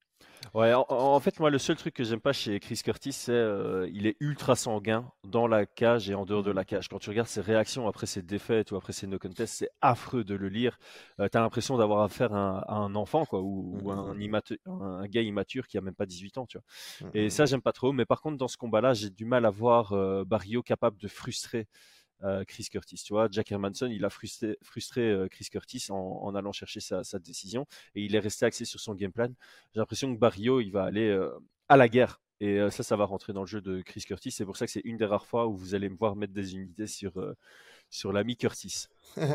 Ouais, 0.54 0.72
en, 0.74 1.20
fait, 1.20 1.40
moi, 1.40 1.50
le 1.50 1.58
seul 1.58 1.76
truc 1.76 1.94
que 1.94 2.04
j'aime 2.04 2.20
pas 2.20 2.32
chez 2.32 2.58
Chris 2.60 2.80
Curtis, 2.82 3.12
c'est 3.12 3.32
euh, 3.32 3.88
il 3.92 4.06
est 4.06 4.16
ultra 4.20 4.56
sanguin 4.56 5.10
dans 5.24 5.46
la 5.46 5.66
cage 5.66 6.08
et 6.08 6.14
en 6.14 6.24
dehors 6.24 6.42
de 6.42 6.50
la 6.50 6.64
cage. 6.64 6.88
Quand 6.88 6.98
tu 6.98 7.10
regardes 7.10 7.28
ses 7.28 7.40
réactions 7.40 7.86
après 7.86 8.06
ses 8.06 8.22
défaites 8.22 8.70
ou 8.70 8.76
après 8.76 8.92
ses 8.92 9.06
no 9.06 9.18
contests, 9.18 9.54
c'est 9.58 9.70
affreux 9.80 10.24
de 10.24 10.34
le 10.34 10.48
lire. 10.48 10.78
Euh, 11.20 11.28
tu 11.30 11.36
as 11.36 11.40
l'impression 11.40 11.76
d'avoir 11.76 12.02
affaire 12.02 12.32
à 12.34 12.72
un, 12.72 12.94
enfant, 12.94 13.24
quoi, 13.26 13.40
ou, 13.40 13.90
un, 13.90 14.14
mmh, 14.14 14.40
mmh. 14.66 14.70
un, 14.70 15.06
gars 15.06 15.22
immature 15.22 15.66
qui 15.66 15.76
a 15.78 15.80
même 15.80 15.94
pas 15.94 16.06
18 16.06 16.38
ans, 16.38 16.46
tu 16.46 16.58
vois. 16.58 17.10
Et 17.14 17.30
ça, 17.30 17.44
j'aime 17.44 17.62
pas 17.62 17.72
trop. 17.72 17.92
Mais 17.92 18.04
par 18.04 18.20
contre, 18.20 18.36
dans 18.36 18.48
ce 18.48 18.56
combat-là, 18.56 18.94
j'ai 18.94 19.10
du 19.10 19.24
mal 19.24 19.44
à 19.44 19.50
voir 19.50 19.92
euh, 19.92 20.24
Barrio 20.24 20.62
capable 20.62 20.98
de 20.98 21.08
frustrer 21.08 21.66
euh, 22.24 22.44
Chris 22.44 22.66
Curtis. 22.70 23.00
Tu 23.04 23.12
vois, 23.12 23.28
Jack 23.30 23.52
Hermanson, 23.52 23.86
il 23.86 24.04
a 24.04 24.10
frustré, 24.10 25.02
euh, 25.02 25.28
Chris 25.28 25.46
Curtis 25.50 25.86
en, 25.90 26.34
allant 26.34 26.50
chercher 26.52 26.80
sa, 26.80 27.18
décision 27.18 27.66
et 27.94 28.02
il 28.02 28.14
est 28.14 28.18
resté 28.18 28.44
axé 28.44 28.64
sur 28.64 28.80
son 28.80 28.94
game 28.94 29.12
plan. 29.12 29.28
J'ai 29.72 29.80
l'impression 29.80 30.12
que 30.12 30.18
Barrio, 30.18 30.60
il 30.60 30.70
va 30.70 30.84
aller 30.84 31.08
euh, 31.08 31.30
à 31.68 31.76
la 31.76 31.88
guerre. 31.88 32.20
Et 32.40 32.60
ça, 32.70 32.84
ça 32.84 32.94
va 32.94 33.04
rentrer 33.04 33.32
dans 33.32 33.40
le 33.40 33.48
jeu 33.48 33.60
de 33.60 33.80
Chris 33.80 34.02
Curtis. 34.06 34.30
C'est 34.30 34.44
pour 34.44 34.56
ça 34.56 34.64
que 34.64 34.70
c'est 34.70 34.82
une 34.84 34.96
des 34.96 35.04
rares 35.04 35.26
fois 35.26 35.48
où 35.48 35.56
vous 35.56 35.74
allez 35.74 35.88
me 35.88 35.96
voir 35.96 36.14
mettre 36.14 36.32
des 36.32 36.54
unités 36.54 36.86
sur, 36.86 37.20
sur 37.90 38.12
l'ami 38.12 38.36
Curtis. 38.36 38.86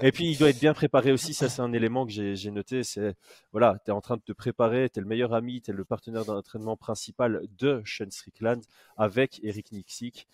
Et 0.01 0.13
puis, 0.13 0.31
il 0.31 0.37
doit 0.37 0.49
être 0.49 0.59
bien 0.61 0.73
préparé 0.73 1.11
aussi. 1.11 1.33
Ça, 1.33 1.49
c'est 1.49 1.61
un 1.61 1.73
élément 1.73 2.05
que 2.05 2.13
j'ai 2.13 2.51
noté. 2.51 2.81
C'est, 2.83 3.13
voilà, 3.51 3.77
tu 3.83 3.91
es 3.91 3.93
en 3.93 3.99
train 3.99 4.15
de 4.15 4.21
te 4.21 4.31
préparer. 4.31 4.89
Tu 4.89 4.99
es 4.99 5.01
le 5.01 5.07
meilleur 5.09 5.33
ami, 5.33 5.61
tu 5.61 5.71
es 5.71 5.73
le 5.73 5.83
partenaire 5.83 6.23
d'entraînement 6.23 6.77
principal 6.77 7.41
de 7.57 7.83
Sean 7.85 8.09
Strickland 8.09 8.61
avec 8.95 9.41
Eric 9.43 9.73
Nixik 9.73 10.25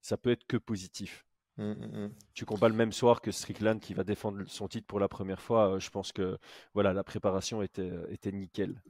ça 0.00 0.16
peut 0.16 0.30
être 0.30 0.46
que 0.46 0.56
positif. 0.56 1.26
Mmh, 1.56 1.72
mmh, 1.72 2.04
mmh. 2.04 2.14
Tu 2.34 2.44
combats 2.46 2.68
le 2.68 2.74
même 2.74 2.92
soir 2.92 3.20
que 3.20 3.30
Strickland 3.30 3.80
qui 3.80 3.92
va 3.92 4.04
défendre 4.04 4.42
son 4.46 4.68
titre 4.68 4.86
pour 4.86 5.00
la 5.00 5.08
première 5.08 5.42
fois. 5.42 5.74
Euh, 5.74 5.80
je 5.80 5.90
pense 5.90 6.12
que 6.12 6.38
voilà, 6.74 6.92
la 6.92 7.04
préparation 7.04 7.62
était, 7.62 7.90
euh, 7.90 8.06
était 8.10 8.32
nickel. 8.32 8.82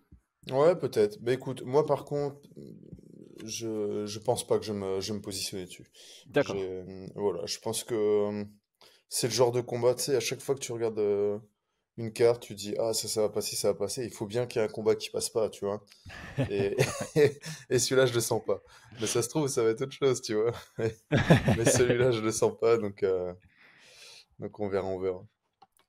Ouais, 0.51 0.77
peut-être. 0.77 1.19
Mais 1.23 1.35
écoute, 1.35 1.63
moi 1.63 1.85
par 1.85 2.05
contre, 2.05 2.41
je, 3.45 4.07
je 4.07 4.19
pense 4.19 4.47
pas 4.47 4.59
que 4.59 4.65
je 4.65 4.73
me, 4.73 5.01
je 5.01 5.13
me 5.13 5.21
positionner 5.21 5.65
dessus. 5.65 5.91
D'accord. 6.27 6.57
Voilà, 7.15 7.45
je 7.47 7.59
pense 7.59 7.85
que 7.85 8.47
c'est 9.09 9.27
le 9.27 9.33
genre 9.33 9.53
de 9.53 9.61
combat, 9.61 9.95
tu 9.95 10.05
sais, 10.05 10.17
à 10.17 10.21
chaque 10.21 10.41
fois 10.41 10.55
que 10.55 10.61
tu 10.61 10.73
regardes 10.73 10.99
euh, 10.99 11.39
une 12.01 12.13
carte, 12.13 12.43
tu 12.43 12.55
dis 12.55 12.75
ah 12.79 12.95
ça 12.95 13.09
ça 13.09 13.21
va 13.21 13.29
passer, 13.29 13.57
ça 13.57 13.69
va 13.69 13.75
passer. 13.79 14.05
Il 14.05 14.11
faut 14.11 14.27
bien 14.27 14.47
qu'il 14.47 14.61
y 14.61 14.65
ait 14.65 14.69
un 14.69 14.73
combat 14.73 14.95
qui 14.95 15.11
passe 15.11 15.29
pas, 15.29 15.51
tu 15.51 15.65
vois. 15.67 15.85
Et, 16.51 16.77
et, 17.71 17.79
celui-là 17.79 18.07
je 18.07 18.15
le 18.15 18.21
sens 18.21 18.43
pas. 18.45 18.63
Mais 19.01 19.07
ça 19.07 19.23
se 19.23 19.29
trouve 19.29 19.49
ça 19.49 19.63
va 19.63 19.71
être 19.71 19.83
autre 19.83 19.93
chose, 19.93 20.23
tu 20.23 20.35
vois. 20.35 20.53
Mais 20.79 21.65
celui-là 21.65 22.11
je 22.13 22.21
le 22.21 22.33
sens 22.33 22.53
pas, 22.59 22.79
donc 22.79 23.03
euh, 23.03 23.33
donc 24.39 24.59
on 24.59 24.69
verra, 24.69 24.87
on 24.87 24.99
verra. 24.99 25.23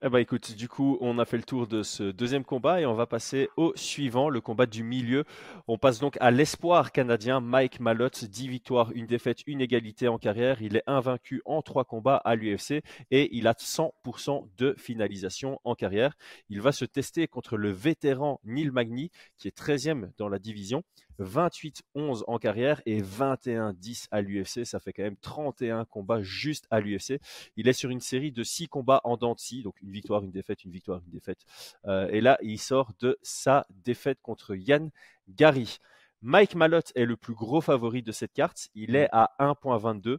Eh 0.04 0.10
ben 0.10 0.18
écoute, 0.18 0.56
du 0.56 0.68
coup, 0.68 0.98
on 1.00 1.20
a 1.20 1.26
fait 1.26 1.38
le 1.38 1.44
tour 1.44 1.68
de 1.68 1.84
ce 1.84 2.02
deuxième 2.02 2.44
combat 2.44 2.82
et 2.82 2.88
on 2.88 2.96
va 2.96 3.06
passer 3.06 3.50
au 3.56 3.72
suivant, 3.76 4.30
le 4.30 4.42
combat 4.42 4.66
du 4.66 4.82
milieu. 4.82 5.26
On 5.68 5.78
passe 5.78 6.00
donc 6.00 6.18
à 6.20 6.32
l'espoir 6.32 6.92
canadien 6.92 7.40
Mike 7.40 7.80
Malotte, 7.80 8.26
10 8.26 8.48
victoires, 8.48 8.92
une 8.96 9.06
défaite, 9.06 9.44
une 9.46 9.62
égalité 9.62 10.08
en 10.08 10.18
carrière. 10.18 10.60
Il 10.64 10.76
est 10.76 10.82
invaincu 10.88 11.44
en 11.46 11.62
trois 11.62 11.86
combats 11.86 12.16
à 12.16 12.34
l'UFC 12.34 12.82
et 13.12 13.30
il 13.38 13.46
a 13.46 13.54
100% 13.54 14.48
de 14.58 14.74
finalisation 14.76 15.60
en 15.66 15.76
carrière. 15.76 16.18
Il 16.50 16.62
va 16.62 16.72
se 16.72 16.86
tester 16.86 17.28
contre 17.28 17.56
le 17.56 17.70
vétéran 17.70 18.40
Neil 18.44 18.72
Magny, 18.72 19.12
qui 19.38 19.50
est 19.50 19.56
13e 19.56 20.10
dans 20.18 20.30
la 20.30 20.40
division. 20.40 20.82
28-11 21.24 22.24
en 22.28 22.38
carrière 22.38 22.82
et 22.86 23.02
21-10 23.02 24.08
à 24.12 24.22
l'UFC. 24.22 24.66
Ça 24.66 24.80
fait 24.80 24.94
quand 24.94 25.04
même 25.04 25.18
31 25.18 25.86
combats 25.86 26.22
juste 26.22 26.68
à 26.70 26.80
l'UFC. 26.80 27.20
Il 27.58 27.68
est 27.68 27.74
sur 27.74 27.90
une 27.90 28.00
série 28.00 28.32
de 28.32 28.44
6 28.44 28.68
combats 28.68 29.02
en 29.04 29.18
dents 29.18 29.36
donc 29.64 29.82
une 29.82 29.92
victoire, 29.92 30.24
une 30.24 30.32
défaite, 30.32 30.64
une 30.64 30.72
victoire, 30.72 31.02
une 31.06 31.12
défaite. 31.12 31.40
Euh, 31.86 32.08
et 32.10 32.22
là, 32.22 32.38
il 32.42 32.60
sort 32.60 32.92
de 33.00 33.18
sa 33.22 33.66
défaite 33.70 34.20
contre 34.22 34.56
Yann 34.56 34.92
Gary. 35.30 35.78
Mike 36.22 36.56
Malotte 36.56 36.92
est 36.96 37.06
le 37.06 37.18
plus 37.18 37.34
gros 37.34 37.62
favori 37.62 38.04
de 38.04 38.12
cette 38.12 38.34
carte. 38.34 38.70
Il 38.76 38.96
est 38.96 39.10
à 39.12 39.32
1.22. 39.40 40.18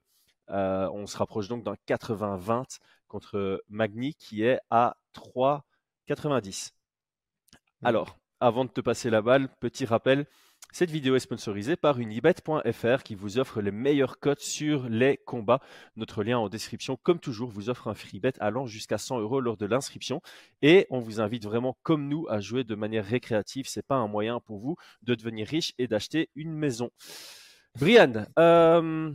Euh, 0.51 0.89
on 0.93 1.07
se 1.07 1.17
rapproche 1.17 1.49
donc 1.49 1.63
d'un 1.63 1.77
80-20 1.87 2.79
contre 3.07 3.63
Magni 3.69 4.15
qui 4.15 4.43
est 4.43 4.59
à 4.71 4.97
3,90. 5.15 6.73
Alors, 7.83 8.19
avant 8.41 8.65
de 8.65 8.71
te 8.71 8.81
passer 8.81 9.11
la 9.11 9.23
balle, 9.23 9.49
petit 9.61 9.85
rappel, 9.85 10.27
cette 10.73 10.91
vidéo 10.91 11.17
est 11.17 11.21
sponsorisée 11.21 11.77
par 11.77 11.99
unibet.fr 11.99 13.03
qui 13.03 13.15
vous 13.15 13.39
offre 13.39 13.61
les 13.61 13.71
meilleures 13.71 14.19
cotes 14.19 14.41
sur 14.41 14.89
les 14.89 15.19
combats. 15.19 15.61
Notre 15.97 16.25
lien 16.25 16.39
en 16.39 16.49
description, 16.49 16.99
comme 17.03 17.21
toujours, 17.21 17.51
vous 17.51 17.69
offre 17.69 17.89
un 17.89 17.95
free 17.95 18.21
bet 18.21 18.33
allant 18.41 18.67
jusqu'à 18.67 18.97
100 18.97 19.21
euros 19.21 19.41
lors 19.41 19.59
de 19.59 19.67
l'inscription. 19.67 20.23
Et 20.63 20.87
on 20.89 21.01
vous 21.01 21.21
invite 21.21 21.45
vraiment, 21.45 21.77
comme 21.83 22.09
nous, 22.09 22.27
à 22.31 22.41
jouer 22.41 22.65
de 22.65 22.75
manière 22.75 23.05
récréative. 23.05 23.69
Ce 23.69 23.79
n'est 23.79 23.85
pas 23.85 23.97
un 23.97 24.09
moyen 24.09 24.41
pour 24.41 24.61
vous 24.61 24.77
de 25.03 25.15
devenir 25.15 25.47
riche 25.47 25.75
et 25.77 25.87
d'acheter 25.87 26.31
une 26.35 26.53
maison. 26.53 26.91
Brian, 27.79 28.25
euh, 28.39 29.13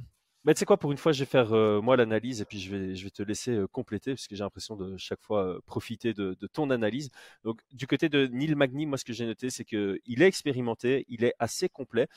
mais 0.47 0.53
tu 0.53 0.59
sais 0.59 0.65
quoi, 0.65 0.77
pour 0.77 0.93
une 0.93 0.97
fois, 0.97 1.11
je 1.11 1.19
vais 1.19 1.25
faire 1.25 1.51
euh, 1.51 1.81
moi 1.81 1.97
l'analyse 1.97 2.39
et 2.39 2.45
puis 2.45 2.57
je 2.57 2.73
vais, 2.73 2.95
je 2.95 3.03
vais 3.03 3.09
te 3.09 3.21
laisser 3.21 3.51
euh, 3.51 3.67
compléter 3.67 4.13
parce 4.13 4.27
que 4.27 4.35
j'ai 4.37 4.45
l'impression 4.45 4.77
de 4.77 4.95
chaque 4.95 5.21
fois 5.21 5.45
euh, 5.45 5.59
profiter 5.65 6.13
de, 6.13 6.37
ton 6.53 6.69
analyse. 6.69 7.11
Donc, 7.43 7.59
du 7.73 7.85
côté 7.85 8.07
de 8.07 8.27
Neil 8.27 8.55
Magny, 8.55 8.85
moi, 8.85 8.97
ce 8.97 9.03
que 9.03 9.11
j'ai 9.11 9.25
noté, 9.25 9.49
c'est 9.49 9.65
qu'il 9.65 9.99
est 10.07 10.25
expérimenté, 10.25 11.05
il 11.09 11.25
est 11.25 11.33
assez 11.37 11.67
complet. 11.67 12.07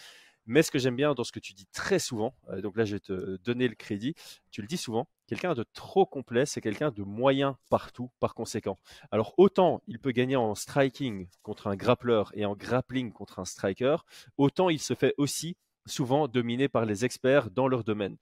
Mais 0.47 0.62
ce 0.62 0.71
que 0.71 0.79
j'aime 0.79 0.95
bien 0.95 1.12
dans 1.12 1.25
ce 1.25 1.33
que 1.33 1.40
tu 1.40 1.55
dis 1.55 1.66
très 1.73 1.99
souvent, 1.99 2.35
donc 2.62 2.77
là, 2.77 2.85
je 2.85 2.95
vais 2.95 3.01
te 3.01 3.37
donner 3.38 3.66
le 3.66 3.75
crédit, 3.75 4.14
tu 4.53 4.62
le 4.62 4.69
dis 4.69 4.77
souvent, 4.77 5.09
quelqu'un 5.27 5.55
de 5.55 5.64
trop 5.75 6.07
complet, 6.07 6.47
c'est 6.47 6.61
quelqu'un 6.61 6.93
de 6.93 7.03
moyen 7.03 7.59
partout, 7.69 8.11
par 8.21 8.35
conséquent. 8.35 8.79
Alors, 9.11 9.35
autant 9.38 9.83
il 9.88 9.99
peut 9.99 10.12
gagner 10.12 10.37
en 10.37 10.55
striking 10.55 11.29
contre 11.43 11.66
un 11.66 11.77
grappleur 11.77 12.31
et 12.35 12.45
en 12.47 12.55
grappling 12.55 13.12
contre 13.12 13.40
un 13.40 13.45
striker, 13.45 13.97
autant 14.38 14.71
il 14.71 14.81
se 14.81 14.95
fait 14.95 15.14
aussi 15.19 15.57
souvent 15.90 16.29
dominés 16.29 16.68
par 16.68 16.87
les 16.87 17.05
experts 17.05 17.50
dans 17.50 17.68
leur 17.68 17.85
domaine. 17.85 18.16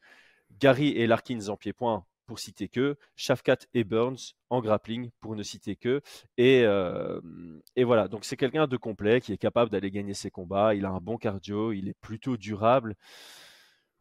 Gary 0.61 0.89
et 0.89 1.07
Larkins 1.07 1.49
en 1.49 1.57
pied-point, 1.57 2.05
pour 2.27 2.39
citer 2.39 2.69
que, 2.69 2.97
Shafkat 3.17 3.59
et 3.75 3.85
Burns 3.85 4.35
en 4.51 4.61
grappling, 4.61 5.11
pour 5.21 5.37
ne 5.37 5.43
citer 5.43 5.77
que. 5.77 6.03
Et, 6.37 6.65
et 7.77 7.85
voilà, 7.85 8.09
donc 8.09 8.25
c'est 8.25 8.37
quelqu'un 8.37 8.67
de 8.67 8.77
complet 8.77 9.21
qui 9.21 9.33
est 9.33 9.39
capable 9.39 9.71
d'aller 9.71 9.91
gagner 9.91 10.15
ses 10.15 10.31
combats. 10.31 10.75
Il 10.75 10.85
a 10.85 10.91
un 10.91 11.01
bon 11.01 11.17
cardio, 11.17 11.73
il 11.73 11.89
est 11.89 11.97
plutôt 12.01 12.37
durable, 12.37 12.95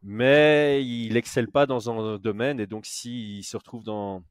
mais 0.02 0.84
il 0.84 1.16
excelle 1.16 1.50
pas 1.50 1.66
dans 1.66 1.90
un 1.90 2.18
domaine. 2.18 2.60
Et 2.60 2.66
donc, 2.66 2.86
s'il 2.86 3.44
se 3.44 3.56
retrouve 3.56 3.84
dans, 3.84 4.22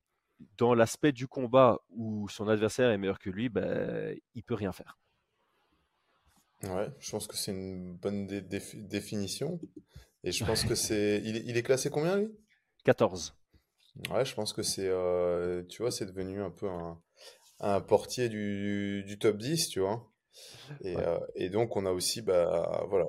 dans 0.58 0.74
l'aspect 0.74 1.12
du 1.12 1.28
combat 1.28 1.80
où 1.90 2.28
son 2.30 2.48
adversaire 2.48 2.92
est 2.92 2.98
meilleur 2.98 3.20
que 3.20 3.30
lui, 3.30 3.50
ben, 3.50 4.16
il 4.36 4.44
peut 4.44 4.56
rien 4.56 4.72
faire. 4.72 4.98
Ouais, 6.64 6.88
je 7.00 7.12
pense 7.12 7.28
que 7.28 7.38
c'est 7.38 7.52
une 7.52 7.96
bonne 7.96 8.26
définition. 8.26 9.60
Et 10.24 10.32
je 10.32 10.44
pense 10.44 10.64
que 10.64 10.76
c'est. 10.76 11.22
Il, 11.24 11.58
est 11.58 11.64
classé 11.64 11.90
combien, 11.90 12.18
lui? 12.18 12.30
14. 12.84 13.36
Ouais, 14.12 14.26
je 14.26 14.34
pense 14.36 14.54
que 14.54 14.62
c'est, 14.62 14.88
euh, 14.88 15.64
tu 15.64 15.82
vois, 15.82 15.92
c'est 15.92 16.06
devenu 16.06 16.42
un 16.42 16.52
peu 16.52 16.68
un, 17.60 17.82
portier 17.82 18.30
du, 18.30 19.18
top 19.20 19.38
10, 19.38 19.70
tu 19.70 19.80
vois. 19.80 20.12
Euh, 20.86 21.20
et, 21.36 21.50
donc, 21.50 21.76
on 21.76 21.86
a 21.86 21.92
aussi, 21.92 22.22
bah, 22.22 22.86
voilà, 22.90 23.06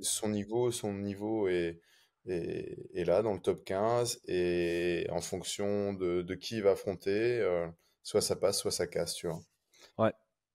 son 0.00 0.28
niveau, 0.28 0.70
son 0.70 0.92
niveau 0.92 1.48
est, 1.48 1.80
est, 2.26 3.04
là, 3.04 3.22
dans 3.22 3.34
le 3.34 3.40
top 3.40 3.64
15. 3.64 4.20
Et 4.26 5.06
en 5.10 5.20
fonction 5.20 5.92
de, 5.92 6.34
qui 6.34 6.56
il 6.56 6.62
va 6.62 6.72
affronter, 6.72 7.40
euh, 7.40 7.68
soit 8.02 8.22
ça 8.22 8.36
passe, 8.36 8.58
soit 8.58 8.72
ça 8.72 8.86
casse, 8.86 9.14
tu 9.14 9.26
vois. 9.26 9.40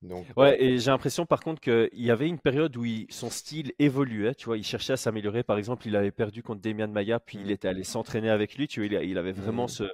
Ouais. 0.03 0.25
Ouais, 0.35 0.63
et 0.63 0.77
j'ai 0.77 0.91
l'impression 0.91 1.25
par 1.25 1.39
contre 1.39 1.59
qu'il 1.59 1.89
y 1.93 2.11
avait 2.11 2.27
une 2.27 2.39
période 2.39 2.75
où 2.77 2.85
son 3.09 3.29
style 3.29 3.73
évoluait, 3.79 4.35
tu 4.35 4.45
vois, 4.45 4.57
il 4.57 4.63
cherchait 4.63 4.93
à 4.93 4.97
s'améliorer. 4.97 5.43
Par 5.43 5.57
exemple, 5.57 5.87
il 5.87 5.95
avait 5.95 6.11
perdu 6.11 6.43
contre 6.43 6.61
Demian 6.61 6.87
Maia, 6.87 7.19
puis 7.19 7.39
il 7.39 7.47
mmh. 7.47 7.51
était 7.51 7.67
allé 7.67 7.83
s'entraîner 7.83 8.29
avec 8.29 8.55
lui, 8.55 8.67
tu 8.67 8.85
vois, 8.85 9.03
il, 9.03 9.17
avait 9.17 9.31
vraiment 9.31 9.67
ce, 9.67 9.85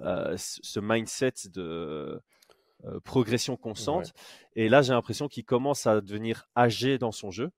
euh, 0.00 0.34
ce 0.36 0.78
mindset 0.78 1.32
de 1.52 2.22
euh, 2.84 3.00
progression 3.00 3.56
constante. 3.56 4.12
Et 4.54 4.68
là, 4.68 4.82
j'ai 4.82 4.92
l'impression 4.92 5.28
qu'il 5.28 5.44
commence 5.44 5.86
à 5.86 6.00
devenir 6.00 6.48
âgé 6.56 6.98
dans 6.98 7.12
son 7.12 7.30
jeu. 7.30 7.50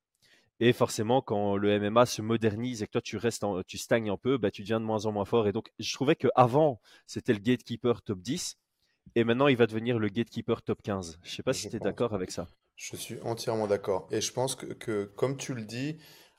Et 0.61 0.73
forcément, 0.73 1.23
quand 1.23 1.57
le 1.57 1.79
MMA 1.79 2.07
se 2.07 2.23
modernise 2.23 2.83
et 2.83 2.87
que 2.87 2.93
toi 2.93 3.01
tu 3.01 3.17
restes, 3.17 3.45
tu 3.67 3.79
stagnes 3.79 4.11
un 4.11 4.17
peu, 4.17 4.39
bah, 4.39 4.51
tu 4.51 4.63
deviens 4.63 4.81
de 4.81 4.85
moins 4.85 5.07
en 5.07 5.13
moins 5.13 5.25
fort. 5.25 5.49
Et 5.49 5.53
donc, 5.53 5.73
je 5.79 5.93
trouvais 5.93 6.17
qu'avant, 6.17 6.81
c'était 7.07 7.33
le 7.33 7.41
gatekeeper 7.41 8.03
top 8.03 8.21
10. 8.21 8.59
Et 9.15 9.25
maintenant, 9.25 9.49
il 9.49 9.57
va 9.57 9.67
devenir 9.67 9.99
le 9.99 10.09
gatekeeper 10.09 10.63
top 10.63 10.83
15. 10.83 11.19
Je 11.23 11.31
ne 11.31 11.35
sais 11.35 11.43
pas 11.43 11.53
si 11.53 11.69
tu 11.69 11.77
es 11.77 11.81
d'accord 11.81 12.15
avec 12.15 12.31
ça. 12.31 12.49
Je 12.77 12.97
suis 12.97 13.21
entièrement 13.23 13.67
d'accord. 13.67 14.09
Et 14.11 14.21
je 14.21 14.33
pense 14.33 14.57
que, 14.57 15.05
comme 15.05 15.37
tu 15.37 15.55
le 15.55 15.63
dis, 15.63 15.99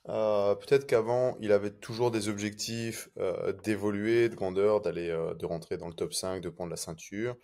euh, 0.10 0.56
peut-être 0.56 0.86
qu'avant, 0.86 1.38
il 1.40 1.52
avait 1.52 1.72
toujours 1.72 2.12
des 2.12 2.28
objectifs 2.28 3.10
euh, 3.18 3.54
d'évoluer, 3.64 4.28
de 4.30 4.36
grandeur, 4.36 4.82
d'aller, 4.82 5.10
euh, 5.10 5.34
de 5.36 5.46
rentrer 5.46 5.78
dans 5.78 5.88
le 5.88 5.94
top 5.94 6.14
5, 6.14 6.42
de 6.42 6.50
prendre 6.50 6.70
la 6.70 6.76
ceinture. 6.78 7.38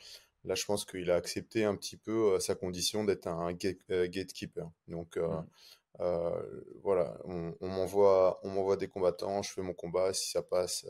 Là, 0.44 0.56
je 0.56 0.66
pense 0.66 0.86
qu'il 0.86 1.12
a 1.12 1.16
accepté 1.16 1.64
un 1.64 1.76
petit 1.76 1.98
peu 1.98 2.40
sa 2.40 2.56
condition 2.56 3.04
d'être 3.04 3.28
un 3.28 3.54
gatekeeper. 3.54 4.70
Donc, 4.88 5.18
mmh. 5.18 5.46
voilà, 6.82 7.18
on, 7.26 7.54
on 7.60 7.68
m'envoie 7.68 8.78
des 8.78 8.88
combattants, 8.88 9.42
je 9.42 9.52
fais 9.52 9.62
mon 9.62 9.74
combat. 9.74 10.14
Si 10.14 10.32
ça 10.32 10.42
passe, 10.42 10.86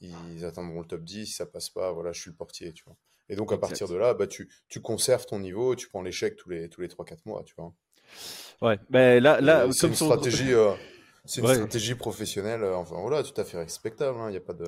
ils 0.00 0.44
atteindront 0.44 0.80
le 0.80 0.86
top 0.86 1.02
10. 1.02 1.26
Si 1.26 1.32
ça 1.32 1.46
passe 1.46 1.70
pas, 1.70 1.92
voilà, 1.92 2.12
je 2.12 2.20
suis 2.20 2.30
le 2.30 2.36
portier, 2.36 2.72
tu 2.72 2.84
vois. 2.84 2.96
Et 3.28 3.36
donc, 3.36 3.52
à 3.52 3.58
partir 3.58 3.88
de 3.88 3.96
là, 3.96 4.14
bah, 4.14 4.26
tu, 4.26 4.48
tu 4.68 4.80
conserves 4.80 5.26
ton 5.26 5.38
niveau, 5.38 5.74
tu 5.76 5.88
prends 5.88 6.02
l'échec 6.02 6.36
tous 6.36 6.48
les, 6.50 6.68
tous 6.68 6.80
les 6.80 6.88
3-4 6.88 7.18
mois, 7.26 7.42
tu 7.44 7.54
vois. 7.56 7.72
Ouais, 8.62 8.78
mais 8.90 9.20
là, 9.20 9.40
là 9.40 9.66
c'est 9.72 9.86
une, 9.86 9.94
stratégie, 9.94 10.54
euh, 10.54 10.72
une 11.36 11.46
stratégie 11.46 11.94
professionnelle, 11.94 12.62
euh, 12.62 12.76
enfin 12.76 12.96
voilà, 13.00 13.22
tout 13.22 13.38
à 13.38 13.44
fait 13.44 13.58
respectable, 13.58 14.18
hein, 14.18 14.28
il 14.28 14.32
n'y 14.32 14.38
a 14.38 14.40
pas 14.40 14.54
de... 14.54 14.64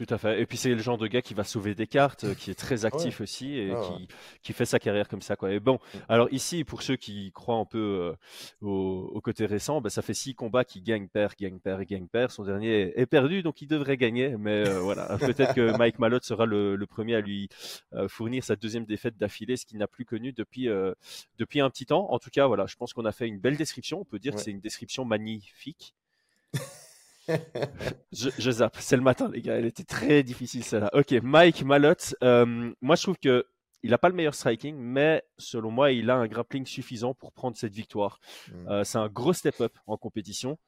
Tout 0.00 0.14
à 0.14 0.16
fait. 0.16 0.40
Et 0.40 0.46
puis 0.46 0.56
c'est 0.56 0.70
le 0.70 0.80
genre 0.80 0.96
de 0.96 1.06
gars 1.06 1.20
qui 1.20 1.34
va 1.34 1.44
sauver 1.44 1.74
des 1.74 1.86
cartes, 1.86 2.24
euh, 2.24 2.34
qui 2.34 2.50
est 2.50 2.54
très 2.54 2.86
actif 2.86 3.20
aussi 3.20 3.58
et 3.58 3.74
qui, 3.84 4.08
qui, 4.42 4.52
fait 4.54 4.64
sa 4.64 4.78
carrière 4.78 5.08
comme 5.08 5.20
ça. 5.20 5.36
Quoi. 5.36 5.52
Et 5.52 5.60
bon, 5.60 5.74
mm. 5.74 5.98
alors 6.08 6.28
ici, 6.30 6.64
pour 6.64 6.80
ceux 6.80 6.96
qui 6.96 7.32
croient 7.32 7.56
un 7.56 7.66
peu 7.66 8.16
euh, 8.62 8.66
au, 8.66 9.20
côté 9.20 9.44
récent, 9.44 9.82
bah, 9.82 9.90
ça 9.90 10.00
fait 10.00 10.14
six 10.14 10.34
combats 10.34 10.64
qui 10.64 10.80
gagne, 10.80 11.06
perd, 11.06 11.34
gagne, 11.38 11.58
perd 11.58 11.82
gagne, 11.82 12.06
perd. 12.06 12.30
Son 12.30 12.44
dernier 12.44 12.98
est 12.98 13.04
perdu, 13.04 13.42
donc 13.42 13.60
il 13.60 13.66
devrait 13.66 13.98
gagner. 13.98 14.38
Mais 14.38 14.66
euh, 14.66 14.80
voilà, 14.80 15.04
peut-être 15.20 15.52
que 15.52 15.76
Mike 15.76 15.98
Malotte 15.98 16.24
sera 16.24 16.46
le, 16.46 16.76
le, 16.76 16.86
premier 16.86 17.16
à 17.16 17.20
lui 17.20 17.50
fournir 18.08 18.42
sa 18.42 18.56
deuxième 18.56 18.86
défaite 18.86 19.18
d'affilée, 19.18 19.58
ce 19.58 19.66
qu'il 19.66 19.76
n'a 19.76 19.86
plus 19.86 20.06
connu 20.06 20.32
depuis, 20.32 20.66
depuis 21.36 21.60
un 21.60 21.68
petit 21.68 21.84
temps. 21.84 22.10
En 22.10 22.18
tout 22.18 22.30
cas, 22.30 22.46
voilà, 22.46 22.64
je 22.64 22.76
pense 22.76 22.94
qu'on 22.94 23.04
a 23.04 23.12
fait 23.12 23.28
une 23.28 23.38
belle 23.38 23.58
description. 23.58 24.00
On 24.00 24.06
peut 24.06 24.18
dire 24.18 24.34
que 24.34 24.40
c'est 24.40 24.50
une 24.50 24.60
description 24.60 25.04
magnifique. 25.04 25.94
je, 28.12 28.50
zappe, 28.50 28.76
c'est 28.78 28.96
le 28.96 29.02
matin, 29.02 29.30
les 29.32 29.42
gars. 29.42 29.56
Elle 29.56 29.66
était 29.66 29.84
très 29.84 30.22
difficile, 30.22 30.64
celle-là. 30.64 30.90
Ok, 30.94 31.12
Mike 31.22 31.62
Malotte. 31.62 32.14
Euh, 32.22 32.72
moi, 32.80 32.96
je 32.96 33.02
trouve 33.02 33.18
que 33.18 33.46
il 33.82 33.90
n'a 33.90 33.98
pas 33.98 34.10
le 34.10 34.14
meilleur 34.14 34.34
striking, 34.34 34.76
mais 34.76 35.22
selon 35.38 35.70
moi, 35.70 35.90
il 35.92 36.10
a 36.10 36.16
un 36.16 36.26
grappling 36.26 36.66
suffisant 36.66 37.14
pour 37.14 37.32
prendre 37.32 37.56
cette 37.56 37.72
victoire. 37.72 38.20
Mm. 38.48 38.68
Euh, 38.68 38.84
c'est 38.84 38.98
un 38.98 39.08
gros 39.08 39.32
step-up 39.32 39.72
en 39.86 39.96
compétition, 39.96 40.58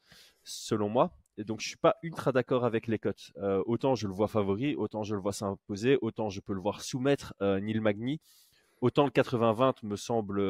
selon 0.45 0.89
moi. 0.89 1.15
Et 1.37 1.45
donc, 1.45 1.61
je 1.61 1.69
suis 1.69 1.77
pas 1.77 1.97
ultra 2.03 2.33
d'accord 2.33 2.65
avec 2.65 2.87
les 2.87 2.99
cotes. 2.99 3.33
Euh, 3.39 3.63
autant 3.67 3.95
je 3.95 4.07
le 4.07 4.15
vois 4.15 4.29
favori, 4.29 4.75
autant 4.77 5.03
je 5.03 5.15
le 5.15 5.21
vois 5.21 5.33
s'imposer, 5.33 5.99
autant 6.01 6.31
je 6.31 6.41
peux 6.41 6.55
le 6.55 6.61
voir 6.61 6.83
soumettre 6.83 7.35
Neil 7.41 7.81
Magny. 7.81 8.21
Autant 8.81 9.05
le 9.05 9.11
80-20 9.11 9.85
me 9.85 9.97
semble 9.97 10.41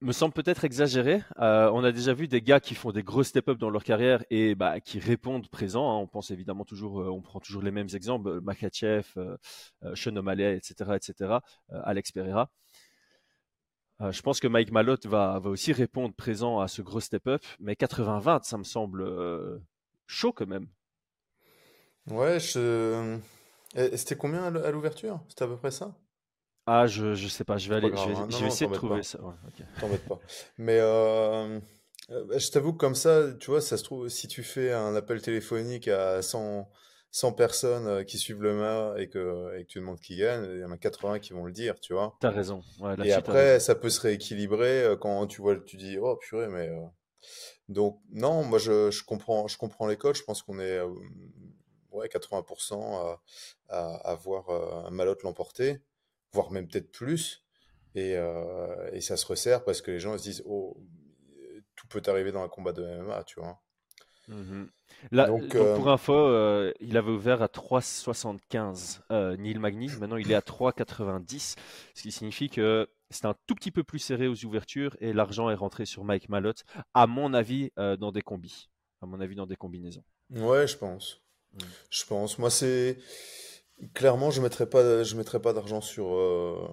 me 0.00 0.12
semble 0.12 0.32
peut-être 0.32 0.64
exagéré. 0.64 1.22
Euh, 1.40 1.70
on 1.72 1.82
a 1.82 1.92
déjà 1.92 2.14
vu 2.14 2.28
des 2.28 2.40
gars 2.40 2.60
qui 2.60 2.74
font 2.74 2.92
des 2.92 3.02
gros 3.02 3.22
step-up 3.22 3.58
dans 3.58 3.70
leur 3.70 3.84
carrière 3.84 4.24
et 4.30 4.54
bah, 4.54 4.80
qui 4.80 4.98
répondent 4.98 5.48
présent. 5.48 5.90
Hein. 5.90 6.00
On 6.00 6.06
pense 6.06 6.30
évidemment 6.30 6.64
toujours, 6.64 7.00
euh, 7.00 7.10
on 7.10 7.20
prend 7.20 7.40
toujours 7.40 7.62
les 7.62 7.70
mêmes 7.70 7.88
exemples, 7.94 8.28
euh, 8.28 8.40
Makachev, 8.40 9.06
euh, 9.16 9.36
Sean 9.94 10.14
O'Malley, 10.16 10.56
etc., 10.56 10.92
etc., 10.94 11.38
Alex 11.70 12.12
Pereira. 12.12 12.50
je 14.00 14.22
pense 14.22 14.38
que 14.40 14.46
Mike 14.46 14.70
Malotte 14.70 15.06
va, 15.06 15.40
aussi 15.44 15.72
répondre 15.72 16.14
présent 16.14 16.60
à 16.60 16.68
ce 16.68 16.82
gros 16.82 17.00
step-up, 17.00 17.42
mais 17.58 17.74
80-20, 17.74 18.44
ça 18.44 18.58
me 18.58 18.64
semble 18.64 19.60
chaud 20.06 20.32
quand 20.32 20.46
même. 20.46 20.68
Ouais, 22.06 22.38
c'était 22.40 24.16
combien 24.16 24.44
à 24.44 24.70
l'ouverture? 24.70 25.20
C'était 25.28 25.44
à 25.44 25.48
peu 25.48 25.56
près 25.56 25.72
ça? 25.72 25.94
Ah, 26.70 26.86
je, 26.86 27.14
je 27.14 27.28
sais 27.28 27.44
pas, 27.44 27.56
je 27.56 27.70
vais 27.70 27.76
aller, 27.76 27.88
je 27.88 28.08
vais, 28.08 28.14
hein. 28.14 28.46
essayer 28.46 28.66
de 28.70 28.74
trouver 28.74 29.02
ça. 29.02 29.18
T'embête 29.80 30.06
pas. 30.06 30.20
Mais 30.58 30.78
euh, 30.78 31.58
euh, 32.10 32.38
je 32.38 32.50
t'avoue 32.50 32.74
que 32.74 32.78
comme 32.78 32.94
ça, 32.94 33.32
tu 33.40 33.50
vois, 33.50 33.62
ça 33.62 33.78
se 33.78 33.84
trouve, 33.84 34.08
si 34.10 34.28
tu 34.28 34.42
fais 34.42 34.70
un 34.72 34.94
appel 34.94 35.22
téléphonique 35.22 35.88
à 35.88 36.20
100, 36.20 36.68
100 37.10 37.32
personnes 37.32 37.86
euh, 37.86 38.04
qui 38.04 38.18
suivent 38.18 38.42
le 38.42 38.54
maire 38.54 38.98
et 38.98 39.08
que, 39.08 39.58
et 39.58 39.64
que 39.64 39.68
tu 39.68 39.78
demandes 39.78 39.98
qui 39.98 40.16
gagne, 40.16 40.44
il 40.44 40.60
y 40.60 40.64
en 40.64 40.70
a 40.70 40.76
80 40.76 41.20
qui 41.20 41.32
vont 41.32 41.46
le 41.46 41.52
dire, 41.52 41.80
tu 41.80 41.94
vois. 41.94 42.18
T'as 42.20 42.30
raison. 42.30 42.60
et 43.02 43.14
après, 43.14 43.60
ça 43.60 43.74
peut 43.74 43.90
se 43.90 44.02
rééquilibrer 44.02 44.94
quand 45.00 45.26
tu 45.26 45.40
vois, 45.40 45.56
tu 45.56 45.78
dis, 45.78 45.96
oh 45.98 46.16
purée, 46.16 46.48
mais. 46.48 46.70
Donc, 47.70 47.98
non, 48.12 48.44
moi, 48.44 48.58
je, 48.58 48.90
je, 48.90 49.04
comprends, 49.04 49.48
je 49.48 49.56
comprends 49.56 49.86
les 49.86 49.96
codes. 49.96 50.16
Je 50.16 50.22
pense 50.22 50.42
qu'on 50.42 50.58
est 50.58 50.80
ouais, 51.92 52.08
80% 52.08 53.18
à, 53.70 54.10
à, 54.10 54.14
voir 54.16 54.50
un 54.86 54.90
Malotte 54.90 55.22
l'emporter 55.22 55.80
voire 56.32 56.50
même 56.50 56.68
peut-être 56.68 56.90
plus. 56.92 57.44
Et, 57.94 58.16
euh, 58.16 58.90
et, 58.92 59.00
ça 59.00 59.16
se 59.16 59.26
resserre 59.26 59.64
parce 59.64 59.80
que 59.80 59.90
les 59.90 60.00
gens 60.00 60.16
se 60.16 60.22
disent 60.22 60.42
Oh, 60.46 60.76
tout 61.74 61.88
peut 61.88 62.02
arriver 62.06 62.32
dans 62.32 62.42
un 62.42 62.48
combat 62.48 62.72
de 62.72 62.84
MMA, 62.84 63.24
tu 63.24 63.40
vois. 63.40 63.60
Mmh 64.28 64.66
Là, 65.12 65.26
donc, 65.26 65.54
euh, 65.54 65.76
pour 65.76 65.88
info, 65.90 66.12
euh, 66.12 66.72
il 66.80 66.96
avait 66.96 67.10
ouvert 67.10 67.40
à 67.40 67.46
3,75 67.46 69.00
Neil 69.38 69.58
Magny. 69.58 69.88
Maintenant, 70.00 70.16
il 70.16 70.30
est 70.32 70.34
à 70.34 70.40
3,90, 70.40 71.54
ce 71.94 72.02
qui 72.02 72.10
signifie 72.10 72.50
que 72.50 72.88
c'est 73.10 73.26
un 73.26 73.34
tout 73.46 73.54
petit 73.54 73.70
peu 73.70 73.84
plus 73.84 74.00
serré 74.00 74.26
aux 74.26 74.44
ouvertures 74.44 74.96
et 75.00 75.12
l'argent 75.12 75.50
est 75.50 75.54
rentré 75.54 75.86
sur 75.86 76.04
Mike 76.04 76.28
Malotte, 76.28 76.64
à 76.94 77.06
mon 77.06 77.32
avis, 77.32 77.70
dans 77.76 78.10
des 78.10 78.22
combis. 78.22 78.70
À 79.02 79.06
mon 79.06 79.20
avis, 79.20 79.36
dans 79.36 79.46
des 79.46 79.56
combinaisons. 79.56 80.04
Ouais, 80.30 80.66
je 80.66 80.76
pense. 80.76 81.22
Mmh. 81.52 81.58
Je 81.90 82.04
pense. 82.04 82.38
Moi, 82.38 82.50
c'est 82.50 82.98
Clairement, 83.94 84.30
je 84.30 84.42
mettrais 84.42 84.68
pas, 84.68 85.04
je 85.04 85.16
mettrais 85.16 85.40
pas 85.40 85.52
d'argent 85.52 85.80
sur, 85.80 86.16
euh, 86.16 86.68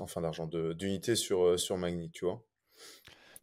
enfin 0.00 0.20
d'argent 0.20 0.46
d'unité 0.46 1.16
sur 1.16 1.44
euh, 1.44 1.56
sur 1.56 1.78
Magni, 1.78 2.10
tu 2.10 2.26
vois. 2.26 2.42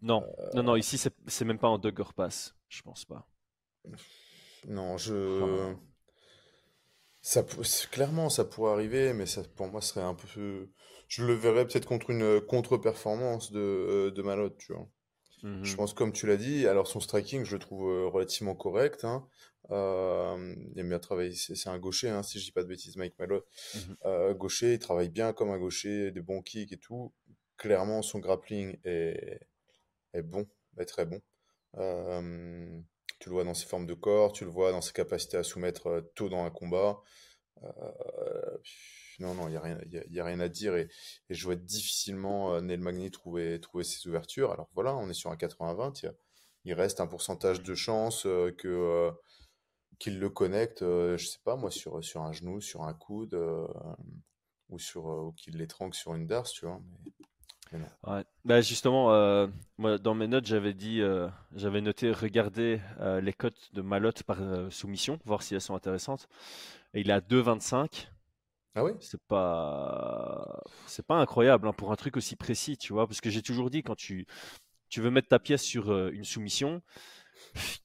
Non, 0.01 0.23
non, 0.53 0.63
non. 0.63 0.75
Ici, 0.75 0.99
c'est 1.27 1.45
même 1.45 1.57
pas 1.57 1.69
en 1.69 1.79
Dugger 1.79 2.11
Pass, 2.15 2.53
je 2.69 2.81
pense 2.83 3.05
pas. 3.05 3.27
Non, 4.67 4.97
je. 4.97 5.73
Ça, 7.21 7.43
clairement, 7.89 8.29
ça 8.29 8.43
pourrait 8.43 8.73
arriver, 8.73 9.13
mais 9.13 9.25
ça, 9.25 9.41
pour 9.55 9.67
moi, 9.67 9.81
serait 9.81 10.01
un 10.01 10.13
peu. 10.13 10.69
Je 11.07 11.25
le 11.25 11.33
verrais 11.33 11.65
peut-être 11.65 11.87
contre 11.87 12.09
une 12.09 12.41
contre-performance 12.41 13.51
de, 13.51 13.59
euh, 13.59 14.11
de 14.11 14.21
Malotte, 14.21 14.57
tu 14.57 14.73
vois. 14.73 14.87
Mmh 15.43 15.63
je 15.63 15.75
pense, 15.75 15.93
comme 15.93 16.13
tu 16.13 16.25
l'as 16.25 16.37
dit, 16.37 16.67
alors 16.67 16.87
son 16.87 17.01
striking, 17.01 17.43
je 17.43 17.55
le 17.55 17.59
trouve 17.59 17.83
relativement 18.09 18.55
correct. 18.55 19.03
Hein. 19.03 19.27
Euh, 19.71 20.55
il 20.73 20.79
aime 20.79 20.89
bien 20.89 20.99
travailler, 20.99 21.33
c'est 21.33 21.69
un 21.69 21.79
gaucher, 21.79 22.09
hein, 22.09 22.23
si 22.23 22.39
je 22.39 22.45
dis 22.45 22.51
pas 22.51 22.63
de 22.63 22.67
bêtises, 22.67 22.97
Mike 22.97 23.17
Malott. 23.19 23.45
Mmh 23.75 23.79
euh, 24.05 24.33
gaucher, 24.33 24.73
il 24.73 24.79
travaille 24.79 25.09
bien 25.09 25.33
comme 25.33 25.51
un 25.51 25.57
gaucher, 25.57 26.11
des 26.11 26.21
bons 26.21 26.41
kicks 26.41 26.71
et 26.71 26.77
tout. 26.77 27.13
Clairement, 27.57 28.01
son 28.01 28.19
grappling 28.19 28.77
est, 28.83 29.47
est 30.13 30.21
bon, 30.21 30.47
est 30.77 30.85
très 30.85 31.05
bon. 31.05 31.21
Euh, 31.77 32.79
Tu 33.19 33.29
le 33.29 33.35
vois 33.35 33.45
dans 33.45 33.53
ses 33.53 33.65
formes 33.65 33.85
de 33.85 33.93
corps, 33.93 34.33
tu 34.33 34.43
le 34.43 34.51
vois 34.51 34.71
dans 34.71 34.81
ses 34.81 34.91
capacités 34.91 35.37
à 35.37 35.43
soumettre 35.43 36.11
tôt 36.15 36.29
dans 36.29 36.43
un 36.43 36.49
combat. 36.49 37.01
non, 39.19 39.33
non, 39.33 39.47
il 39.47 39.51
n'y 39.51 39.57
a, 39.57 39.61
rien, 39.61 39.79
y 39.89 40.19
a 40.19 40.25
rien 40.25 40.39
à 40.41 40.49
dire. 40.49 40.75
Et, 40.75 40.89
je 41.29 41.45
vois 41.45 41.55
difficilement 41.55 42.59
Neil 42.61 42.79
Magny 42.79 43.11
trouver, 43.11 43.61
trouver 43.61 43.85
ses 43.85 44.07
ouvertures. 44.09 44.51
Alors 44.51 44.69
voilà, 44.73 44.95
on 44.95 45.09
est 45.09 45.13
sur 45.13 45.31
un 45.31 45.35
80-20. 45.35 46.11
Il, 46.65 46.73
reste 46.73 46.99
un 46.99 47.07
pourcentage 47.07 47.63
de 47.63 47.75
chance 47.75 48.23
que 48.23 49.13
qu'il 49.99 50.19
le 50.19 50.29
connecte, 50.29 50.81
je 50.81 51.25
sais 51.25 51.39
pas 51.43 51.55
moi, 51.55 51.71
sur, 51.71 52.03
sur 52.03 52.21
un 52.21 52.31
genou, 52.31 52.61
sur 52.61 52.83
un 52.83 52.93
coude, 52.93 53.39
ou, 54.69 54.79
sur, 54.79 55.05
ou 55.05 55.31
qu'il 55.33 55.57
l'étrangle 55.57 55.93
sur 55.93 56.13
une 56.15 56.27
darse, 56.27 56.51
tu 56.51 56.65
vois. 56.65 56.81
Ouais. 58.05 58.23
Bah 58.45 58.61
justement, 58.61 59.13
euh, 59.13 59.47
moi, 59.77 59.97
dans 59.97 60.13
mes 60.13 60.27
notes, 60.27 60.45
j'avais 60.45 60.73
dit, 60.73 61.01
euh, 61.01 61.27
j'avais 61.55 61.81
noté 61.81 62.11
regarder 62.11 62.81
euh, 62.99 63.21
les 63.21 63.33
cotes 63.33 63.73
de 63.73 63.81
Malotte 63.81 64.23
par 64.23 64.37
soumission, 64.71 65.19
voir 65.25 65.43
si 65.43 65.55
elles 65.55 65.61
sont 65.61 65.75
intéressantes. 65.75 66.27
Et 66.93 67.01
il 67.01 67.09
est 67.09 67.13
à 67.13 67.21
2,25. 67.21 68.09
Ah 68.75 68.83
oui? 68.83 68.91
C'est 68.99 69.21
pas, 69.27 70.61
c'est 70.87 71.05
pas 71.05 71.15
incroyable 71.15 71.67
hein, 71.67 71.73
pour 71.73 71.91
un 71.91 71.95
truc 71.95 72.17
aussi 72.17 72.35
précis, 72.35 72.77
tu 72.77 72.93
vois, 72.93 73.07
parce 73.07 73.21
que 73.21 73.29
j'ai 73.29 73.43
toujours 73.43 73.69
dit 73.69 73.83
quand 73.83 73.95
tu, 73.95 74.25
tu 74.89 74.99
veux 74.99 75.11
mettre 75.11 75.27
ta 75.27 75.39
pièce 75.39 75.61
sur 75.61 75.95
une 76.09 76.23
soumission, 76.23 76.81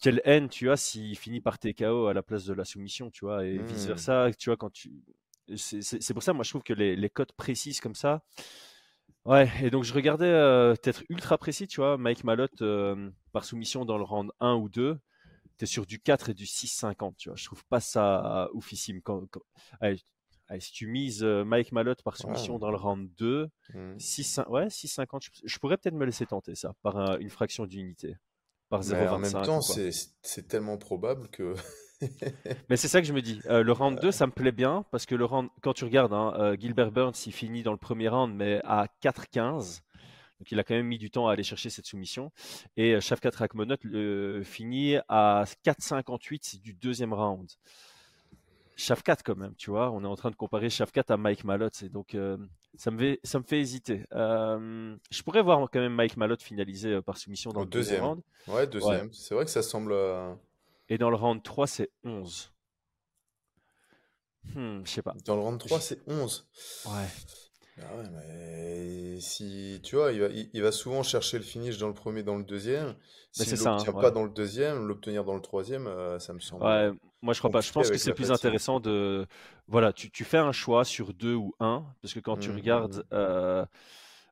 quelle 0.00 0.20
haine 0.24 0.48
tu 0.48 0.70
as 0.70 0.76
s'il 0.76 1.16
finit 1.16 1.40
par 1.40 1.58
TKO 1.58 2.06
à 2.06 2.14
la 2.14 2.22
place 2.22 2.44
de 2.44 2.54
la 2.54 2.64
soumission, 2.64 3.10
tu 3.10 3.24
vois, 3.24 3.44
et 3.44 3.58
vice 3.58 3.86
versa, 3.86 4.30
tu 4.38 4.50
vois, 4.50 4.56
quand 4.56 4.70
tu, 4.70 4.92
c'est 5.56 6.12
pour 6.12 6.22
ça, 6.22 6.32
moi, 6.32 6.44
je 6.44 6.50
trouve 6.50 6.62
que 6.62 6.74
les, 6.74 6.96
les 6.96 7.10
cotes 7.10 7.32
précises 7.32 7.80
comme 7.80 7.94
ça, 7.94 8.22
Ouais, 9.28 9.50
et 9.62 9.68
donc 9.68 9.84
je 9.84 9.92
regardais 9.92 10.24
euh, 10.24 10.74
peut-être 10.74 11.02
ultra 11.10 11.36
précis, 11.36 11.66
tu 11.66 11.80
vois, 11.80 11.98
Mike 11.98 12.24
Malotte 12.24 12.62
euh, 12.62 13.10
par 13.32 13.44
soumission 13.44 13.84
dans 13.84 13.98
le 13.98 14.04
round 14.04 14.30
1 14.40 14.54
ou 14.54 14.70
2, 14.70 14.98
tu 15.58 15.64
es 15.64 15.66
sur 15.66 15.84
du 15.84 16.00
4 16.00 16.30
et 16.30 16.34
du 16.34 16.44
6,50, 16.44 17.14
tu 17.18 17.28
vois. 17.28 17.36
Je 17.36 17.44
trouve 17.44 17.62
pas 17.66 17.78
ça 17.78 18.48
oufissime. 18.54 19.02
Quand, 19.02 19.22
Allez, 19.80 20.00
si 20.60 20.72
tu 20.72 20.86
mises 20.86 21.22
euh, 21.24 21.44
Mike 21.44 21.72
Malotte 21.72 22.02
par 22.02 22.16
soumission 22.16 22.58
dans 22.58 22.70
le 22.70 22.78
round 22.78 23.10
2, 23.18 23.50
6, 23.98 24.38
mmh. 24.38 24.50
ouais, 24.50 24.66
6,50, 24.68 25.28
je, 25.44 25.58
pourrais 25.58 25.76
peut-être 25.76 25.94
me 25.94 26.06
laisser 26.06 26.24
tenter 26.24 26.54
ça 26.54 26.74
par 26.80 27.18
une 27.20 27.28
fraction 27.28 27.66
d'unité. 27.66 28.16
Par 28.68 28.82
0,25. 28.82 29.08
En 29.08 29.18
même 29.18 29.32
temps, 29.32 29.60
c'est 29.60 30.48
tellement 30.48 30.76
probable 30.76 31.28
que 31.28 31.54
Mais 32.68 32.76
c'est 32.76 32.88
ça 32.88 33.00
que 33.00 33.06
je 33.06 33.12
me 33.12 33.22
dis. 33.22 33.40
Euh, 33.46 33.62
le 33.62 33.72
round 33.72 33.98
2, 34.00 34.12
ça 34.12 34.26
me 34.26 34.32
plaît 34.32 34.52
bien 34.52 34.84
parce 34.90 35.06
que 35.06 35.14
le 35.14 35.24
round, 35.24 35.48
quand 35.62 35.72
tu 35.72 35.84
regardes, 35.84 36.12
hein, 36.12 36.34
euh, 36.38 36.56
Gilbert 36.58 36.92
Burns, 36.92 37.14
il 37.26 37.32
finit 37.32 37.62
dans 37.62 37.72
le 37.72 37.78
premier 37.78 38.08
round, 38.08 38.34
mais 38.34 38.60
à 38.64 38.86
4-15. 39.02 39.80
Donc 40.38 40.52
il 40.52 40.60
a 40.60 40.64
quand 40.64 40.74
même 40.74 40.86
mis 40.86 40.98
du 40.98 41.10
temps 41.10 41.26
à 41.26 41.32
aller 41.32 41.42
chercher 41.42 41.70
cette 41.70 41.86
soumission. 41.86 42.30
Et 42.76 42.94
euh, 42.94 43.00
Shafkat 43.00 43.30
Rakmonot 43.34 43.76
finit 44.44 44.96
à 45.08 45.44
4-58 45.64 46.60
du 46.60 46.74
deuxième 46.74 47.12
round. 47.12 47.50
Shafkat 48.78 49.16
quand 49.24 49.36
même, 49.36 49.54
tu 49.56 49.70
vois. 49.70 49.90
On 49.90 50.02
est 50.02 50.06
en 50.06 50.16
train 50.16 50.30
de 50.30 50.36
comparer 50.36 50.70
Shafkat 50.70 51.04
à 51.08 51.16
Mike 51.16 51.44
Malott. 51.44 51.82
Et 51.82 51.88
donc 51.88 52.16
ça, 52.76 52.90
me 52.90 52.98
fait, 52.98 53.20
ça 53.24 53.38
me 53.38 53.44
fait 53.44 53.60
hésiter. 53.60 54.04
je 54.12 55.22
pourrais 55.22 55.42
voir 55.42 55.60
quand 55.70 55.80
même 55.80 55.94
Mike 55.94 56.16
Malott 56.16 56.42
finaliser 56.42 57.02
par 57.02 57.18
soumission 57.18 57.50
dans 57.52 57.60
le 57.60 57.66
deuxième, 57.66 58.04
round. 58.04 58.22
Ouais, 58.46 58.66
deuxième. 58.66 59.12
C'est 59.12 59.34
vrai 59.34 59.44
que 59.44 59.50
ça 59.50 59.62
semble 59.62 59.92
et 60.88 60.98
dans 60.98 61.10
le 61.10 61.16
round 61.16 61.42
3, 61.42 61.66
c'est 61.66 61.90
11. 62.04 62.52
Hmm, 64.54 64.80
je 64.84 64.90
sais 64.90 65.02
pas. 65.02 65.14
Dans 65.26 65.36
le 65.36 65.42
round 65.42 65.60
3, 65.60 65.80
c'est 65.80 66.00
11. 66.06 66.46
Ouais. 66.86 66.92
Ah 67.80 67.96
ouais, 67.96 68.08
mais 68.10 69.20
si 69.20 69.80
tu 69.84 69.96
vois, 69.96 70.10
il 70.12 70.20
va, 70.20 70.28
il, 70.28 70.62
va, 70.62 70.72
souvent 70.72 71.04
chercher 71.04 71.38
le 71.38 71.44
finish 71.44 71.78
dans 71.78 71.86
le 71.86 71.94
premier, 71.94 72.22
dans 72.22 72.36
le 72.36 72.42
deuxième. 72.42 72.96
S'il 73.30 73.52
ne 73.52 73.64
l'obtient 73.64 73.94
hein, 73.94 74.00
pas 74.00 74.10
dans 74.10 74.24
le 74.24 74.30
deuxième, 74.30 74.88
l'obtenir 74.88 75.24
dans 75.24 75.34
le 75.34 75.42
troisième, 75.42 75.86
euh, 75.86 76.18
ça 76.18 76.32
me 76.32 76.40
semble. 76.40 76.64
Ouais, 76.64 76.90
moi 77.22 77.34
je 77.34 77.38
crois 77.38 77.50
pas. 77.50 77.60
Je 77.60 77.72
pense 77.72 77.90
que 77.90 77.98
c'est 77.98 78.14
plus 78.14 78.30
intéressant 78.30 78.80
de. 78.80 79.26
Voilà, 79.66 79.92
tu, 79.92 80.10
tu, 80.10 80.24
fais 80.24 80.38
un 80.38 80.52
choix 80.52 80.84
sur 80.84 81.12
deux 81.12 81.34
ou 81.34 81.54
un, 81.60 81.84
parce 82.00 82.14
que 82.14 82.20
quand 82.20 82.36
tu 82.36 82.50
mmh. 82.50 82.56
regardes, 82.56 83.04
euh, 83.12 83.66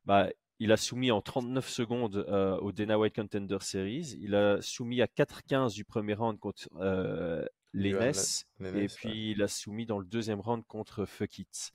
bah, 0.05 0.29
il 0.59 0.71
a 0.71 0.77
soumis 0.77 1.11
en 1.11 1.21
39 1.21 1.67
secondes 1.69 2.25
euh, 2.27 2.57
au 2.57 2.71
Dana 2.71 2.97
White 2.97 3.15
Contender 3.15 3.57
Series. 3.61 4.17
Il 4.19 4.35
a 4.35 4.61
soumis 4.61 5.01
à 5.01 5.05
4-15 5.05 5.73
du 5.73 5.85
premier 5.85 6.13
round 6.13 6.39
contre 6.39 6.67
euh. 6.79 7.45
Et 7.73 8.87
puis 8.87 9.31
il 9.31 9.43
a 9.43 9.47
soumis 9.47 9.85
dans 9.85 9.99
le 9.99 10.05
deuxième 10.05 10.39
round 10.39 10.65
contre 10.65 11.05
Fuck 11.05 11.39
It. 11.39 11.71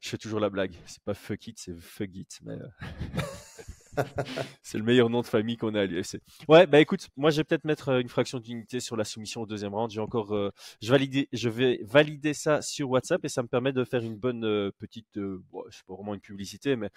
Je 0.00 0.08
fais 0.08 0.18
toujours 0.18 0.40
la 0.40 0.50
blague. 0.50 0.74
C'est 0.86 1.02
pas 1.04 1.14
Fuck 1.14 1.46
It, 1.46 1.58
c'est 1.58 1.78
Fuck 1.78 2.14
It. 2.14 2.40
Mais 2.42 2.54
euh, 2.54 2.68
c'est 4.62 4.78
le 4.78 4.84
meilleur 4.84 5.10
nom 5.10 5.20
de 5.20 5.26
famille 5.26 5.56
qu'on 5.56 5.74
a 5.74 5.82
à 5.82 5.86
l'UFC. 5.86 6.20
Ouais, 6.48 6.66
bah 6.66 6.80
écoute, 6.80 7.08
moi 7.16 7.30
je 7.30 7.38
vais 7.38 7.44
peut-être 7.44 7.64
mettre 7.64 7.90
euh, 7.90 8.00
une 8.00 8.08
fraction 8.08 8.38
d'unité 8.38 8.80
sur 8.80 8.96
la 8.96 9.04
soumission 9.04 9.42
au 9.42 9.46
deuxième 9.46 9.74
round. 9.74 9.90
J'ai 9.90 10.00
encore, 10.00 10.34
je, 10.80 11.26
je 11.32 11.48
vais 11.48 11.80
valider 11.84 12.34
ça 12.34 12.62
sur 12.62 12.90
WhatsApp 12.90 13.24
et 13.24 13.28
ça 13.28 13.42
me 13.42 13.48
permet 13.48 13.72
de 13.72 13.84
faire 13.84 14.02
une 14.02 14.16
bonne 14.16 14.72
petite, 14.78 15.18
bon, 15.18 15.64
c'est 15.70 15.84
pas 15.84 15.94
vraiment 15.94 16.14
une 16.14 16.20
publicité, 16.20 16.76
mais 16.76 16.90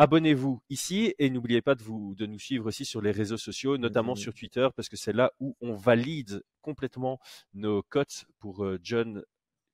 abonnez-vous 0.00 0.62
ici 0.70 1.14
et 1.18 1.28
n'oubliez 1.28 1.60
pas 1.60 1.74
de, 1.74 1.82
vous, 1.82 2.14
de 2.14 2.24
nous 2.24 2.38
suivre 2.38 2.66
aussi 2.66 2.86
sur 2.86 3.02
les 3.02 3.10
réseaux 3.10 3.36
sociaux, 3.36 3.76
notamment 3.76 4.14
sur 4.14 4.32
Twitter, 4.32 4.66
parce 4.74 4.88
que 4.88 4.96
c'est 4.96 5.12
là 5.12 5.30
où 5.40 5.56
on 5.60 5.74
valide 5.74 6.42
complètement 6.62 7.20
nos 7.52 7.82
cotes 7.82 8.24
pour 8.38 8.64
euh, 8.64 8.78
John, 8.82 9.22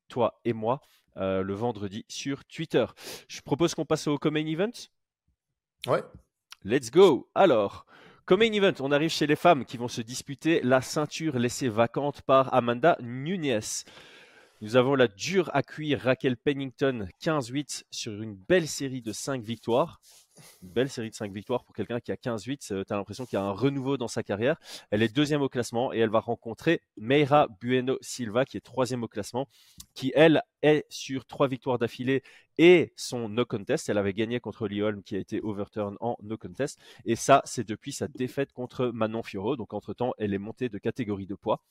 toi 0.09 0.41
et 0.45 0.53
moi 0.53 0.81
euh, 1.17 1.43
le 1.43 1.55
vendredi 1.55 2.05
sur 2.09 2.45
Twitter. 2.45 2.85
Je 3.29 3.41
propose 3.41 3.75
qu'on 3.75 3.87
passe 3.87 4.09
au 4.09 4.19
Common 4.19 4.47
Event? 4.47 4.73
Ouais. 5.87 6.03
Let's 6.69 6.91
go. 6.91 7.29
Alors, 7.37 7.87
Common 8.25 8.53
Event, 8.53 8.73
on 8.81 8.91
arrive 8.91 9.11
chez 9.11 9.29
les 9.29 9.37
femmes 9.37 9.65
qui 9.65 9.77
vont 9.77 9.87
se 9.87 10.01
disputer 10.01 10.61
la 10.65 10.83
ceinture 10.83 11.39
laissée 11.39 11.69
vacante 11.69 12.23
par 12.23 12.53
Amanda 12.53 12.99
Nunes. 13.03 13.61
Nous 14.61 14.75
avons 14.75 14.97
la 14.97 15.07
dure 15.07 15.49
à 15.55 15.63
cuire 15.63 16.01
Raquel 16.01 16.37
Pennington, 16.37 17.07
15-8 17.23 17.85
sur 17.93 18.21
une 18.21 18.35
belle 18.35 18.67
série 18.67 19.01
de 19.01 19.13
5 19.13 19.45
victoires. 19.45 20.01
Belle 20.63 20.89
série 20.89 21.11
de 21.11 21.15
5 21.15 21.33
victoires 21.33 21.65
pour 21.65 21.75
quelqu'un 21.75 22.01
qui 22.01 22.13
a 22.13 22.17
15-8. 22.17 22.85
Tu 22.85 22.93
as 22.93 22.97
l'impression 22.97 23.27
qu'il 23.27 23.39
y 23.39 23.41
a 23.41 23.45
un 23.45 23.51
renouveau 23.51 23.97
dans 23.97 24.09
sa 24.09 24.23
carrière. 24.23 24.57
Elle 24.91 25.03
est 25.03 25.15
deuxième 25.15 25.43
au 25.43 25.49
classement 25.49 25.93
et 25.93 25.99
elle 25.99 26.11
va 26.11 26.21
rencontrer 26.21 26.83
Meira 26.97 27.49
Bueno 27.61 27.99
Silva, 28.01 28.45
qui 28.45 28.57
est 28.57 28.61
troisième 28.61 29.03
au 29.03 29.09
classement, 29.09 29.49
qui, 29.95 30.13
elle, 30.15 30.43
est 30.63 30.85
sur 30.89 31.25
trois 31.27 31.49
victoires 31.49 31.79
d'affilée 31.79 32.23
et 32.59 32.93
son 32.97 33.29
no 33.29 33.45
contest. 33.45 33.89
Elle 33.89 33.99
avait 33.99 34.15
gagné 34.15 34.41
contre 34.41 34.69
Liholm 34.69 35.03
qui 35.03 35.17
a 35.17 35.19
été 35.19 35.41
overturn 35.43 35.97
en 36.01 36.17
no 36.23 36.37
contest. 36.37 36.81
Et 37.05 37.17
ça, 37.17 37.43
c'est 37.45 37.67
depuis 37.67 37.93
sa 37.93 38.09
défaite 38.09 38.53
contre 38.53 38.87
Manon 38.87 39.23
Fioro. 39.23 39.57
Donc, 39.57 39.75
entre-temps, 39.75 40.13
elle 40.19 40.35
est 40.35 40.39
montée 40.39 40.69
de 40.69 40.79
catégorie 40.79 41.27
de 41.27 41.35
poids. 41.35 41.63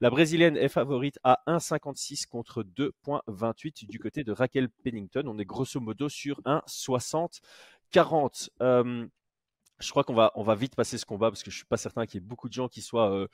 La 0.00 0.10
Brésilienne 0.10 0.58
est 0.58 0.68
favorite 0.68 1.18
à 1.24 1.42
1,56 1.46 2.26
contre 2.26 2.62
2,28 2.62 3.86
du 3.86 3.98
côté 3.98 4.24
de 4.24 4.32
Raquel 4.32 4.68
Pennington. 4.68 5.22
On 5.26 5.38
est 5.38 5.46
grosso 5.46 5.80
modo 5.80 6.10
sur 6.10 6.42
1,60. 6.42 7.40
40. 7.92 8.50
Je 9.78 9.90
crois 9.90 10.04
qu'on 10.04 10.14
va, 10.14 10.32
on 10.36 10.42
va 10.42 10.54
vite 10.54 10.74
passer 10.74 10.96
ce 10.96 11.04
combat 11.04 11.30
parce 11.30 11.42
que 11.42 11.50
je 11.50 11.56
ne 11.56 11.58
suis 11.58 11.66
pas 11.66 11.76
certain 11.76 12.06
qu'il 12.06 12.14
y 12.14 12.24
ait 12.24 12.26
beaucoup 12.26 12.48
de 12.48 12.54
gens 12.54 12.68
qui 12.68 12.80
soient 12.80 13.28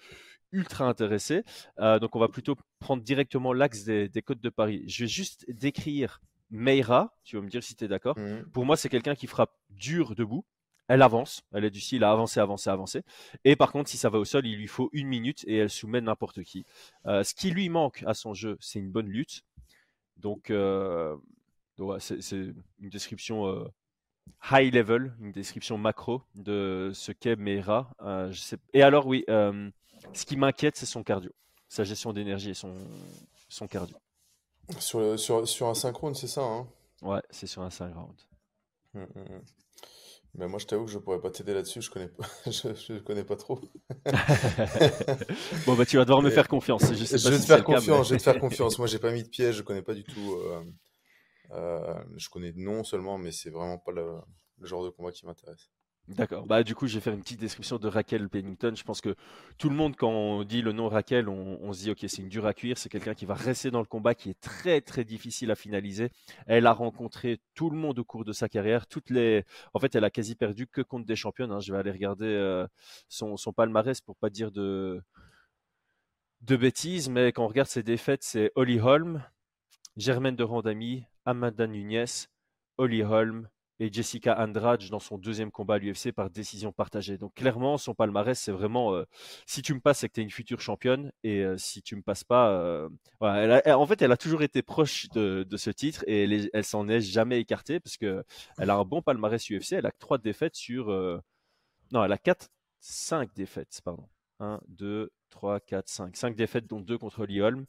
ultra 0.51 0.87
intéressés. 0.87 1.45
Donc 1.79 2.17
on 2.17 2.19
va 2.19 2.29
plutôt 2.29 2.57
prendre 2.81 3.03
directement 3.03 3.53
l'axe 3.53 3.85
des, 3.85 4.09
des, 4.09 4.23
côtes 4.23 4.41
de 4.41 4.51
Paris. 4.51 4.83
Je 4.89 5.05
vais 5.05 5.09
juste 5.09 5.45
décrire 5.49 6.21
Meira, 6.53 7.17
tu 7.25 7.37
vas 7.37 7.43
me 7.43 7.49
dire 7.49 7.63
si 7.63 7.75
tu 7.75 7.85
es 7.85 7.89
d'accord. 7.89 8.19
Mmh. 8.19 8.51
Pour 8.53 8.67
moi, 8.67 8.77
c'est 8.77 8.91
quelqu'un 8.91 9.15
qui 9.15 9.27
frappe 9.27 9.57
dur 9.71 10.15
debout. 10.15 10.45
Elle 10.89 11.01
avance, 11.01 11.43
elle 11.53 11.65
est 11.65 11.71
du 11.71 11.81
style 11.81 12.05
à 12.05 12.11
avancer, 12.11 12.39
avancer, 12.41 12.69
avancer. 12.69 13.03
Et 13.45 13.57
par 13.57 13.73
contre, 13.73 13.89
si 13.89 13.97
ça 13.97 14.11
va 14.11 14.19
au 14.19 14.27
sol, 14.27 14.47
il 14.47 14.57
lui 14.57 14.67
faut 14.67 14.91
une 14.93 15.09
minute 15.09 15.43
et 15.47 15.57
elle 15.57 15.71
soumet 15.71 16.03
n'importe 16.03 16.43
qui. 16.43 16.67
Ce 17.07 17.35
qui 17.35 17.51
lui 17.51 17.69
manque 17.71 18.05
à 18.07 18.13
son 18.13 18.35
jeu, 18.35 18.59
c'est 18.61 18.79
une 18.79 18.91
bonne 18.91 19.09
lutte. 19.09 19.43
Donc, 20.19 20.53
c'est 21.99 22.37
une 22.37 22.91
description 22.91 23.71
high 24.51 24.73
level, 24.73 25.15
une 25.21 25.33
description 25.33 25.79
macro 25.79 26.23
de 26.35 26.91
ce 26.95 27.13
qu'est 27.13 27.37
Meira. 27.37 27.91
Et 28.73 28.83
alors, 28.83 29.07
oui, 29.07 29.25
ce 29.29 30.27
qui 30.27 30.37
m'inquiète, 30.37 30.77
c'est 30.77 30.87
son 30.87 31.03
cardio, 31.03 31.31
sa 31.69 31.85
gestion 31.85 32.13
d'énergie 32.13 32.51
et 32.51 32.55
son, 32.55 32.75
son 33.49 33.67
cardio. 33.67 33.97
Sur, 34.79 35.19
sur, 35.19 35.47
sur 35.47 35.67
un 35.69 35.75
synchrone, 35.75 36.15
c'est 36.15 36.29
ça 36.29 36.43
hein? 36.43 36.67
Ouais, 37.03 37.21
c'est 37.31 37.47
sur 37.47 37.63
un 37.63 37.71
synchrone. 37.71 38.15
Hum, 38.95 39.07
hum, 39.17 39.25
hum. 39.31 39.43
Mais 40.35 40.49
moi, 40.49 40.59
je 40.59 40.65
t'avoue 40.67 40.87
que 40.87 40.91
je 40.91 40.99
pourrais 40.99 41.21
pas 41.21 41.31
t'aider 41.31 41.53
là-dessus, 41.53 41.83
je 41.83 41.91
connais 41.91 42.09
pas, 42.09 42.25
je, 42.47 42.99
connais 43.01 43.25
pas 43.25 43.37
trop. 43.37 43.61
bon, 45.67 45.75
bah, 45.75 45.85
tu 45.85 45.99
vas 45.99 46.05
devoir 46.05 46.23
me 46.23 46.31
faire 46.31 46.49
confiance. 46.49 46.83
Je, 46.85 47.29
vais 47.29 47.39
te 47.39 47.45
faire 47.45 47.63
confiance, 47.63 48.09
je 48.09 48.15
vais 48.15 48.19
te 48.19 48.23
faire 48.23 48.41
confiance. 48.41 48.79
Moi, 48.79 48.87
j'ai 48.87 48.99
pas 48.99 49.13
mis 49.13 49.23
de 49.23 49.29
piège, 49.29 49.57
je 49.57 49.63
connais 49.63 49.83
pas 49.83 49.93
du 49.93 50.05
tout. 50.05 50.33
Euh, 50.33 50.61
euh, 50.61 50.63
je 51.53 52.29
connais 52.29 52.53
de 52.53 52.59
nom 52.59 52.85
seulement, 52.85 53.19
mais 53.19 53.33
c'est 53.33 53.51
vraiment 53.51 53.79
pas 53.79 53.93
le, 53.93 54.13
genre 54.63 54.85
de 54.85 54.91
combat 54.91 55.13
qui 55.13 55.27
m'intéresse. 55.27 55.71
D'accord. 56.09 56.47
Bah, 56.47 56.65
du 56.65 56.75
coup, 56.75 56.89
je 56.89 56.95
vais 56.95 57.01
faire 57.01 57.15
une 57.15 57.21
petite 57.21 57.39
description 57.39 57.79
de 57.79 57.87
Raquel 57.87 58.29
Pennington. 58.29 58.73
Je 58.75 58.83
pense 58.83 59.01
que 59.01 59.15
tout 59.57 59.71
le 59.71 59.77
monde, 59.77 59.95
quand 59.95 60.11
on 60.11 60.43
dit 60.43 60.61
le 60.61 60.73
nom 60.73 60.89
Raquel, 60.89 61.29
on, 61.29 61.73
se 61.73 61.83
dit, 61.83 61.91
OK, 61.93 61.99
c'est 62.01 62.19
une 62.19 62.29
dure 62.29 62.45
à 62.45 62.55
cuire. 62.55 62.77
C'est 62.77 62.89
quelqu'un 62.89 63.15
qui 63.15 63.25
va 63.25 63.35
rester 63.35 63.71
dans 63.71 63.79
le 63.79 63.87
combat, 63.87 64.15
qui 64.15 64.31
est 64.31 64.41
très, 64.41 64.81
très 64.81 65.05
difficile 65.05 65.51
à 65.53 65.55
finaliser. 65.55 66.11
Elle 66.47 66.67
a 66.67 66.73
rencontré 66.73 67.41
tout 67.55 67.71
le 67.71 67.77
monde 67.77 68.01
au 68.01 68.05
cours 68.05 68.25
de 68.25 68.33
sa 68.33 68.49
carrière. 68.49 68.89
Toutes 68.89 69.11
les... 69.11 69.45
En 69.75 69.79
fait, 69.79 69.95
elle 69.95 70.05
a 70.05 70.11
quasi 70.11 70.35
perdu 70.35 70.67
que 70.67 70.83
contre 70.83 71.07
des 71.07 71.17
championnes. 71.17 71.53
Hein. 71.53 71.61
Je 71.61 71.73
vais 71.73 71.79
aller 71.79 71.93
regarder 71.93 72.27
euh, 72.27 72.67
son, 73.09 73.37
son, 73.37 73.53
palmarès 73.53 74.01
pour 74.01 74.17
pas 74.17 74.29
dire 74.29 74.51
de, 74.51 75.01
de 76.41 76.57
bêtises. 76.57 77.09
Mais 77.11 77.31
quand 77.33 77.45
on 77.45 77.49
regarde 77.49 77.69
ses 77.69 77.85
défaites, 77.85 78.25
c'est 78.25 78.51
Holly 78.57 78.81
Holm, 78.81 79.25
Germaine 79.97 80.37
de 80.37 80.43
Randami, 80.43 81.05
Amanda 81.25 81.67
Nunes, 81.67 82.07
Holly 82.79 83.03
Holm, 83.03 83.49
et 83.83 83.93
Jessica 83.93 84.41
Andrade 84.41 84.89
dans 84.91 85.01
son 85.01 85.19
deuxième 85.19 85.51
combat 85.51 85.75
à 85.75 85.79
l'UFC 85.79 86.13
par 86.13 86.31
décision 86.31 86.71
partagée. 86.71 87.19
Donc 87.19 87.35
clairement, 87.35 87.79
son 87.79 87.95
palmarès, 87.95 88.39
c'est 88.39 88.53
vraiment 88.53 88.95
euh, 88.95 89.05
si 89.45 89.61
tu 89.61 89.75
me 89.75 89.81
passes, 89.81 89.99
c'est 89.99 90.09
que 90.09 90.15
tu 90.15 90.21
es 90.21 90.23
une 90.23 90.31
future 90.31 90.61
championne, 90.61 91.11
et 91.25 91.41
euh, 91.41 91.59
si 91.59 91.83
tu 91.83 91.97
me 91.97 92.03
passes 92.03 92.23
pas, 92.23 92.51
euh, 92.51 92.89
en 93.21 93.87
fait, 93.87 94.01
elle 94.01 94.13
a 94.13 94.17
toujours 94.17 94.43
été 94.43 94.63
proche 94.63 95.09
de, 95.11 95.45
ce 95.57 95.71
titre 95.71 96.05
et 96.07 96.49
elle, 96.53 96.65
s'en 96.65 96.89
est 96.89 97.01
jamais 97.01 97.41
écartée 97.41 97.81
parce 97.81 97.97
que 97.97 98.25
elle 98.59 98.71
a 98.71 98.77
un 98.77 98.85
bon 98.85 99.03
palmarès 99.03 99.51
UFC. 99.51 99.73
Elle 99.73 99.87
a 99.87 99.93
trois 99.93 100.19
défaites 100.19 100.55
sur, 100.55 100.87
non, 101.93 102.05
elle 102.05 102.13
a 102.13 102.19
quatre, 102.19 102.49
cinq 102.81 103.35
défaites, 103.35 103.81
pardon. 103.85 104.09
1, 104.41 104.61
2, 104.69 105.13
3, 105.31 105.61
4, 105.61 105.89
5. 105.89 106.17
5 106.17 106.37
défaites, 106.37 106.67
dont 106.67 106.81
deux 106.81 106.99
contre 106.99 107.27
Lee 107.27 107.41
Holm, 107.41 107.67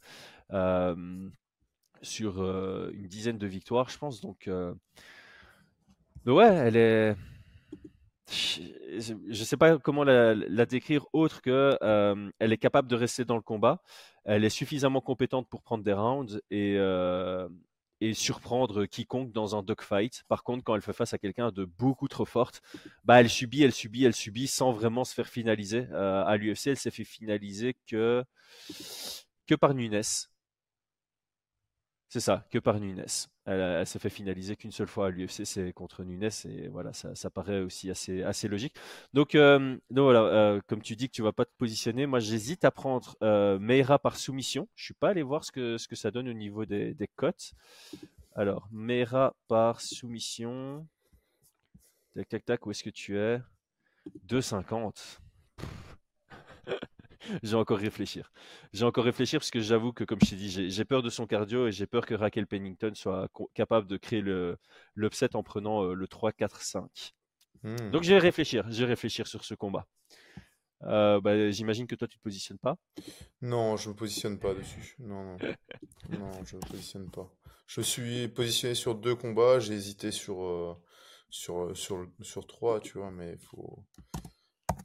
sur 2.04 2.42
une 2.42 3.08
dizaine 3.08 3.38
de 3.38 3.46
victoires, 3.46 3.88
je 3.88 3.98
pense. 3.98 4.20
Donc, 4.20 4.48
ouais, 6.26 6.46
elle 6.46 6.76
est. 6.76 7.16
Je 8.30 9.12
ne 9.28 9.34
sais 9.34 9.56
pas 9.56 9.78
comment 9.78 10.04
la, 10.04 10.66
décrire 10.66 11.06
autre 11.12 11.42
que 11.42 11.76
euh, 11.82 12.30
elle 12.38 12.52
est 12.52 12.58
capable 12.58 12.88
de 12.88 12.96
rester 12.96 13.24
dans 13.24 13.36
le 13.36 13.42
combat. 13.42 13.82
Elle 14.24 14.44
est 14.44 14.50
suffisamment 14.50 15.00
compétente 15.00 15.48
pour 15.48 15.62
prendre 15.62 15.84
des 15.84 15.92
rounds 15.92 16.40
et, 16.50 16.76
euh, 16.78 17.48
et 18.00 18.14
surprendre 18.14 18.86
quiconque 18.86 19.32
dans 19.32 19.56
un 19.56 19.62
dogfight. 19.62 20.24
Par 20.28 20.42
contre, 20.42 20.64
quand 20.64 20.74
elle 20.74 20.80
fait 20.80 20.94
face 20.94 21.12
à 21.12 21.18
quelqu'un 21.18 21.50
de 21.50 21.66
beaucoup 21.66 22.08
trop 22.08 22.24
forte, 22.24 22.62
bah 23.04 23.20
elle 23.20 23.28
subit, 23.28 23.62
elle 23.62 23.72
subit, 23.72 24.04
elle 24.04 24.14
subit 24.14 24.46
sans 24.46 24.72
vraiment 24.72 25.04
se 25.04 25.12
faire 25.12 25.28
finaliser. 25.28 25.86
Euh, 25.92 26.24
à 26.24 26.36
l'UFC, 26.38 26.68
elle 26.68 26.78
s'est 26.78 26.90
fait 26.90 27.04
finaliser 27.04 27.76
que 27.86 28.24
que 29.46 29.54
par 29.54 29.74
Nunes. 29.74 30.00
C'est 32.14 32.20
ça, 32.20 32.46
que 32.48 32.60
par 32.60 32.78
Nunes. 32.78 33.04
Elle, 33.44 33.84
s'est 33.88 33.98
fait 33.98 34.08
finaliser 34.08 34.54
qu'une 34.54 34.70
seule 34.70 34.86
fois 34.86 35.08
à 35.08 35.10
l'UFC, 35.10 35.44
c'est 35.44 35.72
contre 35.72 36.04
Nunes, 36.04 36.30
et 36.44 36.68
voilà, 36.68 36.92
ça, 36.92 37.28
paraît 37.28 37.58
aussi 37.58 37.90
assez, 37.90 38.22
assez 38.22 38.46
logique. 38.46 38.76
Donc, 39.12 39.34
euh, 39.34 39.76
voilà, 39.90 40.20
euh, 40.20 40.60
comme 40.68 40.80
tu 40.80 40.94
dis 40.94 41.08
que 41.08 41.12
tu 41.12 41.22
vas 41.22 41.32
pas 41.32 41.44
te 41.44 41.50
positionner, 41.58 42.06
moi 42.06 42.20
j'hésite 42.20 42.64
à 42.64 42.70
prendre 42.70 43.16
euh, 43.24 43.58
Meira 43.58 43.98
par 43.98 44.16
soumission. 44.16 44.68
Je 44.76 44.84
suis 44.84 44.94
pas 44.94 45.08
allé 45.08 45.24
voir 45.24 45.44
ce 45.44 45.50
que, 45.50 45.76
ce 45.76 45.92
ça 45.96 46.12
donne 46.12 46.28
au 46.28 46.34
niveau 46.34 46.64
des, 46.64 46.94
des 46.94 47.08
cotes. 47.08 47.54
Alors, 48.36 48.68
Meira 48.70 49.34
par 49.48 49.80
soumission. 49.80 50.86
Tac, 52.14 52.28
tac, 52.28 52.44
tac, 52.44 52.64
où 52.64 52.70
est-ce 52.70 52.84
que 52.84 52.90
tu 52.90 53.18
es? 53.18 53.40
2,50. 54.28 55.18
J'ai 57.42 57.56
encore 57.56 57.78
réfléchir. 57.78 58.32
J'ai 58.72 58.84
encore 58.84 59.04
réfléchir 59.04 59.40
parce 59.40 59.50
que 59.50 59.60
j'avoue 59.60 59.92
que, 59.92 60.04
comme 60.04 60.18
je 60.22 60.30
t'ai 60.30 60.36
dit, 60.36 60.70
j'ai 60.70 60.84
peur 60.84 61.02
de 61.02 61.10
son 61.10 61.26
cardio 61.26 61.66
et 61.66 61.72
j'ai 61.72 61.86
peur 61.86 62.06
que 62.06 62.14
Raquel 62.14 62.46
Pennington 62.46 62.92
soit 62.94 63.28
capable 63.54 63.86
de 63.86 63.96
créer 63.96 64.22
l'upset 64.94 65.36
en 65.36 65.42
prenant 65.42 65.84
euh, 65.84 65.94
le 65.94 66.06
3-4-5. 66.06 67.12
Hmm. 67.62 67.90
Donc, 67.90 68.02
je 68.02 68.10
vais 68.12 68.18
réfléchir. 68.18 68.66
Je 68.70 68.80
vais 68.80 68.90
réfléchir 68.90 69.26
sur 69.26 69.44
ce 69.44 69.54
combat. 69.54 69.86
Euh, 70.82 71.20
bah, 71.20 71.50
j'imagine 71.50 71.86
que 71.86 71.94
toi, 71.94 72.06
tu 72.06 72.18
te 72.18 72.22
positionnes 72.22 72.58
pas? 72.58 72.76
Non, 73.40 73.76
je 73.76 73.88
me 73.88 73.94
positionne 73.94 74.38
pas 74.38 74.54
dessus. 74.54 74.96
Non, 74.98 75.24
non. 75.24 75.38
non, 76.10 76.44
je 76.44 76.56
me 76.56 76.60
positionne 76.60 77.10
pas. 77.10 77.30
Je 77.66 77.80
suis 77.80 78.28
positionné 78.28 78.74
sur 78.74 78.94
deux 78.94 79.14
combats. 79.14 79.60
J'ai 79.60 79.74
hésité 79.74 80.10
sur, 80.10 80.44
euh, 80.44 80.74
sur, 81.30 81.76
sur, 81.76 82.06
sur 82.20 82.46
trois, 82.46 82.80
tu 82.80 82.98
vois, 82.98 83.10
mais 83.10 83.32
il 83.32 83.38
faut, 83.38 83.82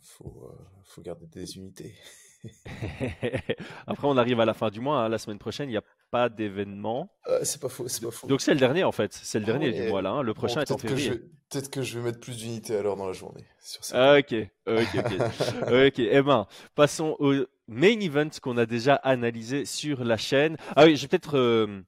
faut, 0.02 0.52
faut 0.86 1.02
garder 1.02 1.28
des 1.28 1.58
unités. 1.58 1.96
Après, 3.88 4.08
on 4.08 4.18
arrive 4.18 4.40
à 4.40 4.46
la 4.46 4.54
fin 4.54 4.70
du 4.70 4.80
mois. 4.80 5.04
Hein. 5.04 5.10
La 5.10 5.18
semaine 5.18 5.40
prochaine, 5.40 5.70
il 5.70 5.74
n'y 5.74 5.78
a 5.78 5.84
pas 6.12 6.30
d'événement. 6.30 7.12
Euh, 7.28 7.40
c'est 7.44 7.62
pas 7.62 7.70
faux, 7.70 7.88
c'est 7.88 8.04
pas 8.04 8.12
faux. 8.12 8.28
Donc 8.28 8.42
c'est 8.42 8.54
le 8.54 8.60
dernier 8.60 8.84
en 8.84 8.92
fait. 8.92 9.14
C'est 9.14 9.40
le 9.40 9.46
ah 9.46 9.48
dernier 9.48 9.72
du 9.72 9.90
mois 9.90 10.02
là. 10.02 10.12
Hein. 10.12 10.22
Le 10.24 10.34
prochain 10.34 10.62
est 10.62 10.72
en 10.72 10.78
février. 10.78 11.22
Peut-être 11.50 11.70
que 11.70 11.82
je 11.82 11.98
vais 11.98 12.06
mettre 12.06 12.20
plus 12.20 12.38
d'unités 12.38 12.76
alors 12.76 12.96
dans 12.96 13.08
la 13.08 13.14
journée. 13.14 13.44
ah, 13.94 14.18
ok, 14.20 14.36
ok, 14.68 14.88
ok. 14.96 15.72
ok. 15.72 16.00
Eh 16.00 16.22
ben, 16.22 16.48
passons 16.76 17.16
au 17.20 17.34
main 17.68 18.00
event 18.00 18.30
qu'on 18.42 18.58
a 18.58 18.66
déjà 18.66 18.96
analysé 18.96 19.66
sur 19.66 20.04
la 20.04 20.18
chaîne. 20.18 20.58
Ah 20.76 20.86
oui, 20.86 20.96
je 20.96 21.04
vais 21.04 21.08
peut-être 21.08 21.38
euh, 21.38 21.82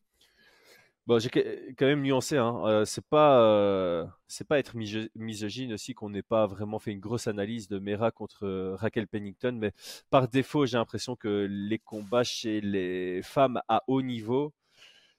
Bon, 1.08 1.18
j'ai 1.18 1.30
quand 1.30 1.86
même 1.88 2.04
nuancé. 2.04 2.38
Hein. 2.38 2.62
Euh, 2.66 2.86
c'est 2.86 3.04
pas, 3.04 3.42
euh, 3.42 4.06
c'est 4.28 4.48
pas 4.48 4.60
être 4.60 4.76
misogyne 5.16 5.74
aussi 5.74 5.96
qu'on 5.96 6.10
n'ait 6.12 6.22
pas 6.22 6.46
vraiment 6.46 6.78
fait 6.78 6.92
une 6.92 7.00
grosse 7.00 7.28
analyse 7.28 7.68
de 7.68 7.80
Mera 7.80 8.12
contre 8.12 8.46
euh, 8.46 8.76
Raquel 8.76 9.08
Pennington, 9.08 9.54
mais 9.60 9.72
par 10.12 10.28
défaut, 10.28 10.68
j'ai 10.68 10.78
l'impression 10.78 11.16
que 11.16 11.48
les 11.50 11.80
combats 11.80 12.24
chez 12.24 12.62
les 12.62 13.22
femmes 13.24 13.62
à 13.68 13.84
haut 13.88 14.04
niveau, 14.04 14.54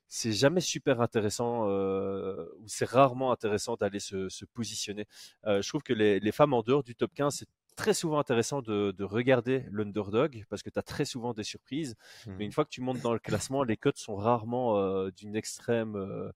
c'est 0.09 0.33
jamais 0.33 0.61
super 0.61 1.01
intéressant 1.01 1.67
ou 1.69 2.69
c'est 2.69 2.89
rarement 2.89 3.33
intéressant 3.33 3.77
d'aller 3.77 4.01
se, 4.01 4.29
se 4.29 4.45
positionner. 4.45 5.07
je 5.47 5.69
trouve 5.69 5.83
que 5.83 5.95
les, 5.95 6.21
les, 6.21 6.33
femmes 6.33 6.55
en 6.55 6.63
dehors 6.63 6.83
du 6.85 6.95
top 6.95 7.13
15, 7.15 7.37
c'est 7.39 7.49
très 7.77 7.95
souvent 7.95 8.19
intéressant 8.19 8.63
de, 8.63 8.95
regarder 9.03 9.65
l'underdog 9.71 10.45
parce 10.49 10.63
que 10.63 10.71
tu 10.71 10.79
as 10.79 10.83
très 10.83 11.05
souvent 11.05 11.35
des 11.35 11.45
surprises. 11.45 11.97
Mais 12.27 12.33
mmh. 12.33 12.41
une 12.43 12.53
fois 12.53 12.65
que 12.65 12.71
tu 12.71 12.81
montes 12.81 13.01
dans 13.01 13.13
le 13.13 13.19
classement, 13.19 13.63
les 13.65 13.77
cotes 13.77 13.99
sont 13.99 14.17
rarement 14.17 14.79
euh, 14.79 15.11
d'une 15.11 15.37
extrême. 15.37 15.97
Euh, 15.97 16.31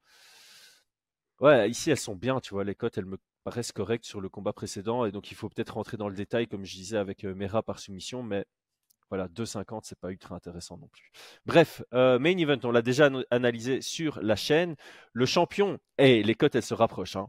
ouais, 1.40 1.70
ici 1.70 1.90
elles 1.90 1.98
sont 1.98 2.16
bien, 2.16 2.40
tu 2.40 2.54
vois. 2.54 2.64
Les 2.64 2.74
cotes, 2.74 2.98
elles 2.98 3.06
me 3.06 3.18
paraissent 3.44 3.72
correctes 3.72 4.04
sur 4.04 4.20
le 4.20 4.28
combat 4.28 4.52
précédent 4.52 5.04
et 5.04 5.12
donc 5.12 5.30
il 5.30 5.34
faut 5.34 5.48
peut-être 5.48 5.74
rentrer 5.74 5.96
dans 5.96 6.08
le 6.08 6.14
détail, 6.14 6.48
comme 6.48 6.64
je 6.64 6.74
disais 6.74 6.96
avec 6.96 7.24
euh, 7.24 7.34
Mera 7.34 7.62
par 7.62 7.78
soumission, 7.78 8.22
mais. 8.22 8.44
Voilà, 9.08 9.28
2,50, 9.28 9.82
c'est 9.84 10.00
pas 10.00 10.10
ultra 10.10 10.34
intéressant 10.34 10.78
non 10.78 10.88
plus. 10.88 11.12
Bref, 11.44 11.80
main 11.92 12.36
event, 12.38 12.58
on 12.64 12.72
l'a 12.72 12.82
déjà 12.82 13.08
analysé 13.30 13.80
sur 13.80 14.20
la 14.20 14.34
chaîne. 14.34 14.74
Le 15.12 15.26
champion, 15.26 15.78
et 15.96 16.24
les 16.24 16.34
cotes, 16.34 16.56
elles 16.56 16.64
se 16.64 16.74
rapprochent. 16.74 17.14
Hein. 17.14 17.28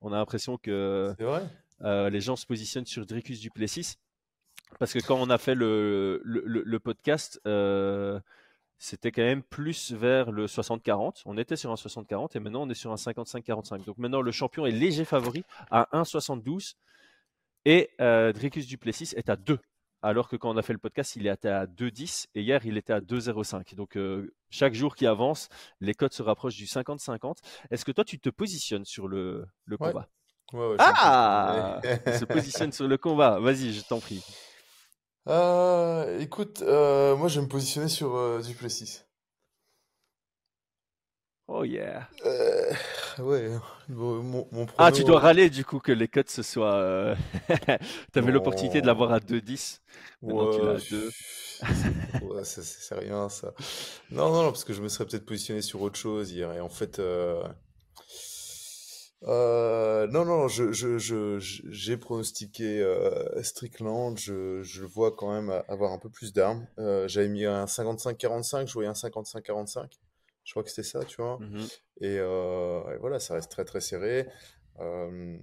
On 0.00 0.14
a 0.14 0.16
l'impression 0.16 0.56
que. 0.56 1.14
C'est 1.18 1.24
vrai? 1.24 1.42
Euh, 1.82 2.10
les 2.10 2.20
gens 2.20 2.36
se 2.36 2.46
positionnent 2.46 2.86
sur 2.86 3.06
Dricus 3.06 3.40
Duplessis. 3.40 3.96
Parce 4.78 4.92
que 4.92 4.98
quand 4.98 5.16
on 5.20 5.30
a 5.30 5.38
fait 5.38 5.54
le, 5.54 6.20
le, 6.24 6.78
podcast, 6.80 7.40
euh, 7.46 8.18
c'était 8.78 9.12
quand 9.12 9.22
même 9.22 9.42
plus 9.42 9.92
vers 9.92 10.32
le 10.32 10.46
60-40. 10.46 11.22
On 11.26 11.38
était 11.38 11.56
sur 11.56 11.70
un 11.70 11.74
60-40 11.74 12.36
et 12.36 12.40
maintenant 12.40 12.62
on 12.62 12.70
est 12.70 12.74
sur 12.74 12.90
un 12.90 12.96
55-45. 12.96 13.84
Donc 13.84 13.98
maintenant 13.98 14.20
le 14.20 14.32
champion 14.32 14.66
est 14.66 14.72
léger 14.72 15.04
favori 15.04 15.44
à 15.70 15.88
1,72 15.92 16.74
et 17.66 17.90
euh, 18.00 18.32
Dricus 18.32 18.66
Duplessis 18.66 19.14
est 19.16 19.28
à 19.28 19.36
2. 19.36 19.58
Alors 20.02 20.28
que 20.28 20.36
quand 20.36 20.50
on 20.50 20.56
a 20.56 20.62
fait 20.62 20.74
le 20.74 20.78
podcast, 20.80 21.16
il 21.16 21.26
était 21.28 21.48
à 21.48 21.66
2,10 21.66 22.26
et 22.34 22.42
hier 22.42 22.66
il 22.66 22.76
était 22.76 22.92
à 22.92 23.00
2,05. 23.00 23.74
Donc 23.76 23.96
chaque 24.50 24.74
jour 24.74 24.96
qui 24.96 25.06
avance, 25.06 25.48
les 25.80 25.94
codes 25.94 26.12
se 26.12 26.22
rapprochent 26.22 26.56
du 26.56 26.66
50-50. 26.66 27.36
Est-ce 27.70 27.84
que 27.84 27.92
toi 27.92 28.04
tu 28.04 28.18
te 28.18 28.28
positionnes 28.28 28.84
sur 28.84 29.06
le, 29.06 29.46
le 29.66 29.76
combat? 29.76 30.08
Ah 30.78 31.80
Il 32.06 32.14
se 32.14 32.24
positionne 32.24 32.72
sur 32.72 32.88
le 32.88 32.96
combat. 32.96 33.38
Vas-y, 33.40 33.72
je 33.72 33.82
t'en 33.82 34.00
prie. 34.00 34.22
Euh, 35.28 36.18
écoute, 36.20 36.62
euh, 36.62 37.16
moi 37.16 37.28
je 37.28 37.40
vais 37.40 37.46
me 37.46 37.50
positionner 37.50 37.88
sur 37.88 38.14
euh, 38.14 38.42
Duplessis. 38.42 39.00
Oh 41.46 41.64
yeah. 41.64 42.08
ouais. 43.18 43.50
mon, 43.88 44.46
ah, 44.78 44.90
tu 44.92 45.04
dois 45.04 45.20
râler 45.20 45.50
du 45.50 45.62
coup 45.62 45.78
que 45.78 45.92
les 45.92 46.08
codes 46.08 46.30
ce 46.30 46.42
soit. 46.42 47.14
tu 48.12 48.18
avais 48.18 48.32
l'opportunité 48.32 48.80
de 48.80 48.86
l'avoir 48.86 49.12
à 49.12 49.18
2-10. 49.18 49.80
Maintenant 50.22 50.50
tu 50.52 50.64
l'as 50.64 50.72
à 50.72 50.90
2. 50.90 51.10
ouais, 52.22 52.44
c'est 52.44 52.94
rien 52.94 53.28
ça. 53.28 53.52
Non, 54.10 54.30
non, 54.30 54.42
non, 54.42 54.50
parce 54.50 54.64
que 54.64 54.72
je 54.72 54.80
me 54.80 54.88
serais 54.88 55.04
peut-être 55.04 55.26
positionné 55.26 55.60
sur 55.60 55.82
autre 55.82 55.98
chose 55.98 56.32
hier. 56.32 56.50
Et 56.52 56.60
en 56.60 56.70
fait, 56.70 56.98
euh, 59.26 60.06
non, 60.08 60.24
non, 60.24 60.48
je, 60.48 60.72
je, 60.72 60.98
je, 60.98 61.38
j'ai 61.40 61.96
pronostiqué 61.96 62.82
euh, 62.82 63.42
Strickland. 63.42 64.18
Je, 64.18 64.62
je 64.62 64.84
vois 64.84 65.12
quand 65.12 65.32
même 65.32 65.62
avoir 65.68 65.92
un 65.92 65.98
peu 65.98 66.10
plus 66.10 66.32
d'armes. 66.32 66.66
Euh, 66.78 67.08
j'avais 67.08 67.28
mis 67.28 67.44
un 67.44 67.64
55-45, 67.64 68.66
je 68.66 68.72
voyais 68.74 68.88
un 68.88 68.92
55-45. 68.92 69.88
Je 70.44 70.52
crois 70.52 70.62
que 70.62 70.68
c'était 70.68 70.82
ça, 70.82 71.04
tu 71.04 71.22
vois. 71.22 71.38
Mmh 71.40 71.66
et, 72.00 72.18
voilà, 73.00 73.18
ça 73.18 73.34
reste 73.34 73.50
très 73.50 73.64
très 73.64 73.80
serré. 73.80 74.28
le 74.78 75.38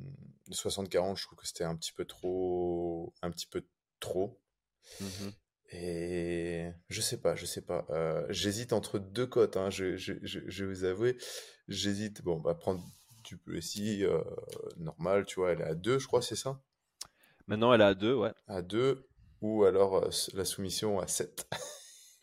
60-40, 0.51 1.17
je 1.17 1.25
trouve 1.25 1.39
que 1.39 1.47
c'était 1.47 1.63
un 1.63 1.75
petit 1.75 1.93
peu 1.93 2.05
trop. 2.05 3.13
Un 3.23 3.31
petit 3.31 3.47
peu 3.47 3.65
trop. 3.99 4.39
Mmh 4.99 5.29
et 5.73 6.69
je 6.89 6.99
sais 6.99 7.15
pas, 7.15 7.33
je 7.33 7.45
sais 7.45 7.61
pas. 7.61 7.87
j'hésite 8.27 8.73
entre 8.73 8.99
deux 8.99 9.25
cotes, 9.25 9.55
hein, 9.55 9.69
je, 9.69 9.95
je, 9.95 10.15
je, 10.21 10.41
je, 10.45 10.65
vais 10.65 10.69
vous 10.69 10.83
avouer. 10.83 11.17
J'hésite, 11.69 12.23
bon, 12.23 12.41
bah, 12.41 12.55
prendre 12.55 12.83
Duplessis 13.23 14.03
euh, 14.03 14.21
normal, 14.77 15.25
tu 15.25 15.39
vois, 15.39 15.51
elle 15.51 15.61
est 15.61 15.65
à 15.65 15.75
2, 15.75 15.99
je 15.99 16.07
crois, 16.07 16.21
c'est 16.21 16.35
ça? 16.35 16.59
Maintenant, 17.47 17.73
elle 17.73 17.81
est 17.81 17.85
à 17.85 17.93
2, 17.95 18.13
ouais. 18.13 18.33
À 18.47 18.61
2, 18.61 19.07
ou 19.41 19.63
alors 19.63 19.97
euh, 19.97 20.09
la 20.33 20.45
soumission 20.45 20.99
à 20.99 21.07
7. 21.07 21.47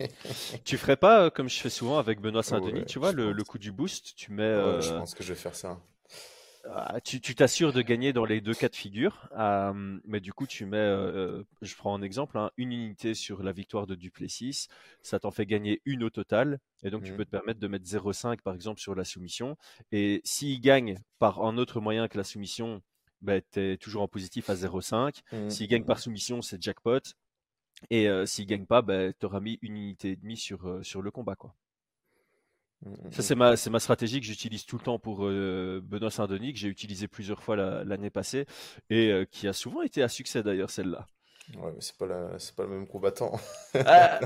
tu 0.64 0.78
ferais 0.78 0.96
pas 0.96 1.24
euh, 1.24 1.30
comme 1.30 1.48
je 1.48 1.60
fais 1.60 1.70
souvent 1.70 1.98
avec 1.98 2.20
Benoît 2.20 2.42
Saint-Denis, 2.42 2.86
tu 2.86 2.98
vois, 2.98 3.12
le, 3.12 3.44
coup 3.44 3.58
du 3.58 3.72
boost, 3.72 4.14
tu 4.16 4.32
mets. 4.32 4.80
je 4.80 4.90
pense 4.90 5.14
que 5.14 5.22
je 5.22 5.32
vais 5.32 5.38
faire 5.38 5.54
ça. 5.54 5.80
Ah, 6.70 7.00
tu 7.00 7.20
t'assures 7.20 7.72
de 7.72 7.80
gagner 7.82 8.12
dans 8.12 8.24
les 8.24 8.40
deux 8.40 8.54
cas 8.54 8.68
de 8.68 8.76
figure, 8.76 9.28
mais 10.04 10.20
du 10.20 10.32
coup, 10.32 10.46
tu 10.46 10.66
mets, 10.66 10.76
euh, 10.76 11.42
je 11.62 11.74
prends 11.76 11.94
un 11.94 12.02
exemple, 12.02 12.36
hein, 12.36 12.50
une 12.56 12.72
unité 12.72 13.14
sur 13.14 13.42
la 13.42 13.52
victoire 13.52 13.86
de 13.86 13.94
Duplessis, 13.94 14.68
ça 15.02 15.18
t'en 15.18 15.30
fait 15.30 15.46
gagner 15.46 15.80
une 15.84 16.04
au 16.04 16.10
total, 16.10 16.58
et 16.82 16.90
donc 16.90 17.04
tu 17.04 17.12
mmh. 17.12 17.16
peux 17.16 17.24
te 17.24 17.30
permettre 17.30 17.60
de 17.60 17.68
mettre 17.68 17.86
0,5 17.86 18.42
par 18.42 18.54
exemple 18.54 18.80
sur 18.80 18.94
la 18.94 19.04
soumission. 19.04 19.56
Et 19.92 20.20
s'il 20.24 20.60
gagne 20.60 20.98
par 21.18 21.44
un 21.44 21.56
autre 21.58 21.80
moyen 21.80 22.08
que 22.08 22.18
la 22.18 22.24
soumission, 22.24 22.82
bah, 23.22 23.40
tu 23.40 23.60
es 23.60 23.76
toujours 23.76 24.02
en 24.02 24.08
positif 24.08 24.50
à 24.50 24.54
0,5. 24.54 25.22
Mmh. 25.32 25.50
S'il 25.50 25.68
gagne 25.68 25.84
par 25.84 25.98
soumission, 25.98 26.42
c'est 26.42 26.62
jackpot. 26.62 27.00
Et 27.90 28.08
euh, 28.08 28.26
s'il 28.26 28.46
gagne 28.46 28.66
pas, 28.66 28.82
bah, 28.82 29.12
tu 29.12 29.26
auras 29.26 29.40
mis 29.40 29.58
une 29.62 29.76
unité 29.76 30.10
et 30.10 30.16
demie 30.16 30.36
sur, 30.36 30.66
euh, 30.68 30.82
sur 30.82 31.02
le 31.02 31.10
combat. 31.10 31.36
quoi. 31.36 31.54
Mmh, 32.84 32.94
Ça, 33.10 33.34
mmh. 33.34 33.56
c'est 33.56 33.70
ma, 33.70 33.80
stratégie 33.80 34.20
que 34.20 34.26
j'utilise 34.26 34.64
tout 34.64 34.76
le 34.76 34.82
temps 34.82 34.98
pour 34.98 35.26
euh, 35.26 35.80
Benoît 35.82 36.10
Saint-Denis, 36.10 36.52
que 36.52 36.58
j'ai 36.58 36.68
utilisé 36.68 37.08
plusieurs 37.08 37.42
fois 37.42 37.56
l'année 37.56 38.10
passée 38.10 38.46
et 38.90 39.10
euh, 39.10 39.24
qui 39.24 39.48
a 39.48 39.52
souvent 39.52 39.82
été 39.82 40.02
à 40.02 40.08
succès 40.08 40.42
d'ailleurs, 40.42 40.70
celle-là. 40.70 41.06
Ouais, 41.56 41.72
mais 41.74 41.80
c'est 41.80 41.96
pas, 41.96 42.06
pas 42.06 42.62
le 42.64 42.68
même 42.68 42.86
combattant. 42.86 43.38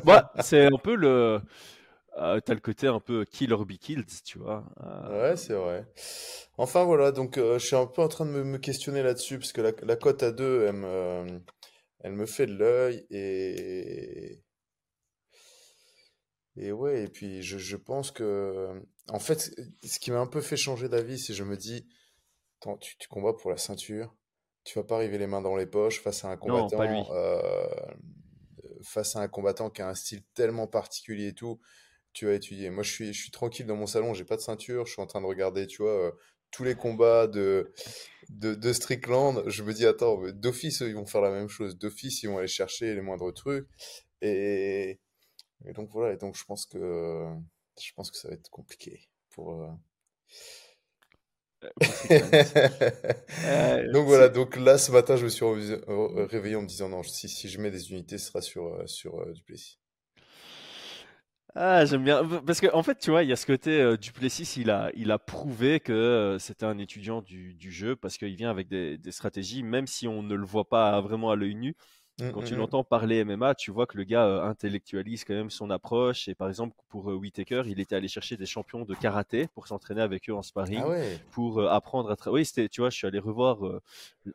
Bah, 0.04 0.32
c'est 0.40 0.66
un 0.66 0.78
peu 0.82 0.96
le. 0.96 1.40
Euh, 2.18 2.40
t'as 2.40 2.52
le 2.52 2.60
côté 2.60 2.88
un 2.88 3.00
peu 3.00 3.24
kill 3.24 3.54
or 3.54 3.64
be 3.64 3.78
killed, 3.78 4.04
tu 4.24 4.38
vois. 4.38 4.64
Ouais, 5.08 5.36
c'est 5.36 5.54
vrai. 5.54 5.86
Enfin 6.58 6.84
voilà, 6.84 7.10
donc 7.10 7.36
je 7.38 7.58
suis 7.58 7.76
un 7.76 7.86
peu 7.86 8.02
en 8.02 8.08
train 8.08 8.26
de 8.26 8.30
me, 8.30 8.58
questionner 8.58 9.02
là-dessus, 9.02 9.38
parce 9.38 9.52
que 9.52 9.62
la, 9.62 9.70
la 9.82 9.96
cote 9.96 10.22
à 10.22 10.30
2, 10.30 10.66
elle 10.66 10.74
me, 10.74 11.40
elle 12.00 12.12
me 12.12 12.26
fait 12.26 12.46
de 12.46 12.54
l'œil 12.54 13.06
et 13.10 14.42
et 16.56 16.72
ouais, 16.72 17.04
et 17.04 17.08
puis 17.08 17.42
je, 17.42 17.58
je 17.58 17.76
pense 17.76 18.10
que, 18.10 18.82
en 19.08 19.18
fait, 19.18 19.54
ce 19.84 19.98
qui 19.98 20.10
m'a 20.10 20.18
un 20.18 20.26
peu 20.26 20.40
fait 20.40 20.56
changer 20.56 20.88
d'avis, 20.88 21.18
c'est 21.18 21.34
je 21.34 21.44
me 21.44 21.56
dis, 21.56 21.86
attends, 22.60 22.76
tu, 22.76 22.96
tu 22.98 23.08
combats 23.08 23.32
pour 23.32 23.50
la 23.50 23.56
ceinture, 23.56 24.14
tu 24.64 24.78
vas 24.78 24.84
pas 24.84 24.96
arriver 24.96 25.18
les 25.18 25.26
mains 25.26 25.40
dans 25.40 25.56
les 25.56 25.66
poches 25.66 26.00
face 26.00 26.24
à 26.24 26.28
un 26.28 26.36
combattant, 26.36 27.10
euh, 27.10 27.68
face 28.82 29.16
à 29.16 29.20
un 29.20 29.28
combattant 29.28 29.70
qui 29.70 29.82
a 29.82 29.88
un 29.88 29.94
style 29.94 30.22
tellement 30.34 30.66
particulier 30.66 31.28
et 31.28 31.34
tout, 31.34 31.60
tu 32.12 32.26
vas 32.26 32.34
étudier. 32.34 32.70
Moi, 32.70 32.82
je 32.82 32.92
suis, 32.92 33.12
je 33.12 33.20
suis 33.20 33.30
tranquille 33.30 33.66
dans 33.66 33.76
mon 33.76 33.86
salon, 33.86 34.14
j'ai 34.14 34.24
pas 34.24 34.36
de 34.36 34.42
ceinture, 34.42 34.86
je 34.86 34.92
suis 34.92 35.02
en 35.02 35.06
train 35.06 35.20
de 35.20 35.26
regarder, 35.26 35.66
tu 35.66 35.82
vois, 35.82 36.08
euh, 36.08 36.12
tous 36.50 36.64
les 36.64 36.74
combats 36.74 37.26
de, 37.26 37.72
de, 38.28 38.54
de, 38.54 38.72
Strickland. 38.72 39.42
Je 39.46 39.62
me 39.62 39.72
dis, 39.72 39.86
attends, 39.86 40.20
d'office, 40.32 40.80
ils 40.80 40.94
vont 40.94 41.06
faire 41.06 41.22
la 41.22 41.30
même 41.30 41.48
chose. 41.48 41.78
D'office, 41.78 42.22
ils 42.22 42.28
vont 42.28 42.38
aller 42.38 42.46
chercher 42.46 42.94
les 42.94 43.00
moindres 43.00 43.32
trucs. 43.32 43.66
Et, 44.20 45.00
et 45.66 45.72
donc 45.72 45.90
voilà, 45.90 46.12
et 46.12 46.16
donc 46.16 46.36
je 46.36 46.44
pense 46.44 46.66
que 46.66 47.26
je 47.80 47.92
pense 47.94 48.10
que 48.10 48.16
ça 48.16 48.28
va 48.28 48.34
être 48.34 48.50
compliqué 48.50 49.08
pour. 49.30 49.62
Euh, 49.62 49.68
euh, 52.10 53.92
donc 53.92 54.06
voilà, 54.06 54.28
donc 54.28 54.56
là 54.56 54.78
ce 54.78 54.90
matin 54.90 55.16
je 55.16 55.24
me 55.24 55.28
suis 55.28 55.44
réveillé 55.44 56.56
en 56.56 56.62
me 56.62 56.66
disant 56.66 56.88
non, 56.88 57.02
si, 57.02 57.28
si 57.28 57.48
je 57.48 57.60
mets 57.60 57.70
des 57.70 57.92
unités, 57.92 58.18
ce 58.18 58.26
sera 58.26 58.40
sur, 58.40 58.66
euh, 58.66 58.86
sur 58.86 59.24
Duplessis. 59.32 59.78
Ah, 61.54 61.84
j'aime 61.84 62.02
bien. 62.02 62.26
Parce 62.46 62.62
qu'en 62.62 62.74
en 62.78 62.82
fait, 62.82 62.98
tu 62.98 63.10
vois, 63.10 63.24
il 63.24 63.28
y 63.28 63.32
a 63.32 63.36
ce 63.36 63.44
côté 63.44 63.98
Duplessis, 63.98 64.54
il 64.56 64.70
a, 64.70 64.90
il 64.94 65.10
a 65.10 65.18
prouvé 65.18 65.80
que 65.80 66.38
c'était 66.40 66.64
un 66.64 66.78
étudiant 66.78 67.20
du, 67.20 67.52
du, 67.54 67.70
jeu 67.70 67.94
parce 67.94 68.16
qu'il 68.16 68.34
vient 68.34 68.48
avec 68.48 68.68
des, 68.68 68.96
des, 68.96 69.12
stratégies, 69.12 69.62
même 69.62 69.86
si 69.86 70.08
on 70.08 70.22
ne 70.22 70.34
le 70.34 70.46
voit 70.46 70.66
pas 70.70 70.98
vraiment 71.02 71.30
à 71.30 71.36
l'œil 71.36 71.54
nu. 71.54 71.76
Quand 72.30 72.42
tu 72.42 72.52
mmh, 72.52 72.56
mmh. 72.56 72.58
l'entends 72.60 72.84
parler 72.84 73.24
MMA, 73.24 73.54
tu 73.54 73.70
vois 73.70 73.86
que 73.86 73.96
le 73.96 74.04
gars 74.04 74.26
euh, 74.26 74.44
intellectualise 74.44 75.24
quand 75.24 75.34
même 75.34 75.50
son 75.50 75.70
approche. 75.70 76.28
Et 76.28 76.34
par 76.34 76.48
exemple, 76.48 76.76
pour 76.88 77.10
euh, 77.10 77.14
Whitaker, 77.14 77.62
il 77.66 77.80
était 77.80 77.96
allé 77.96 78.08
chercher 78.08 78.36
des 78.36 78.46
champions 78.46 78.84
de 78.84 78.94
karaté 78.94 79.48
pour 79.54 79.66
s'entraîner 79.66 80.02
avec 80.02 80.28
eux 80.28 80.34
en 80.34 80.42
sparring, 80.42 80.82
ah 80.84 81.18
pour 81.30 81.60
euh, 81.60 81.68
apprendre 81.68 82.10
à 82.10 82.16
travailler. 82.16 82.42
Oui, 82.42 82.46
c'était, 82.46 82.68
tu 82.68 82.80
vois, 82.80 82.90
je 82.90 82.96
suis 82.96 83.06
allé 83.06 83.18
revoir 83.18 83.58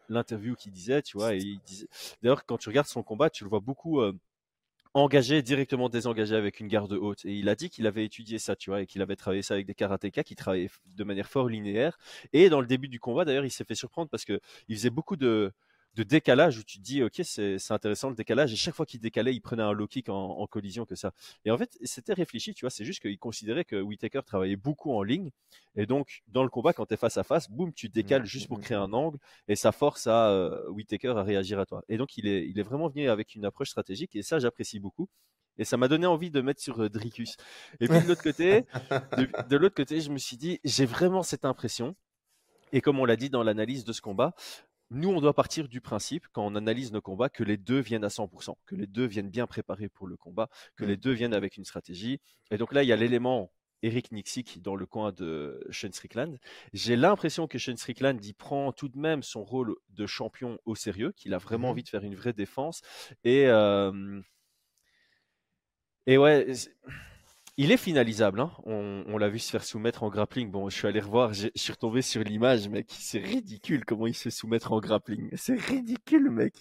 l'interview 0.10 0.56
qu'il 0.56 0.72
disait, 0.72 1.02
tu 1.02 1.18
vois, 1.18 1.34
et 1.34 1.40
il 1.40 1.60
disait. 1.66 1.88
D'ailleurs, 2.22 2.46
quand 2.46 2.58
tu 2.58 2.70
regardes 2.70 2.88
son 2.88 3.04
combat, 3.04 3.30
tu 3.30 3.44
le 3.44 3.50
vois 3.50 3.60
beaucoup 3.60 4.02
engagé, 4.94 5.42
directement 5.42 5.90
désengagé 5.90 6.36
avec 6.36 6.60
une 6.60 6.68
garde 6.68 6.94
haute. 6.94 7.26
Et 7.26 7.34
il 7.34 7.50
a 7.50 7.56
dit 7.56 7.70
qu'il 7.70 7.88
avait 7.88 8.06
étudié 8.06 8.40
ça, 8.40 8.56
tu 8.56 8.70
vois, 8.70 8.82
et 8.82 8.86
qu'il 8.86 9.02
avait 9.02 9.16
travaillé 9.16 9.42
ça 9.42 9.54
avec 9.54 9.66
des 9.66 9.76
karatékas 9.76 10.24
qui 10.24 10.36
travaillaient 10.36 10.70
de 10.96 11.04
manière 11.04 11.30
fort 11.30 11.50
linéaire. 11.50 11.98
Et 12.34 12.50
dans 12.50 12.62
le 12.62 12.68
début 12.68 12.88
du 12.88 13.00
combat, 13.00 13.26
d'ailleurs, 13.26 13.46
il 13.46 13.52
s'est 13.52 13.64
fait 13.64 13.76
surprendre 13.76 14.10
parce 14.10 14.26
que 14.26 14.40
il 14.68 14.76
faisait 14.76 14.90
beaucoup 14.90 15.16
de 15.16 15.52
de 15.98 16.04
décalage 16.04 16.60
où 16.60 16.64
tu 16.64 16.78
te 16.78 16.84
dis 16.84 17.02
ok 17.02 17.22
c'est 17.24 17.72
intéressant 17.72 18.10
le 18.10 18.16
décalage. 18.16 18.54
Et 18.54 18.56
chaque 18.56 18.76
fois 18.76 18.86
qu'il 18.86 19.00
décalait 19.00 19.34
il 19.34 19.42
prenait 19.42 19.64
un 19.64 19.74
low 19.74 19.88
kick 19.88 20.10
en, 20.10 20.46
collision 20.48 20.86
que 20.86 20.96
ça. 20.96 21.12
Et 21.44 21.52
en 21.52 21.58
fait 21.58 21.78
c'était 21.84 22.14
réfléchi 22.14 22.54
tu 22.54 22.62
vois. 22.62 22.70
C'est 22.70 22.86
juste 22.86 23.02
qu'il 23.02 23.18
considérait 23.18 23.66
que 23.66 23.82
Whitaker 23.82 24.22
travaillait 24.26 24.56
beaucoup 24.56 24.94
en 24.94 25.02
ligne. 25.02 25.32
Et 25.76 25.88
donc 25.88 26.22
dans 26.28 26.44
le 26.44 26.50
combat 26.50 26.74
quand 26.74 26.86
tu 26.86 26.94
es 26.94 26.98
face 26.98 27.18
à 27.18 27.24
face 27.24 27.50
boum 27.50 27.74
tu 27.74 27.90
décales 27.90 28.22
mmh, 28.22 28.26
juste 28.26 28.48
pour 28.48 28.60
mmh, 28.60 28.62
créer 28.62 28.78
mmh. 28.78 28.82
un 28.82 28.94
angle. 28.94 29.18
Et 29.48 29.56
ça 29.56 29.72
force 29.72 30.06
à 30.06 30.30
euh, 30.30 30.70
Whitaker 30.70 31.16
à 31.18 31.24
réagir 31.24 31.60
à 31.60 31.66
toi. 31.66 31.84
Et 31.90 31.98
donc 31.98 32.16
il 32.18 32.28
est 32.28 32.48
il 32.48 32.60
est 32.60 32.64
vraiment 32.64 32.88
venu 32.88 33.10
avec 33.10 33.34
une 33.34 33.46
approche 33.46 33.70
stratégique. 33.70 34.16
Et 34.16 34.22
ça 34.22 34.38
j'apprécie 34.38 34.80
beaucoup. 34.80 35.10
Et 35.60 35.66
ça 35.66 35.76
m'a 35.76 35.88
donné 35.88 36.06
envie 36.06 36.30
de 36.30 36.42
mettre 36.42 36.62
sur 36.62 36.80
euh, 36.80 36.90
Dricus. 36.90 37.36
Et 37.80 37.88
puis 37.88 38.00
de 38.00 38.08
l'autre 38.08 38.22
côté, 38.22 38.66
de 39.50 39.58
l'autre 39.58 39.74
côté, 39.74 40.02
je 40.02 40.12
me 40.12 40.20
suis 40.20 40.38
dit, 40.38 40.60
j'ai 40.64 40.86
vraiment 40.86 41.24
cette 41.24 41.46
impression, 41.46 41.96
et 42.72 42.82
comme 42.82 43.00
on 43.00 43.06
l'a 43.06 43.16
dit 43.16 43.30
dans 43.30 43.44
l'analyse 43.44 43.86
de 43.86 43.94
ce 43.94 44.02
combat, 44.02 44.34
nous, 44.90 45.10
on 45.10 45.20
doit 45.20 45.34
partir 45.34 45.68
du 45.68 45.82
principe, 45.82 46.28
quand 46.32 46.46
on 46.46 46.56
analyse 46.56 46.92
nos 46.92 47.02
combats, 47.02 47.30
que 47.30 47.44
les 47.44 47.58
deux 47.58 47.80
viennent 47.80 48.06
à 48.06 48.10
100%, 48.10 48.56
que 48.66 48.76
les 48.76 48.88
deux 48.88 49.06
viennent 49.06 49.30
bien 49.30 49.48
préparés 49.48 49.90
pour 49.90 50.08
le 50.08 50.16
combat, 50.16 50.50
que 50.76 50.86
les 50.86 50.96
mmh. 50.96 51.00
deux 51.00 51.12
viennent 51.12 51.34
avec 51.34 51.58
une 51.58 51.66
stratégie. 51.66 52.20
Et 52.52 52.58
donc 52.58 52.74
là, 52.74 52.84
il 52.84 52.88
y 52.88 52.94
a 52.94 52.96
l'élément 52.96 53.52
Eric 53.84 54.12
Nixik 54.12 54.62
dans 54.62 54.76
le 54.76 54.86
coin 54.86 55.12
de 55.12 55.64
Shane 55.70 55.92
Strickland. 55.92 56.40
J'ai 56.74 56.96
l'impression 56.96 57.48
que 57.48 57.58
Shane 57.58 57.78
Strickland 57.78 58.24
y 58.24 58.34
prend 58.34 58.72
tout 58.72 58.88
de 58.88 58.98
même 58.98 59.24
son 59.24 59.44
rôle 59.44 59.76
de 59.90 60.08
champion 60.08 60.58
au 60.66 60.76
sérieux, 60.76 61.12
qu'il 61.12 61.34
a 61.34 61.38
vraiment 61.38 61.68
mmh 61.68 61.72
envie 61.72 61.84
de 61.84 61.90
faire 61.90 62.04
une 62.04 62.16
vraie 62.16 62.34
défense. 62.34 62.82
Et, 63.24 63.44
et 66.08 66.18
ouais 66.18 66.48
il 67.60 67.72
est 67.72 67.78
finalisable, 67.78 68.40
hein. 68.40 68.52
on, 68.66 69.18
l'a 69.18 69.30
vu 69.30 69.40
se 69.40 69.50
faire 69.50 69.64
soumettre 69.64 70.04
en 70.04 70.10
grappling. 70.10 70.52
Bon, 70.52 70.70
je 70.70 70.76
suis 70.76 70.88
allé 70.88 71.00
revoir, 71.00 71.34
je 71.34 71.48
suis 71.56 71.72
retombé 71.72 72.04
sur 72.04 72.22
l'image, 72.22 72.70
mec. 72.70 72.86
C'est 72.92 73.18
ridicule 73.18 73.84
comment 73.84 74.06
il 74.06 74.14
se 74.14 74.24
fait 74.24 74.30
soumettre 74.30 74.72
en 74.74 74.80
grappling. 74.80 75.32
C'est 75.36 75.60
ridicule, 75.60 76.30
mec. 76.30 76.54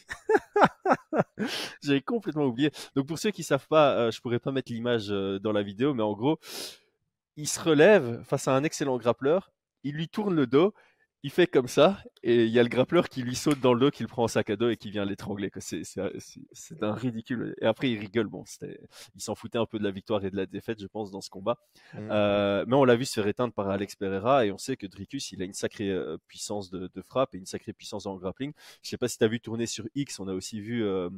J'avais 1.82 2.00
complètement 2.00 2.46
oublié. 2.46 2.70
Donc 2.94 3.06
pour 3.06 3.18
ceux 3.18 3.30
qui 3.30 3.42
savent 3.42 3.68
pas, 3.68 3.94
euh, 3.96 4.10
je 4.10 4.22
pourrais 4.22 4.38
pas 4.38 4.52
mettre 4.52 4.72
l'image 4.72 5.08
euh, 5.10 5.38
dans 5.38 5.52
la 5.52 5.62
vidéo, 5.62 5.92
mais 5.92 6.02
en 6.02 6.14
gros, 6.14 6.38
il 7.36 7.46
se 7.46 7.60
relève 7.60 8.22
face 8.24 8.48
à 8.48 8.56
un 8.56 8.64
excellent 8.64 8.96
grappleur, 8.96 9.52
il 9.84 9.94
lui 9.94 10.08
tourne 10.08 10.34
le 10.34 10.46
dos 10.46 10.72
il 11.26 11.30
fait 11.30 11.48
comme 11.48 11.66
ça, 11.66 11.98
et 12.22 12.44
il 12.44 12.52
y 12.52 12.60
a 12.60 12.62
le 12.62 12.68
grappleur 12.68 13.08
qui 13.08 13.20
lui 13.20 13.34
saute 13.34 13.58
dans 13.58 13.74
le 13.74 13.80
dos, 13.80 13.90
qui 13.90 14.04
le 14.04 14.08
prend 14.08 14.22
en 14.22 14.28
sac 14.28 14.48
à 14.48 14.54
dos 14.54 14.68
et 14.68 14.76
qui 14.76 14.92
vient 14.92 15.04
l'étrangler. 15.04 15.50
C'est 15.58 15.98
un 16.82 16.94
ridicule. 16.94 17.56
Et 17.60 17.66
après, 17.66 17.90
il 17.90 17.98
rigole. 17.98 18.28
Bon, 18.28 18.44
il 18.62 19.20
s'en 19.20 19.34
foutait 19.34 19.58
un 19.58 19.66
peu 19.66 19.80
de 19.80 19.82
la 19.82 19.90
victoire 19.90 20.24
et 20.24 20.30
de 20.30 20.36
la 20.36 20.46
défaite, 20.46 20.80
je 20.80 20.86
pense, 20.86 21.10
dans 21.10 21.20
ce 21.20 21.28
combat. 21.28 21.58
Mmh. 21.94 21.98
Euh, 22.12 22.64
mais 22.68 22.76
on 22.76 22.84
l'a 22.84 22.94
vu 22.94 23.04
se 23.04 23.14
faire 23.14 23.26
éteindre 23.26 23.52
par 23.52 23.68
Alex 23.68 23.96
Pereira, 23.96 24.46
et 24.46 24.52
on 24.52 24.58
sait 24.58 24.76
que 24.76 24.86
Dricus, 24.86 25.32
il 25.32 25.42
a 25.42 25.46
une 25.46 25.52
sacrée 25.52 25.90
euh, 25.90 26.16
puissance 26.28 26.70
de, 26.70 26.88
frappe 27.02 27.34
et 27.34 27.38
une 27.38 27.46
sacrée 27.46 27.72
puissance 27.72 28.06
en 28.06 28.14
grappling. 28.14 28.52
Je 28.82 28.88
sais 28.88 28.96
pas 28.96 29.08
si 29.08 29.18
tu 29.18 29.24
as 29.24 29.28
vu 29.28 29.40
tourner 29.40 29.66
sur 29.66 29.84
X, 29.96 30.20
on 30.20 30.28
a 30.28 30.32
aussi 30.32 30.60
vu 30.60 30.84
euh, 30.84 31.10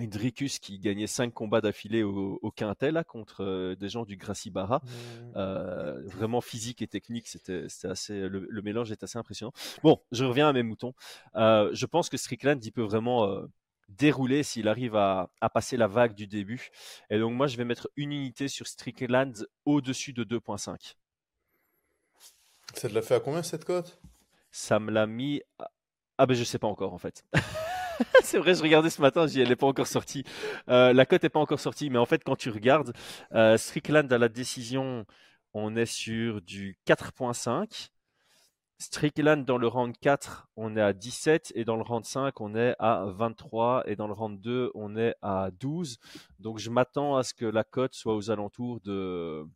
Dricus 0.00 0.58
qui 0.58 0.78
gagnait 0.78 1.06
cinq 1.06 1.32
combats 1.32 1.60
d'affilée 1.60 2.02
au, 2.02 2.38
au 2.42 2.50
quintet 2.50 2.92
contre 3.06 3.44
euh, 3.44 3.76
des 3.76 3.88
gens 3.88 4.04
du 4.04 4.16
Gracie 4.16 4.50
Barra. 4.50 4.78
Mmh. 4.78 4.88
Euh, 5.36 6.02
vraiment 6.06 6.40
physique 6.40 6.82
et 6.82 6.86
technique, 6.86 7.28
c'était 7.28 7.66
assez 7.84 8.28
le, 8.28 8.62
mélange 8.62 8.90
est 8.90 9.02
assez 9.02 9.18
impressionnant. 9.18 9.52
Bon, 9.82 10.00
je 10.12 10.24
reviens 10.24 10.48
à 10.48 10.52
mes 10.52 10.62
moutons. 10.62 10.94
Euh, 11.36 11.70
je 11.72 11.86
pense 11.86 12.08
que 12.08 12.16
Strickland 12.16 12.64
il 12.64 12.72
peut 12.72 12.82
vraiment 12.82 13.42
dérouler 13.88 14.42
s'il 14.42 14.68
arrive 14.68 14.96
à, 14.96 15.30
passer 15.52 15.76
la 15.76 15.86
vague 15.86 16.14
du 16.14 16.26
début. 16.26 16.70
Et 17.10 17.18
donc 17.18 17.34
moi 17.34 17.46
je 17.46 17.56
vais 17.56 17.64
mettre 17.64 17.88
une 17.96 18.12
unité 18.12 18.48
sur 18.48 18.66
Strickland 18.66 19.46
au-dessus 19.64 20.12
de 20.12 20.24
2.5. 20.24 20.94
Ça 22.74 22.88
te 22.88 22.94
l'a 22.94 23.02
fait 23.02 23.16
à 23.16 23.20
combien 23.20 23.42
cette 23.42 23.64
cote? 23.64 24.00
Ça 24.50 24.80
me 24.80 24.90
l'a 24.90 25.06
mis. 25.06 25.42
Ah 26.18 26.26
ben 26.26 26.34
je 26.34 26.44
sais 26.44 26.58
pas 26.58 26.68
encore 26.68 26.94
en 26.94 26.98
fait. 26.98 27.24
c'est 28.22 28.38
vrai, 28.38 28.54
je 28.54 28.62
regardais 28.62 28.90
ce 28.90 29.00
matin, 29.00 29.26
elle 29.26 29.48
n'est 29.48 29.56
pas 29.56 29.66
encore 29.66 29.86
sortie. 29.86 30.24
Euh, 30.68 30.92
la 30.92 31.06
cote 31.06 31.22
n'est 31.22 31.28
pas 31.28 31.40
encore 31.40 31.60
sortie, 31.60 31.90
mais 31.90 31.98
en 31.98 32.06
fait, 32.06 32.22
quand 32.24 32.36
tu 32.36 32.50
regardes, 32.50 32.92
euh, 33.32 33.56
Strickland 33.56 34.12
à 34.12 34.18
la 34.18 34.28
décision, 34.28 35.06
on 35.54 35.76
est 35.76 35.86
sur 35.86 36.40
du 36.40 36.78
4.5. 36.86 37.90
Strickland 38.78 39.44
dans 39.44 39.58
le 39.58 39.68
round 39.68 39.96
4, 39.96 40.48
on 40.56 40.76
est 40.76 40.80
à 40.80 40.92
17 40.92 41.52
et 41.54 41.64
dans 41.64 41.76
le 41.76 41.82
round 41.82 42.04
5, 42.04 42.40
on 42.40 42.56
est 42.56 42.74
à 42.80 43.04
23 43.06 43.84
et 43.86 43.94
dans 43.94 44.08
le 44.08 44.12
round 44.12 44.40
2, 44.40 44.72
on 44.74 44.96
est 44.96 45.14
à 45.22 45.50
12. 45.52 45.98
Donc 46.40 46.58
je 46.58 46.68
m'attends 46.68 47.16
à 47.16 47.22
ce 47.22 47.32
que 47.32 47.44
la 47.44 47.62
cote 47.62 47.94
soit 47.94 48.16
aux 48.16 48.32
alentours 48.32 48.80
de 48.80 49.46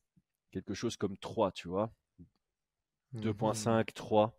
quelque 0.53 0.75
chose 0.75 0.97
comme 0.97 1.17
3, 1.19 1.51
tu 1.51 1.67
vois. 1.67 1.91
2.5, 3.15 3.93
3 3.95 4.33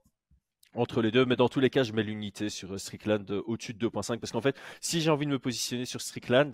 entre 0.78 1.02
les 1.02 1.12
deux, 1.12 1.26
mais 1.26 1.36
dans 1.36 1.50
tous 1.50 1.60
les 1.60 1.70
cas, 1.70 1.84
je 1.84 1.92
mets 1.92 2.04
l'unité 2.04 2.50
sur 2.50 2.74
euh, 2.74 2.78
Strickland 2.78 3.30
euh, 3.32 3.42
au-dessus 3.48 3.74
de 3.74 3.88
2.5 3.88 4.20
parce 4.20 4.32
qu'en 4.32 4.42
fait, 4.42 4.56
si 4.80 5.02
j'ai 5.02 5.10
envie 5.10 5.26
de 5.26 5.32
me 5.32 5.40
positionner 5.40 5.86
sur 5.86 6.02
Strickland, 6.02 6.52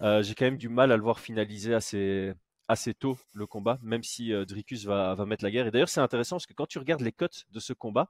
euh, 0.00 0.22
j'ai 0.22 0.34
quand 0.34 0.44
même 0.44 0.56
du 0.56 0.68
mal 0.68 0.92
à 0.92 0.96
le 0.96 1.02
voir 1.02 1.18
finaliser 1.18 1.74
assez, 1.74 2.32
assez 2.68 2.94
tôt 2.94 3.18
le 3.34 3.46
combat, 3.46 3.78
même 3.82 4.04
si 4.04 4.32
Dricus 4.46 4.84
va, 4.84 5.14
va, 5.14 5.26
mettre 5.26 5.44
la 5.44 5.50
guerre. 5.50 5.66
Et 5.66 5.70
d'ailleurs, 5.70 5.88
c'est 5.88 6.00
intéressant 6.00 6.36
parce 6.36 6.46
que 6.46 6.54
quand 6.54 6.66
tu 6.66 6.78
regardes 6.78 7.02
les 7.02 7.12
cotes 7.12 7.44
de 7.50 7.60
ce 7.60 7.72
combat, 7.72 8.08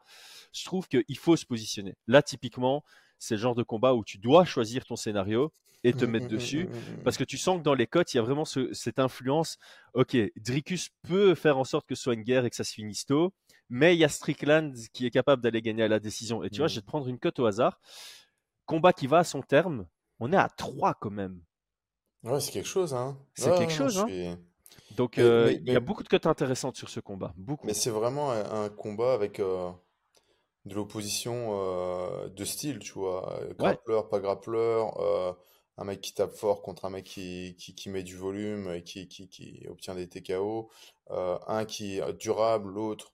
je 0.53 0.65
trouve 0.65 0.87
qu'il 0.87 1.19
faut 1.19 1.37
se 1.37 1.47
positionner. 1.47 1.95
Là, 2.07 2.23
typiquement, 2.23 2.85
c'est 3.19 3.37
le 3.37 3.41
genre 3.41 3.55
de 3.55 3.62
combat 3.62 3.95
où 3.95 4.05
tu 4.05 4.19
dois 4.19 4.45
choisir 4.45 4.85
ton 4.85 4.97
scénario 4.97 5.51
et 5.83 5.93
te 5.93 6.05
mmh, 6.05 6.11
mettre 6.11 6.27
mmh, 6.27 6.29
dessus. 6.29 6.65
Mmh, 6.65 7.03
parce 7.05 7.17
que 7.17 7.25
tu 7.25 7.39
sens 7.39 7.59
que 7.59 7.62
dans 7.62 7.75
les 7.75 7.87
cotes, 7.87 8.15
il 8.15 8.17
y 8.17 8.21
a 8.21 8.23
vraiment 8.23 8.45
cette 8.45 8.99
influence. 8.99 9.59
Ok, 9.93 10.17
Dricus 10.37 10.91
peut 11.03 11.35
faire 11.35 11.59
en 11.59 11.65
sorte 11.65 11.87
que 11.87 11.95
ce 11.95 12.03
soit 12.03 12.15
une 12.15 12.23
guerre 12.23 12.45
et 12.45 12.51
que 12.51 12.57
ça 12.57 12.65
se 12.65 12.73
finisse 12.73 13.07
tôt, 13.07 13.33
mais 13.69 13.95
il 13.95 13.99
y 13.99 14.05
a 14.05 14.09
Strickland 14.09 14.75
qui 14.93 15.07
est 15.07 15.11
capable 15.11 15.43
d'aller 15.43 15.62
gagner 15.62 15.83
à 15.83 15.89
la 15.89 16.01
décision. 16.01 16.43
Et 16.43 16.51
tu 16.51 16.59
vois, 16.59 16.69
je 16.69 16.77
vais 16.77 16.81
te 16.81 16.87
prendre 16.87 17.09
une 17.09 17.19
cote 17.19 17.39
au 17.39 17.47
hasard. 17.47 17.81
Combat 18.67 18.93
qui 18.93 19.07
va 19.07 19.19
à 19.19 19.25
son 19.25 19.43
terme, 19.43 19.87
on 20.21 20.33
est 20.33 20.37
à 20.37 20.49
3 20.49 20.95
quand 20.95 21.11
même. 21.11 21.41
Ouais, 22.23 22.41
c'est 22.41 22.53
quelque 22.53 22.69
chose, 22.69 22.95
hein. 22.95 23.19
C'est 23.35 23.55
quelque 23.57 23.73
chose, 23.73 23.99
hein. 23.99 24.39
Donc, 24.97 25.19
euh, 25.19 25.53
il 25.53 25.73
y 25.73 25.77
a 25.77 25.81
beaucoup 25.81 26.03
de 26.03 26.09
cotes 26.09 26.27
intéressantes 26.27 26.77
sur 26.77 26.89
ce 26.89 27.01
combat. 27.01 27.33
Beaucoup. 27.37 27.67
Mais 27.67 27.75
c'est 27.75 27.91
vraiment 27.91 28.31
un, 28.31 28.69
combat 28.69 29.12
avec 29.12 29.41
euh, 29.41 29.71
de 30.65 30.75
l'opposition 30.75 31.51
euh, 31.53 32.29
de 32.29 32.45
style, 32.45 32.79
tu 32.79 32.93
vois. 32.93 33.41
Grappleur, 33.59 34.09
pas 34.09 34.21
grappleur 34.21 35.37
un 35.77 35.85
mec 35.85 36.01
qui 36.01 36.14
tape 36.14 36.35
fort 36.35 36.62
contre 36.62 36.85
un 36.85 36.91
mec 36.91 37.05
qui, 37.05 37.57
qui, 37.57 37.89
met 37.89 38.03
du 38.03 38.16
volume 38.16 38.72
et 38.72 38.83
qui, 38.83 39.09
qui, 39.09 39.29
qui 39.29 39.66
obtient 39.68 39.95
des 39.95 40.09
TKO, 40.09 40.70
euh, 41.11 41.39
un 41.47 41.64
qui 41.64 41.99
est 41.99 42.12
durable, 42.14 42.70
l'autre 42.70 43.12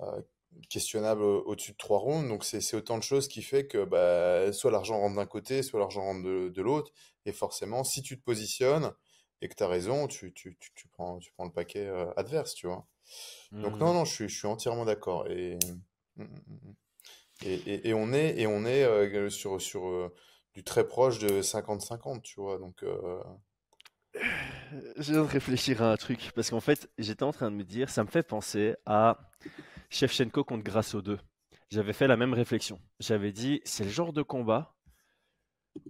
euh, 0.00 0.20
questionnable 0.68 1.22
au-dessus 1.22 1.72
de 1.72 1.76
trois 1.76 1.98
rounds. 1.98 2.28
Donc 2.28 2.44
c'est 2.44 2.76
autant 2.76 2.98
de 2.98 3.02
choses 3.02 3.28
qui 3.28 3.42
fait 3.42 3.66
que 3.66 3.84
bah, 3.84 4.52
soit 4.52 4.70
l'argent 4.70 4.98
rentre 4.98 5.16
d'un 5.16 5.26
côté, 5.26 5.62
soit 5.62 5.80
l'argent 5.80 6.02
rentre 6.02 6.22
de, 6.22 6.62
l'autre. 6.62 6.92
Et 7.24 7.32
forcément, 7.32 7.84
si 7.84 8.02
tu 8.02 8.18
te 8.18 8.24
positionnes 8.24 8.92
et 9.40 9.48
que 9.48 9.54
tu 9.54 9.62
as 9.62 9.68
raison, 9.68 10.08
tu, 10.08 10.32
tu, 10.34 10.58
tu, 10.58 10.88
prends, 10.88 11.18
tu 11.18 11.32
prends 11.32 11.44
le 11.44 11.52
paquet 11.52 11.86
euh, 11.86 12.12
adverse, 12.16 12.54
tu 12.54 12.66
vois. 12.66 12.86
Donc 13.52 13.78
non, 13.78 13.92
mmh. 13.92 13.94
non, 13.94 14.04
je 14.04 14.12
suis, 14.12 14.28
je 14.28 14.36
suis 14.36 14.46
entièrement 14.46 14.84
d'accord. 14.84 15.26
Et, 15.30 15.58
mmh, 16.16 16.24
mmh, 16.24 16.74
et, 17.46 17.88
et, 17.88 17.94
on 17.94 18.12
est, 18.12 18.38
et 18.38 18.46
on 18.46 18.66
est 18.66 19.30
sur... 19.30 19.58
sur 19.58 20.12
très 20.62 20.86
proche 20.86 21.18
de 21.18 21.42
50-50, 21.42 22.22
tu 22.22 22.40
vois. 22.40 22.58
Donc, 22.58 22.82
euh... 22.82 23.22
Je 24.96 25.12
viens 25.12 25.22
de 25.22 25.28
réfléchir 25.28 25.82
à 25.82 25.92
un 25.92 25.96
truc, 25.96 26.32
parce 26.34 26.50
qu'en 26.50 26.60
fait, 26.60 26.90
j'étais 26.98 27.22
en 27.22 27.32
train 27.32 27.50
de 27.50 27.56
me 27.56 27.64
dire, 27.64 27.90
ça 27.90 28.02
me 28.02 28.08
fait 28.08 28.22
penser 28.22 28.74
à 28.86 29.18
Shevchenko 29.90 30.44
contre 30.44 30.64
Grasso 30.64 31.00
2. 31.02 31.18
J'avais 31.70 31.92
fait 31.92 32.06
la 32.06 32.16
même 32.16 32.32
réflexion. 32.32 32.80
J'avais 32.98 33.32
dit, 33.32 33.60
c'est 33.64 33.84
le 33.84 33.90
genre 33.90 34.12
de 34.12 34.22
combat 34.22 34.74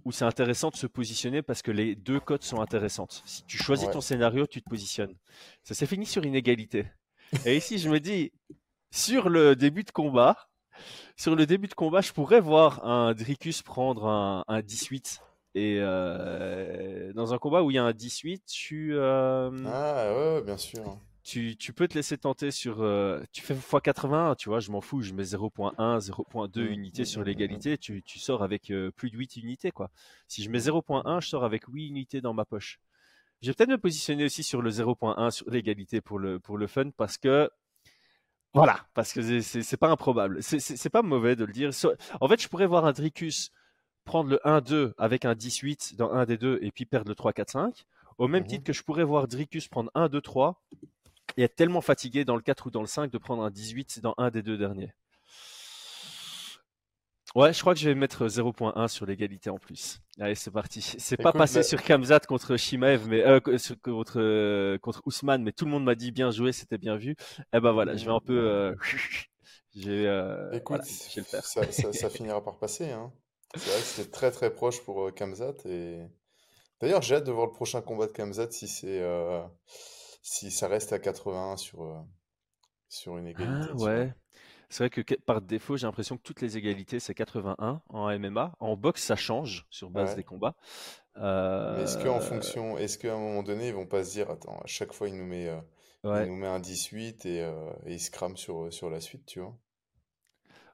où 0.03 0.11
c'est 0.11 0.25
intéressant 0.25 0.69
de 0.69 0.75
se 0.75 0.87
positionner 0.87 1.41
parce 1.41 1.61
que 1.61 1.71
les 1.71 1.95
deux 1.95 2.19
codes 2.19 2.43
sont 2.43 2.61
intéressantes. 2.61 3.23
Si 3.25 3.43
tu 3.45 3.57
choisis 3.57 3.89
ton 3.89 4.01
scénario, 4.01 4.45
tu 4.45 4.61
te 4.61 4.69
positionnes. 4.69 5.15
Ça 5.63 5.73
s'est 5.73 5.85
fini 5.85 6.05
sur 6.05 6.23
une 6.23 6.35
égalité. 6.35 6.85
Et 7.45 7.57
ici, 7.57 7.77
je 7.77 7.89
me 7.89 7.99
dis, 7.99 8.31
sur 8.91 9.29
le 9.29 9.55
début 9.55 9.83
de 9.83 9.91
combat, 9.91 10.48
sur 11.15 11.35
le 11.35 11.45
début 11.45 11.67
de 11.67 11.73
combat, 11.73 12.01
je 12.01 12.13
pourrais 12.13 12.39
voir 12.39 12.85
un 12.85 13.13
Dricus 13.13 13.61
prendre 13.61 14.05
un, 14.47 14.61
18. 14.61 15.21
Et 15.55 15.77
euh, 15.79 17.11
dans 17.13 17.33
un 17.33 17.37
combat 17.37 17.63
où 17.63 17.71
il 17.71 17.75
y 17.75 17.77
a 17.77 17.83
un 17.83 17.93
18, 17.93 18.43
tu. 18.45 18.95
Euh, 18.95 19.51
ah 19.65 20.13
ouais, 20.13 20.41
bien 20.43 20.57
sûr. 20.57 20.97
Tu, 21.23 21.55
peux 21.75 21.87
te 21.87 21.93
laisser 21.93 22.17
tenter 22.17 22.49
sur. 22.49 22.81
Euh, 22.81 23.21
tu 23.31 23.41
fais 23.41 23.53
x81, 23.53 24.35
tu 24.35 24.49
vois, 24.49 24.59
je 24.59 24.71
m'en 24.71 24.81
fous, 24.81 25.01
je 25.01 25.13
mets 25.13 25.23
0.1, 25.23 25.75
0.2 25.99 26.59
mm, 26.59 26.71
unités 26.71 27.01
mm, 27.03 27.05
sur 27.05 27.21
mm, 27.21 27.25
l'égalité, 27.25 27.77
tu, 27.77 28.03
sors 28.19 28.41
avec 28.41 28.73
plus 28.95 29.11
de 29.11 29.17
8 29.17 29.37
unités, 29.37 29.71
quoi. 29.71 29.91
Si 30.27 30.41
je 30.43 30.49
mets 30.49 30.59
0.1, 30.59 31.21
je 31.21 31.27
sors 31.27 31.43
avec 31.43 31.65
8 31.67 31.87
unités 31.87 32.21
dans 32.21 32.33
ma 32.33 32.45
poche. 32.45 32.79
Je 33.41 33.47
vais 33.47 33.53
peut-être 33.53 33.69
me 33.69 33.77
positionner 33.77 34.25
aussi 34.25 34.43
sur 34.43 34.61
le 34.61 34.69
0.1 34.69 35.31
sur 35.31 35.49
l'égalité 35.49 36.01
pour 36.01 36.19
le, 36.19 36.39
pour 36.39 36.57
le 36.57 36.67
fun 36.67 36.89
parce 36.97 37.17
que 37.17 37.49
voilà, 38.53 38.79
parce 38.93 39.13
que 39.13 39.41
c'est 39.41 39.77
pas 39.77 39.89
improbable. 39.89 40.41
C'est 40.41 40.89
pas 40.89 41.01
mauvais 41.01 41.35
de 41.35 41.45
le 41.45 41.53
dire. 41.53 41.71
En 42.19 42.27
fait, 42.27 42.41
je 42.41 42.47
pourrais 42.47 42.65
voir 42.65 42.85
un 42.85 42.91
Dricus 42.91 43.51
prendre 44.05 44.29
le 44.29 44.39
1-2 44.43 44.93
avec 44.97 45.25
un 45.25 45.35
18 45.35 45.95
dans 45.97 46.11
un 46.11 46.25
des 46.25 46.37
deux 46.37 46.57
et 46.61 46.71
puis 46.71 46.85
perdre 46.85 47.09
le 47.09 47.15
3-4-5. 47.15 47.83
Au 48.17 48.27
même 48.27 48.43
mmh 48.43 48.47
titre 48.47 48.63
que 48.63 48.73
je 48.73 48.83
pourrais 48.83 49.03
voir 49.03 49.27
Dricus 49.27 49.67
prendre 49.67 49.91
1-2-3 49.93 50.55
et 51.37 51.43
être 51.43 51.55
tellement 51.55 51.81
fatigué 51.81 52.25
dans 52.25 52.35
le 52.35 52.41
4 52.41 52.67
ou 52.67 52.71
dans 52.71 52.81
le 52.81 52.87
5 52.87 53.11
de 53.11 53.17
prendre 53.17 53.43
un 53.43 53.51
18 53.51 54.01
dans 54.01 54.15
un 54.17 54.31
des 54.31 54.41
deux 54.41 54.57
derniers. 54.57 54.93
Ouais, 57.35 57.53
je 57.53 57.61
crois 57.61 57.73
que 57.73 57.79
je 57.79 57.89
vais 57.89 57.95
mettre 57.95 58.27
0.1 58.27 58.87
sur 58.87 59.05
l'égalité 59.05 59.49
en 59.49 59.59
plus. 59.59 60.01
Allez, 60.19 60.35
c'est 60.35 60.51
parti. 60.51 60.81
C'est 60.99 61.17
pas 61.17 61.31
passé 61.31 61.59
bah 61.59 61.63
sur 61.63 61.83
Kamzat 61.83 62.21
contre 62.21 62.57
Shimaev, 62.57 63.07
mais 63.07 63.25
euh, 63.25 63.39
contre 63.39 64.19
euh, 64.19 64.77
contre 64.79 65.03
Ousmane, 65.05 65.43
mais 65.43 65.51
tout 65.51 65.65
le 65.65 65.71
monde 65.71 65.83
m'a 65.83 65.95
dit 65.95 66.11
bien 66.11 66.31
joué, 66.31 66.51
c'était 66.51 66.77
bien 66.77 66.95
vu. 66.95 67.15
Eh 67.53 67.59
ben 67.59 67.71
voilà, 67.71 67.95
je 67.95 68.05
vais 68.05 68.11
un 68.11 68.19
peu. 68.19 68.39
Euh, 68.39 68.75
j'ai. 69.75 70.07
Euh, 70.07 70.51
Écoute, 70.51 70.81
le 71.15 71.23
faire. 71.23 71.45
Ça, 71.45 71.63
ça, 71.71 72.09
finira 72.09 72.43
par 72.43 72.57
passer. 72.57 72.89
Hein. 72.89 73.11
C'est 73.55 73.69
vrai 73.69 73.79
que 73.79 73.85
c'était 73.85 74.11
très 74.11 74.31
très 74.31 74.53
proche 74.53 74.81
pour 74.83 75.13
Kamzat 75.13 75.55
et. 75.65 76.01
D'ailleurs, 76.81 77.01
j'ai 77.01 77.15
hâte 77.15 77.25
de 77.25 77.31
voir 77.31 77.45
le 77.45 77.51
prochain 77.51 77.81
combat 77.81 78.07
de 78.07 78.13
Kamzat 78.13 78.51
si 78.51 78.67
c'est 78.67 79.03
si 80.21 80.49
ça 80.49 80.67
reste 80.67 80.93
à 80.93 80.99
81 80.99 81.57
sur 81.57 82.05
sur 82.87 83.17
une 83.17 83.27
égalité. 83.27 83.69
Ah, 83.71 83.75
ouais. 83.75 84.13
C'est 84.69 84.83
vrai 84.83 84.89
que 84.91 85.15
par 85.15 85.41
défaut, 85.41 85.77
j'ai 85.77 85.87
l'impression 85.87 86.15
que 86.15 86.21
toutes 86.21 86.41
les 86.41 86.55
égalités, 86.57 86.99
c'est 86.99 87.15
81 87.15 87.81
en 87.89 88.19
MMA. 88.19 88.53
En 88.59 88.77
boxe, 88.77 89.03
ça 89.03 89.15
change 89.15 89.65
sur 89.71 89.89
base 89.89 90.15
des 90.15 90.23
combats. 90.23 90.55
est-ce 91.15 91.97
qu'en 91.97 92.17
euh, 92.17 92.19
fonction, 92.19 92.77
est-ce 92.77 92.99
qu'à 92.99 93.15
un 93.15 93.19
moment 93.19 93.41
donné, 93.41 93.69
ils 93.69 93.73
vont 93.73 93.87
pas 93.87 94.03
se 94.03 94.11
dire, 94.11 94.29
attends, 94.29 94.59
à 94.63 94.67
chaque 94.67 94.93
fois, 94.93 95.09
il 95.09 95.17
nous 95.17 95.25
met, 95.25 95.49
euh, 95.49 96.25
nous 96.25 96.35
met 96.35 96.47
un 96.47 96.59
18 96.59 97.25
et, 97.25 97.41
euh, 97.41 97.71
et 97.87 97.93
il 97.93 97.99
se 97.99 98.11
crame 98.11 98.37
sur, 98.37 98.71
sur 98.71 98.91
la 98.91 99.01
suite, 99.01 99.25
tu 99.25 99.39
vois? 99.39 99.57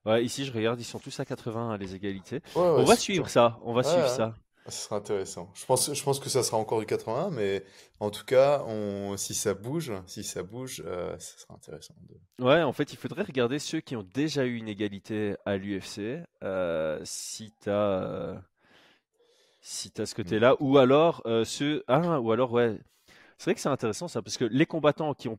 Ouais, 0.06 0.24
ici, 0.24 0.46
je 0.46 0.52
regarde, 0.52 0.80
ils 0.80 0.84
sont 0.84 1.00
tous 1.00 1.18
à 1.20 1.26
81 1.26 1.78
les 1.78 1.96
égalités. 1.96 2.42
on 2.56 2.84
va 2.84 2.96
suivre 2.98 3.30
ça, 3.30 3.60
on 3.64 3.74
va 3.74 3.84
suivre 3.84 4.10
ça. 4.10 4.36
Ce 4.68 4.86
sera 4.86 4.96
intéressant. 4.96 5.52
Je 5.54 5.64
pense, 5.66 5.94
je 5.94 6.04
pense 6.04 6.20
que 6.20 6.28
ça 6.28 6.42
sera 6.42 6.58
encore 6.58 6.80
du 6.80 6.88
81, 6.88 7.30
mais 7.30 7.64
en 8.00 8.10
tout 8.10 8.26
cas, 8.26 8.64
on, 8.66 9.16
si 9.16 9.36
ça 9.36 9.54
bouge, 9.54 9.94
si 10.08 10.24
ça 10.24 10.42
bouge, 10.42 10.82
euh, 10.86 11.16
ça 11.20 11.38
sera 11.38 11.54
intéressant. 11.54 11.94
Ouais, 12.40 12.64
en 12.64 12.74
fait, 12.74 12.92
il 12.92 12.98
faudrait 12.98 13.22
regarder 13.22 13.60
ceux 13.60 13.80
qui 13.80 13.96
ont 13.96 14.08
déjà 14.16 14.44
eu 14.46 14.56
une 14.56 14.68
égalité 14.68 15.36
à 15.46 15.58
l'UFC. 15.58 16.24
Euh, 16.42 17.00
si 17.04 17.54
tu 17.62 17.70
as, 17.70 17.74
euh, 17.74 18.36
si 19.62 19.92
as 20.00 20.08
ce 20.08 20.16
côté-là, 20.16 20.54
mm. 20.54 20.58
ou 20.62 20.80
alors 20.80 21.22
ceux, 21.44 21.84
ah, 21.88 22.20
ou 22.20 22.32
alors 22.32 22.52
ouais, 22.52 22.76
c'est 23.38 23.46
vrai 23.52 23.56
que 23.56 23.62
c'est 23.62 23.70
intéressant 23.70 24.08
ça, 24.08 24.24
parce 24.24 24.38
que 24.38 24.46
les 24.46 24.66
combattants 24.66 25.14
qui 25.14 25.28
ont 25.28 25.38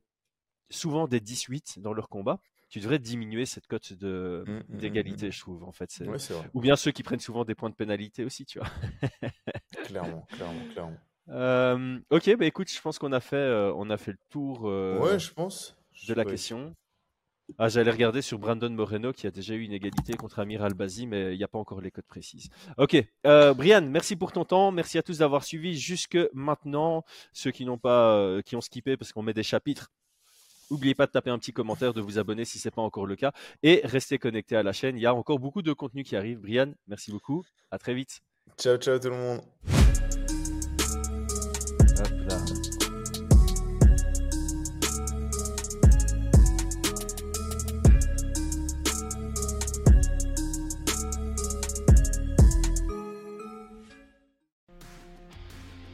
souvent 0.70 1.08
des 1.08 1.20
18 1.20 1.80
dans 1.80 1.92
leur 1.92 2.08
combat, 2.08 2.38
tu 2.68 2.80
devrais 2.80 2.98
diminuer 2.98 3.46
cette 3.46 3.66
cote 3.66 3.92
de, 3.92 4.44
mmh, 4.46 4.50
mmh, 4.50 4.62
mmh, 4.68 4.78
d'égalité, 4.78 5.30
je 5.30 5.40
trouve. 5.40 5.64
En 5.64 5.72
fait, 5.72 6.02
Ou 6.54 6.60
bien 6.60 6.76
ceux 6.76 6.90
qui 6.90 7.02
prennent 7.02 7.20
souvent 7.20 7.44
des 7.44 7.54
points 7.54 7.70
de 7.70 7.74
pénalité 7.74 8.24
aussi, 8.24 8.44
tu 8.44 8.58
vois. 8.58 8.68
clairement, 9.84 10.26
clairement, 10.32 10.66
clairement. 10.72 10.96
Euh, 11.28 11.98
ok, 12.10 12.36
bah 12.36 12.46
écoute, 12.46 12.70
je 12.70 12.80
pense 12.80 12.98
qu'on 12.98 13.12
a 13.12 13.20
fait, 13.20 13.36
euh, 13.36 13.72
on 13.76 13.90
a 13.90 13.96
fait 13.96 14.12
le 14.12 14.18
tour. 14.30 14.68
Euh, 14.68 14.98
ouais, 15.00 15.18
je 15.18 15.32
pense. 15.32 15.76
De 16.08 16.14
la 16.14 16.24
question. 16.24 16.74
Ah, 17.58 17.68
j'allais 17.68 17.92
regarder 17.92 18.22
sur 18.22 18.40
Brandon 18.40 18.70
Moreno 18.70 19.12
qui 19.12 19.26
a 19.28 19.30
déjà 19.30 19.54
eu 19.54 19.62
une 19.62 19.72
égalité 19.72 20.14
contre 20.14 20.40
Amir 20.40 20.64
Albazi, 20.64 21.06
mais 21.06 21.32
il 21.32 21.38
n'y 21.38 21.44
a 21.44 21.48
pas 21.48 21.58
encore 21.58 21.80
les 21.80 21.92
codes 21.92 22.06
précises. 22.06 22.48
Ok, 22.76 22.96
Brian, 23.24 23.82
merci 23.82 24.16
pour 24.16 24.32
ton 24.32 24.44
temps, 24.44 24.72
merci 24.72 24.98
à 24.98 25.02
tous 25.02 25.18
d'avoir 25.18 25.44
suivi 25.44 25.78
jusque 25.78 26.18
maintenant. 26.32 27.04
Ceux 27.32 27.52
qui 27.52 27.64
n'ont 27.64 27.78
pas, 27.78 28.42
qui 28.44 28.56
ont 28.56 28.60
skippé 28.60 28.96
parce 28.96 29.12
qu'on 29.12 29.22
met 29.22 29.32
des 29.32 29.44
chapitres 29.44 29.92
N'oubliez 30.70 30.94
pas 30.94 31.06
de 31.06 31.12
taper 31.12 31.30
un 31.30 31.38
petit 31.38 31.52
commentaire, 31.52 31.94
de 31.94 32.00
vous 32.00 32.18
abonner 32.18 32.44
si 32.44 32.58
ce 32.58 32.68
n'est 32.68 32.72
pas 32.72 32.82
encore 32.82 33.06
le 33.06 33.16
cas 33.16 33.32
et 33.62 33.80
restez 33.84 34.18
connectés 34.18 34.56
à 34.56 34.62
la 34.62 34.72
chaîne. 34.72 34.96
Il 34.96 35.02
y 35.02 35.06
a 35.06 35.14
encore 35.14 35.38
beaucoup 35.38 35.62
de 35.62 35.72
contenu 35.72 36.02
qui 36.02 36.16
arrive. 36.16 36.40
Brian, 36.40 36.72
merci 36.88 37.10
beaucoup. 37.10 37.44
À 37.70 37.78
très 37.78 37.94
vite. 37.94 38.20
Ciao, 38.58 38.76
ciao 38.76 38.98
tout 38.98 39.10
le 39.10 39.16
monde. 39.16 40.25